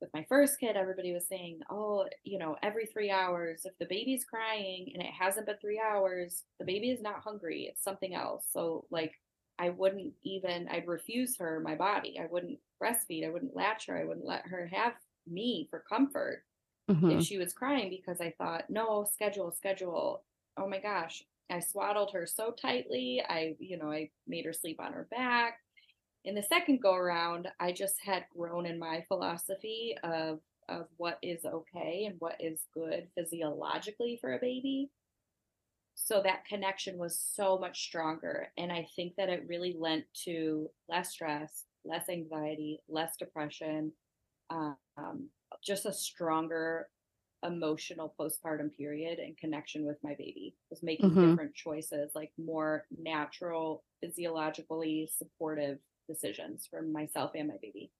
with 0.00 0.10
my 0.14 0.24
first 0.28 0.60
kid, 0.60 0.76
everybody 0.76 1.12
was 1.12 1.26
saying, 1.26 1.60
"Oh, 1.70 2.08
you 2.24 2.38
know, 2.38 2.56
every 2.62 2.86
3 2.86 3.10
hours 3.10 3.64
if 3.64 3.76
the 3.78 3.86
baby's 3.86 4.24
crying 4.24 4.90
and 4.94 5.02
it 5.02 5.12
hasn't 5.12 5.46
been 5.46 5.58
3 5.58 5.80
hours, 5.80 6.44
the 6.58 6.64
baby 6.64 6.90
is 6.90 7.02
not 7.02 7.20
hungry, 7.22 7.66
it's 7.66 7.82
something 7.82 8.14
else." 8.14 8.46
So 8.52 8.86
like 8.90 9.14
I 9.58 9.70
wouldn't 9.70 10.14
even 10.22 10.68
I'd 10.68 10.86
refuse 10.86 11.36
her 11.38 11.58
my 11.60 11.74
body. 11.74 12.18
I 12.18 12.26
wouldn't 12.26 12.60
breastfeed, 12.82 13.26
I 13.26 13.30
wouldn't 13.30 13.56
latch 13.56 13.86
her, 13.86 13.98
I 13.98 14.04
wouldn't 14.04 14.26
let 14.26 14.46
her 14.48 14.66
have 14.68 14.94
me 15.26 15.66
for 15.70 15.80
comfort 15.80 16.44
Mhm. 16.88 17.08
if 17.08 17.22
she 17.22 17.38
was 17.38 17.52
crying 17.54 17.90
because 17.90 18.20
I 18.20 18.32
thought, 18.32 18.70
no, 18.70 19.04
schedule, 19.04 19.50
schedule. 19.52 20.24
Oh 20.56 20.68
my 20.68 20.80
gosh. 20.80 21.24
I 21.50 21.60
swaddled 21.60 22.12
her 22.12 22.26
so 22.26 22.50
tightly. 22.50 23.22
I, 23.28 23.56
you 23.58 23.78
know, 23.78 23.90
I 23.90 24.10
made 24.26 24.44
her 24.44 24.52
sleep 24.52 24.80
on 24.80 24.92
her 24.92 25.06
back. 25.10 25.58
In 26.24 26.34
the 26.34 26.42
second 26.42 26.82
go 26.82 26.94
around, 26.94 27.48
I 27.58 27.72
just 27.72 27.96
had 28.04 28.24
grown 28.36 28.66
in 28.66 28.78
my 28.78 29.04
philosophy 29.08 29.96
of 30.02 30.40
of 30.68 30.86
what 30.98 31.18
is 31.22 31.46
okay 31.46 32.04
and 32.06 32.16
what 32.18 32.36
is 32.38 32.66
good 32.74 33.08
physiologically 33.14 34.18
for 34.20 34.34
a 34.34 34.38
baby. 34.38 34.90
So 35.94 36.22
that 36.22 36.44
connection 36.44 36.98
was 36.98 37.18
so 37.18 37.58
much 37.58 37.84
stronger. 37.84 38.52
And 38.58 38.70
I 38.70 38.86
think 38.94 39.14
that 39.16 39.30
it 39.30 39.46
really 39.48 39.74
lent 39.78 40.04
to 40.24 40.68
less 40.88 41.10
stress, 41.10 41.64
less 41.84 42.10
anxiety, 42.10 42.80
less 42.86 43.16
depression, 43.16 43.92
um, 44.50 44.76
just 45.62 45.86
a 45.86 45.92
stronger 45.92 46.88
emotional 47.44 48.14
postpartum 48.18 48.74
period 48.76 49.18
and 49.18 49.36
connection 49.38 49.84
with 49.84 49.98
my 50.02 50.14
baby 50.14 50.56
was 50.70 50.82
making 50.82 51.16
Mhm. 51.16 51.18
different 51.18 51.54
choices 51.54 52.12
like 52.14 52.32
more 52.38 52.86
natural 52.90 53.84
physiologically 54.00 55.06
supportive 55.12 55.78
decisions 56.08 56.66
for 56.66 56.82
myself 56.82 57.32
and 57.34 57.48
my 57.48 57.58
baby 57.62 57.92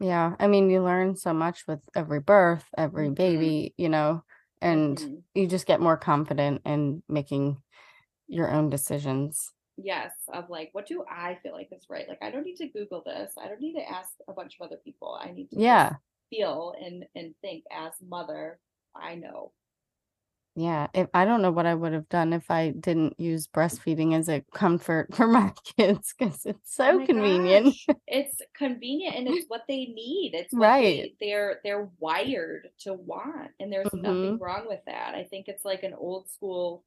Yeah. 0.00 0.34
I 0.38 0.48
mean, 0.48 0.68
you 0.70 0.82
learn 0.82 1.16
so 1.16 1.32
much 1.32 1.66
with 1.66 1.88
every 1.94 2.20
birth, 2.20 2.64
every 2.76 3.10
Mhm. 3.10 3.10
baby, 3.10 3.74
you 3.76 3.88
know, 3.88 4.24
and 4.60 5.00
Mhm. 5.00 5.22
you 5.34 5.46
just 5.46 5.66
get 5.66 5.80
more 5.80 5.96
confident 5.96 6.62
in 6.64 7.02
making 7.08 7.62
your 8.28 8.50
own 8.50 8.70
decisions. 8.70 9.52
Yes, 9.76 10.12
of 10.28 10.50
like, 10.50 10.70
what 10.72 10.86
do 10.86 11.04
I 11.08 11.36
feel 11.42 11.52
like 11.52 11.68
is 11.72 11.88
right? 11.88 12.06
Like, 12.08 12.22
I 12.22 12.30
don't 12.30 12.44
need 12.44 12.56
to 12.56 12.68
Google 12.68 13.02
this. 13.04 13.34
I 13.38 13.48
don't 13.48 13.60
need 13.60 13.74
to 13.74 13.88
ask 13.90 14.10
a 14.28 14.32
bunch 14.32 14.56
of 14.60 14.66
other 14.66 14.76
people. 14.76 15.18
I 15.20 15.30
need 15.32 15.50
to 15.52 15.62
Yeah. 15.62 15.98
feel 16.30 16.74
and 16.80 17.06
and 17.14 17.34
think 17.42 17.64
as 17.72 17.92
mother. 18.02 18.60
I 18.94 19.16
know. 19.16 19.52
Yeah, 20.54 20.88
if 20.92 21.08
I 21.14 21.24
don't 21.24 21.40
know 21.40 21.50
what 21.50 21.64
I 21.66 21.74
would 21.74 21.94
have 21.94 22.08
done 22.10 22.32
if 22.34 22.50
I 22.50 22.70
didn't 22.70 23.18
use 23.18 23.46
breastfeeding 23.46 24.14
as 24.14 24.28
a 24.28 24.44
comfort 24.52 25.14
for 25.14 25.26
my 25.26 25.52
kids 25.78 26.14
because 26.18 26.44
it's 26.44 26.74
Oh 26.84 26.84
so 26.84 27.00
my 27.00 27.06
convenient. 27.06 27.64
gosh, 27.64 27.88
It's 28.06 28.42
convenient 28.54 29.16
and 29.16 29.28
it's 29.28 29.44
what 29.48 29.62
they 29.68 29.86
need. 29.86 30.32
It's 30.34 30.56
what 30.56 30.74
Right. 30.74 30.76
they, 30.78 31.14
they're 31.20 31.60
they're 31.64 31.88
wired 32.00 32.68
to 32.80 32.92
want, 32.94 33.52
and 33.60 33.72
there's 33.72 33.94
nothing 33.96 34.34
Mm-hmm. 34.34 34.40
wrong 34.40 34.66
with 34.66 34.80
that. 34.86 35.14
I 35.14 35.24
think 35.24 35.48
it's 35.48 35.64
like 35.64 35.82
an 35.84 35.94
old 35.94 36.28
school 36.28 36.84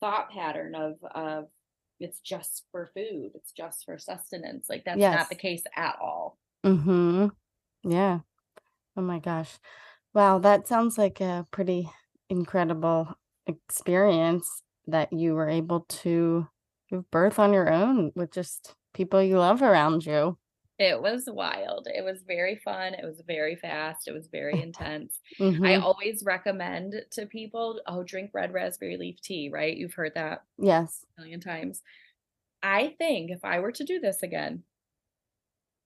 thought 0.00 0.30
pattern 0.30 0.74
of 0.76 0.96
of 1.14 1.48
it's 2.00 2.20
just 2.20 2.64
for 2.72 2.90
food, 2.94 3.32
it's 3.34 3.52
just 3.52 3.84
for 3.86 3.98
sustenance. 3.98 4.68
Like 4.70 4.84
that's 4.84 5.08
Yes. 5.08 5.10
not 5.10 5.30
the 5.30 5.36
case 5.36 5.64
at 5.76 5.96
all. 6.00 6.38
Mm-hmm. 6.64 7.28
Yeah. 7.90 8.20
Oh 8.96 9.02
my 9.02 9.18
gosh. 9.20 9.58
Wow, 10.14 10.38
that 10.40 10.66
sounds 10.66 10.98
like 10.98 11.20
a 11.20 11.46
pretty 11.50 11.90
incredible 12.28 13.14
experience 13.46 14.62
that 14.86 15.12
you 15.12 15.34
were 15.34 15.48
able 15.48 15.80
to 15.82 16.48
give 16.88 17.10
birth 17.10 17.38
on 17.38 17.52
your 17.52 17.70
own 17.72 18.12
with 18.16 18.32
just 18.32 18.74
people 18.92 19.22
you 19.22 19.38
love 19.38 19.62
around 19.62 20.04
you. 20.04 20.38
It 20.78 21.02
was 21.02 21.26
wild. 21.28 21.88
It 21.94 22.02
was 22.02 22.22
very 22.22 22.56
fun. 22.56 22.94
It 22.94 23.04
was 23.04 23.20
very 23.20 23.54
fast. 23.54 24.08
It 24.08 24.12
was 24.12 24.28
very 24.28 24.60
intense. 24.60 25.20
I 25.62 25.74
Mm-hmm. 25.74 25.82
always 25.82 26.22
recommend 26.24 26.94
to 27.12 27.26
people, 27.26 27.82
oh, 27.86 28.02
drink 28.02 28.30
red 28.32 28.52
raspberry 28.54 28.96
leaf 28.96 29.20
tea, 29.20 29.50
right? 29.50 29.76
You've 29.76 29.94
heard 29.94 30.14
that 30.14 30.44
Yes. 30.58 31.04
a 31.18 31.22
million 31.22 31.40
times. 31.40 31.82
I 32.62 32.96
think 32.98 33.30
if 33.30 33.44
I 33.44 33.60
were 33.60 33.72
to 33.72 33.84
do 33.84 34.00
this 34.00 34.22
again, 34.22 34.64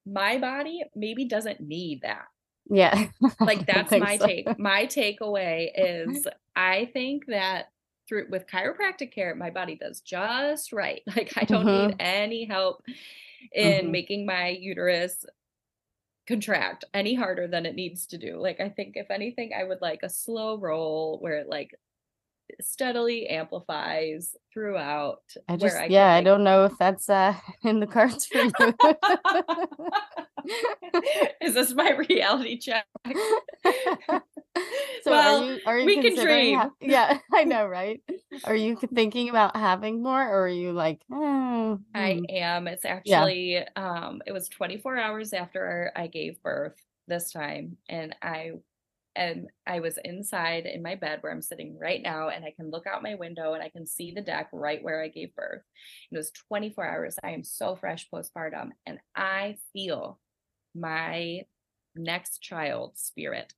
my 0.07 0.39
body 0.39 0.85
maybe 0.95 1.25
doesn't 1.25 1.61
need 1.61 2.03
that. 2.03 2.27
Yeah. 2.67 3.11
Like 3.47 3.67
that's 3.67 3.95
my 3.97 4.17
so. 4.21 4.27
take. 4.27 4.59
My 4.59 4.87
takeaway 4.87 5.71
is 5.77 6.27
I 6.57 6.87
think 6.93 7.27
that 7.27 7.67
through 8.09 8.29
with 8.31 8.47
chiropractic 8.47 9.13
care, 9.13 9.35
my 9.35 9.51
body 9.51 9.77
does 9.77 10.01
just 10.01 10.73
right. 10.73 11.03
Like 11.17 11.33
I 11.37 11.45
don't 11.45 11.69
Mhm. 11.69 11.69
need 11.71 11.95
any 11.99 12.45
help 12.45 12.83
in 13.53 13.91
Mhm. 13.91 13.91
making 13.91 14.27
my 14.27 14.49
uterus 14.49 15.25
contract 16.27 16.85
any 16.95 17.15
harder 17.15 17.47
than 17.47 17.67
it 17.67 17.75
needs 17.75 18.07
to 18.09 18.19
do. 18.19 18.39
Like 18.39 18.61
I 18.61 18.69
think 18.71 18.97
if 18.97 19.11
anything, 19.11 19.53
I 19.55 19.65
would 19.65 19.83
like 19.83 20.01
a 20.03 20.09
slow 20.09 20.59
roll 20.59 21.19
where 21.21 21.37
it 21.39 21.49
like 21.49 21.75
steadily 22.61 23.29
amplifies 23.29 24.35
throughout. 24.53 25.23
I 25.49 25.53
where 25.53 25.59
just 25.59 25.77
I 25.77 25.87
yeah, 25.87 26.13
I 26.13 26.23
don't 26.23 26.45
know 26.45 26.65
if 26.65 26.77
that's 26.79 27.09
uh 27.09 27.35
in 27.63 27.81
the 27.81 27.87
cards 27.87 28.27
for 28.27 28.39
you. 28.39 28.51
is 31.41 31.55
this 31.55 31.75
my 31.75 31.97
reality 32.09 32.59
check? 32.59 32.87
So 35.03 35.11
well, 35.11 35.43
are 35.43 35.45
you 35.45 35.59
are 35.67 35.79
you 35.81 35.85
we 35.85 35.95
can 35.97 36.05
considering 36.05 36.55
ha- 36.55 36.71
dream. 36.81 36.93
yeah, 36.93 37.19
I 37.33 37.45
know, 37.45 37.67
right? 37.67 38.01
Are 38.45 38.55
you 38.55 38.77
thinking 38.77 39.29
about 39.29 39.55
having 39.55 40.03
more 40.03 40.23
or 40.23 40.45
are 40.45 40.49
you 40.49 40.73
like, 40.73 41.03
oh, 41.13 41.79
I 41.95 42.15
hmm. 42.15 42.25
am. 42.31 42.69
It's 42.69 42.85
yeah. 42.85 42.95
actually 42.95 43.59
um 43.77 44.23
it 44.27 44.33
was 44.33 44.49
24 44.49 44.97
hours 44.97 45.33
after 45.33 45.93
I 45.95 46.07
gave 46.07 46.43
birth 46.43 46.77
this 47.07 47.33
time 47.33 47.77
and 47.89 48.15
I 48.23 48.53
and 49.17 49.49
I 49.67 49.81
was 49.81 49.99
inside 50.05 50.67
in 50.67 50.83
my 50.83 50.95
bed 50.97 51.19
where 51.23 51.33
I'm 51.33 51.43
sitting 51.43 51.79
right 51.79 52.03
now 52.03 52.29
and 52.29 52.45
I 52.45 52.53
can 52.53 52.71
look 52.71 52.87
out 52.87 53.03
my 53.03 53.15
window 53.15 53.55
and 53.55 53.63
I 53.63 53.69
can 53.69 53.87
see 53.87 54.13
the 54.13 54.23
deck 54.23 54.49
right 54.53 54.83
where 54.83 55.03
I 55.03 55.09
gave 55.09 55.35
birth. 55.35 55.63
It 56.11 56.17
was 56.17 56.31
24 56.33 56.85
hours. 56.85 57.17
I 57.23 57.31
am 57.31 57.45
so 57.45 57.77
fresh 57.77 58.09
postpartum 58.13 58.71
and 58.87 59.01
I 59.15 59.59
feel 59.73 60.21
my 60.75 61.43
next 61.95 62.39
child 62.41 62.99
spirit 62.99 63.55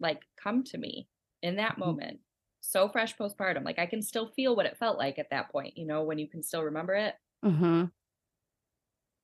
like 0.00 0.22
come 0.42 0.64
to 0.64 0.78
me 0.78 1.08
in 1.42 1.56
that 1.56 1.78
Mhm. 1.78 1.78
moment. 1.78 2.20
So 2.60 2.88
fresh 2.88 3.16
postpartum. 3.16 3.64
Like 3.64 3.78
I 3.78 3.86
can 3.86 4.02
still 4.02 4.28
feel 4.32 4.54
what 4.56 4.66
it 4.66 4.76
felt 4.78 4.98
like 4.98 5.18
at 5.18 5.30
that 5.30 5.50
point, 5.50 5.76
you 5.76 5.86
know, 5.86 6.04
when 6.04 6.18
you 6.18 6.28
can 6.28 6.42
still 6.42 6.62
remember 6.64 6.94
it. 6.94 7.16
Mhm. 7.42 7.90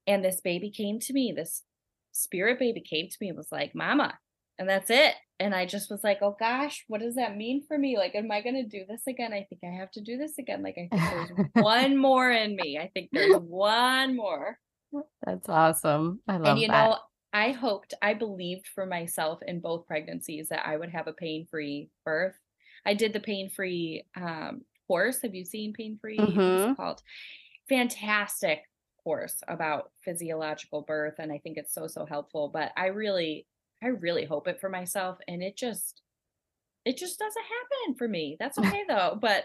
And 0.06 0.24
this 0.24 0.40
baby 0.40 0.70
came 0.70 0.98
to 1.00 1.12
me, 1.12 1.32
this 1.32 1.62
spirit 2.12 2.58
baby 2.58 2.80
came 2.80 3.08
to 3.08 3.16
me 3.20 3.28
and 3.28 3.36
was 3.36 3.52
like, 3.52 3.74
Mama. 3.74 4.18
And 4.58 4.68
that's 4.68 4.90
it. 4.90 5.14
And 5.38 5.54
I 5.54 5.66
just 5.66 5.90
was 5.90 6.02
like, 6.02 6.18
oh 6.22 6.34
gosh, 6.38 6.84
what 6.88 7.00
does 7.00 7.16
that 7.16 7.36
mean 7.36 7.64
for 7.68 7.76
me? 7.76 7.98
Like, 7.98 8.14
am 8.14 8.30
I 8.30 8.40
going 8.40 8.54
to 8.54 8.62
do 8.64 8.84
this 8.88 9.02
again? 9.06 9.32
I 9.34 9.44
think 9.48 9.60
I 9.64 9.76
have 9.78 9.90
to 9.92 10.00
do 10.00 10.16
this 10.16 10.38
again. 10.38 10.62
Like, 10.62 10.76
I 10.78 10.88
think 10.90 11.10
there's 11.10 11.30
one 11.52 11.96
more 11.98 12.30
in 12.30 12.56
me. 12.56 12.78
I 12.78 12.88
think 12.94 13.10
there's 13.12 13.36
one 13.36 14.16
more. 14.16 14.58
That's 15.24 15.48
awesome. 15.48 16.20
I 16.26 16.38
love 16.38 16.42
that. 16.42 16.48
And 16.50 16.58
you 16.58 16.68
that. 16.68 16.90
know, 16.90 16.98
I 17.34 17.50
hoped, 17.52 17.92
I 18.00 18.14
believed 18.14 18.66
for 18.74 18.86
myself 18.86 19.40
in 19.46 19.60
both 19.60 19.86
pregnancies 19.86 20.48
that 20.48 20.66
I 20.66 20.76
would 20.76 20.90
have 20.90 21.06
a 21.06 21.12
pain 21.12 21.46
free 21.50 21.90
birth. 22.04 22.34
I 22.86 22.94
did 22.94 23.12
the 23.12 23.20
pain 23.20 23.50
free 23.50 24.04
um, 24.16 24.62
course. 24.86 25.20
Have 25.22 25.34
you 25.34 25.44
seen 25.44 25.74
pain 25.74 25.98
free? 26.00 26.16
What 26.16 26.28
is 26.30 26.36
Mhm. 26.36 26.72
it 26.72 26.76
called? 26.76 27.02
Fantastic 27.68 28.62
course 29.04 29.42
about 29.48 29.90
physiological 30.04 30.82
birth. 30.82 31.14
And 31.18 31.30
I 31.32 31.38
think 31.38 31.58
it's 31.58 31.74
so, 31.74 31.88
so 31.88 32.06
helpful. 32.06 32.48
But 32.48 32.72
I 32.76 32.86
really, 32.86 33.46
I 33.82 33.88
really 33.88 34.24
hope 34.24 34.48
it 34.48 34.60
for 34.60 34.68
myself. 34.68 35.18
And 35.28 35.42
it 35.42 35.56
just, 35.56 36.02
it 36.84 36.96
just 36.96 37.18
doesn't 37.18 37.42
happen 37.42 37.96
for 37.96 38.08
me. 38.08 38.36
That's 38.38 38.58
okay 38.66 38.84
though. 38.88 39.18
But 39.20 39.44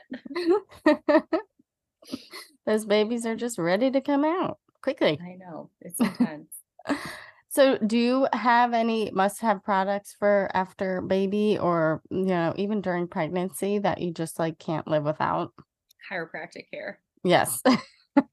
Those 2.66 2.86
babies 2.86 3.26
are 3.26 3.36
just 3.36 3.58
ready 3.58 3.92
to 3.92 4.02
come 4.02 4.24
out 4.26 4.60
quickly. 4.82 5.20
I 5.22 5.36
know 5.36 5.70
it's 5.82 6.00
intense. 6.00 6.54
So, 7.50 7.78
do 7.78 7.98
you 7.98 8.28
have 8.32 8.74
any 8.74 9.12
must-have 9.12 9.64
products 9.64 10.16
for 10.18 10.50
after 10.54 11.02
baby 11.02 11.58
or, 11.60 12.02
you 12.10 12.26
know, 12.26 12.54
even 12.56 12.82
during 12.82 13.08
pregnancy 13.08 13.78
that 13.80 14.00
you 14.00 14.12
just 14.12 14.40
like 14.40 14.58
can't 14.58 14.88
live 14.88 15.04
without? 15.04 15.52
Chiropractic 16.10 16.70
care. 16.72 17.00
Yes. 17.24 17.62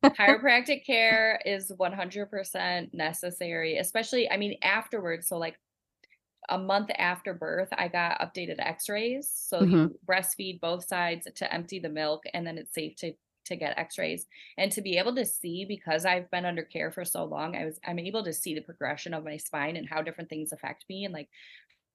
chiropractic 0.04 0.84
care 0.86 1.40
is 1.44 1.70
100% 1.78 2.94
necessary 2.94 3.78
especially 3.78 4.28
i 4.28 4.36
mean 4.36 4.58
afterwards 4.60 5.28
so 5.28 5.38
like 5.38 5.56
a 6.48 6.58
month 6.58 6.90
after 6.98 7.34
birth 7.34 7.68
i 7.72 7.88
got 7.88 8.20
updated 8.20 8.58
x-rays. 8.58 9.28
So 9.28 9.62
Mhm. 9.62 9.64
you 9.64 9.98
breastfeed 10.06 10.60
both 10.60 10.84
sides 10.84 11.28
to 11.34 11.52
empty 11.52 11.78
the 11.78 11.88
milk 11.88 12.24
and 12.34 12.46
then 12.46 12.58
it's 12.58 12.74
safe 12.74 12.96
to 12.96 13.14
to 13.46 13.56
get 13.56 13.78
x-rays. 13.78 14.26
And 14.58 14.70
to 14.72 14.82
be 14.82 14.98
able 14.98 15.14
to 15.16 15.24
see 15.24 15.64
because 15.64 16.04
i've 16.04 16.30
been 16.30 16.44
under 16.46 16.62
care 16.64 16.90
for 16.92 17.04
so 17.04 17.24
long 17.24 17.56
i 17.56 17.64
was 17.64 17.80
i'm 17.86 17.98
able 17.98 18.24
to 18.24 18.32
see 18.32 18.54
the 18.54 18.60
progression 18.62 19.14
of 19.14 19.24
my 19.24 19.36
spine 19.38 19.76
and 19.76 19.88
how 19.88 20.02
different 20.02 20.30
things 20.30 20.52
affect 20.52 20.84
me 20.88 21.04
and 21.04 21.14
like 21.14 21.28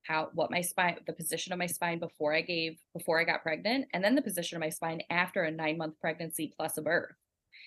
how 0.04 0.30
what 0.34 0.52
my 0.52 0.62
spine 0.62 0.98
the 1.08 1.14
position 1.14 1.54
of 1.54 1.60
my 1.60 1.68
spine 1.68 2.00
before 2.00 2.34
i 2.34 2.42
gave 2.42 2.80
before 2.94 3.20
i 3.20 3.24
got 3.24 3.44
pregnant 3.44 3.88
and 3.94 4.04
then 4.04 4.16
the 4.16 4.22
position 4.22 4.58
of 4.58 4.62
my 4.62 4.70
spine 4.70 5.02
after 5.10 5.44
a 5.44 5.52
nine 5.52 5.78
month 5.78 6.00
pregnancy 6.02 6.54
plus 6.58 6.78
a 6.78 6.82
birth 6.82 7.16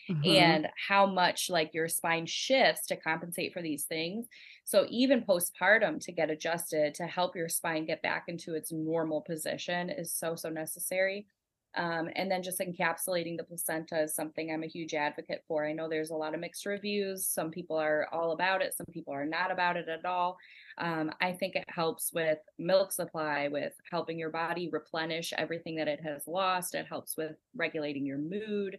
Mhm. 0.09 0.25
and 0.25 0.69
how 0.89 1.07
much 1.07 1.49
like 1.51 1.73
your 1.75 1.89
spine 1.89 2.27
shifts 2.27 2.87
to 2.87 2.97
compensate 2.97 3.53
for 3.53 3.63
these 3.63 3.85
things. 3.85 4.27
So 4.65 4.87
even 4.91 5.25
postpartum 5.25 6.01
to 6.01 6.13
get 6.13 6.31
adjusted 6.31 6.95
to 6.95 7.07
help 7.07 7.37
your 7.37 7.49
spine 7.49 7.85
get 7.87 8.03
back 8.03 8.25
into 8.29 8.55
its 8.55 8.73
normal 8.73 9.23
position 9.23 9.91
is 9.91 10.13
so 10.13 10.35
so 10.37 10.49
necessary. 10.51 11.27
Um, 11.75 12.09
and 12.17 12.31
then 12.31 12.43
just 12.43 12.59
encapsulating 12.61 13.37
the 13.37 13.45
placenta 13.45 14.01
is 14.03 14.15
something 14.15 14.51
I'm 14.51 14.63
a 14.63 14.67
huge 14.67 14.95
advocate 14.95 15.45
for. 15.47 15.67
I 15.67 15.73
know 15.75 15.89
there's 15.91 16.09
a 16.11 16.17
lot 16.17 16.33
of 16.33 16.41
mixed 16.41 16.65
reviews. 16.65 17.27
Some 17.29 17.51
people 17.51 17.77
are 17.77 18.09
all 18.13 18.33
about 18.33 18.63
it, 18.63 18.73
some 18.75 18.87
people 18.91 19.13
are 19.13 19.27
not 19.27 19.51
about 19.51 19.77
it 19.77 19.87
at 19.89 20.05
all. 20.07 20.39
Um, 20.79 21.11
I 21.21 21.33
think 21.33 21.57
it 21.57 21.65
helps 21.69 22.13
with 22.13 22.39
milk 22.59 22.93
supply, 22.93 23.49
with 23.49 23.73
helping 23.91 24.19
your 24.19 24.31
body 24.31 24.69
replenish 24.71 25.33
everything 25.37 25.77
that 25.77 25.89
it 25.89 26.01
has 26.03 26.27
lost. 26.27 26.75
It 26.75 26.87
helps 26.87 27.17
with 27.17 27.37
regulating 27.55 28.05
your 28.07 28.19
mood 28.19 28.79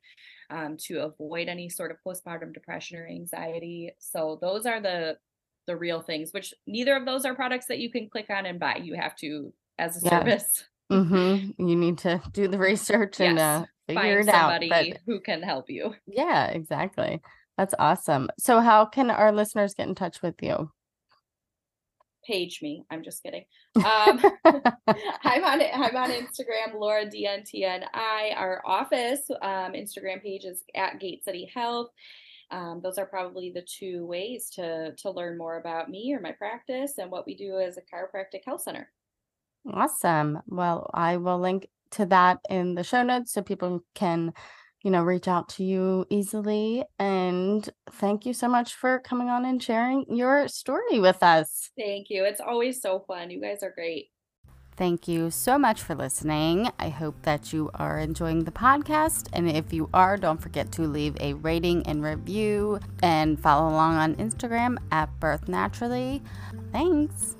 um, 0.49 0.77
to 0.85 0.99
avoid 1.03 1.47
any 1.47 1.69
sort 1.69 1.91
of 1.91 1.97
postpartum 2.05 2.53
depression 2.53 2.97
or 2.97 3.07
anxiety. 3.07 3.91
So 3.99 4.37
those 4.41 4.65
are 4.65 4.81
the 4.81 5.17
the 5.65 5.75
real 5.75 6.01
things. 6.01 6.31
Which 6.33 6.53
neither 6.65 6.95
of 6.95 7.05
those 7.05 7.25
are 7.25 7.35
products 7.35 7.65
that 7.67 7.79
you 7.79 7.91
can 7.91 8.09
click 8.09 8.27
on 8.29 8.45
and 8.45 8.59
buy. 8.59 8.77
You 8.77 8.95
have 8.95 9.15
to, 9.17 9.53
as 9.77 9.97
a 9.97 10.05
Yeah. 10.05 10.09
service, 10.19 10.65
Mhm. 10.91 11.55
You 11.57 11.75
need 11.75 11.97
to 11.99 12.21
do 12.31 12.47
the 12.47 12.57
research 12.59 13.19
and 13.19 13.37
yes, 13.37 13.63
uh, 13.63 13.65
figure 13.87 14.19
find 14.19 14.19
it 14.21 14.29
out. 14.29 14.61
somebody 14.61 14.91
But 14.91 15.01
who 15.05 15.19
can 15.19 15.41
help 15.43 15.69
you. 15.69 15.95
yeah, 16.05 16.47
exactly. 16.47 17.21
That's 17.57 17.73
awesome. 17.79 18.29
So, 18.39 18.61
how 18.61 18.85
can 18.85 19.09
our 19.11 19.31
listeners 19.31 19.73
get 19.73 19.87
in 19.89 19.95
touch 19.95 20.21
with 20.21 20.35
you? 20.41 20.71
Page 22.27 22.59
me. 22.61 22.83
I'm 22.91 23.03
just 23.03 23.23
kidding. 23.23 23.45
Um, 23.77 24.19
I'm 25.23 25.43
on 25.43 25.61
I'm 25.61 25.95
on 25.95 26.09
Instagram, 26.11 26.73
Laura 26.75 27.05
DNTNI. 27.05 28.35
Our 28.35 28.61
office 28.65 29.21
um, 29.41 29.73
Instagram 29.73 30.21
page 30.21 30.45
is 30.45 30.63
at 30.75 30.99
Gate 30.99 31.23
City 31.23 31.49
Health. 31.53 31.89
Um, 32.49 32.81
those 32.81 32.97
are 32.97 33.05
probably 33.05 33.51
the 33.51 33.61
two 33.61 34.05
ways 34.05 34.49
to 34.55 34.93
to 34.95 35.11
learn 35.11 35.37
more 35.37 35.59
about 35.59 35.89
me 35.89 36.13
or 36.13 36.19
my 36.19 36.31
practice 36.31 36.97
and 36.97 37.11
what 37.11 37.25
we 37.27 37.35
do 37.35 37.59
as 37.59 37.77
a 37.77 37.81
chiropractic 37.81 38.41
health 38.45 38.63
center. 38.63 38.91
Awesome. 39.71 40.39
Well, 40.47 40.89
I 40.93 41.17
will 41.17 41.39
link 41.39 41.67
to 41.91 42.05
that 42.07 42.39
in 42.49 42.75
the 42.75 42.83
show 42.83 43.03
notes 43.03 43.33
so 43.33 43.41
people 43.41 43.83
can, 43.95 44.33
you 44.87 44.91
know, 44.91 45.03
reach 45.03 45.27
out 45.27 45.49
to 45.49 45.65
you 45.65 46.05
easily. 46.09 46.81
And 46.97 47.69
thank 47.91 48.25
you 48.25 48.31
so 48.31 48.47
much 48.47 48.73
for 48.73 48.99
coming 48.99 49.27
on 49.27 49.43
and 49.43 49.61
sharing 49.61 50.05
your 50.07 50.47
story 50.47 51.01
with 51.01 51.21
us. 51.21 51.71
Thank 51.77 52.09
you. 52.09 52.23
It's 52.23 52.39
always 52.39 52.81
so 52.81 53.03
fun. 53.05 53.29
You 53.29 53.41
guys 53.41 53.63
are 53.63 53.73
great. 53.75 54.11
Thank 54.77 55.09
you 55.09 55.29
so 55.29 55.59
much 55.59 55.81
for 55.81 55.93
listening. 55.93 56.71
I 56.79 56.87
hope 56.87 57.21
that 57.23 57.51
you 57.51 57.69
are 57.73 57.99
enjoying 57.99 58.45
the 58.45 58.51
podcast. 58.51 59.27
And 59.33 59.49
if 59.49 59.73
you 59.73 59.89
are, 59.93 60.15
don't 60.15 60.41
forget 60.41 60.71
to 60.73 60.83
leave 60.83 61.17
a 61.19 61.33
rating 61.33 61.85
and 61.85 62.01
review 62.01 62.79
and 63.03 63.37
follow 63.37 63.69
along 63.69 63.95
on 63.95 64.15
Instagram 64.15 64.77
at 64.93 65.09
Birth 65.19 65.49
Naturally. 65.49 66.21
Thanks. 66.71 67.36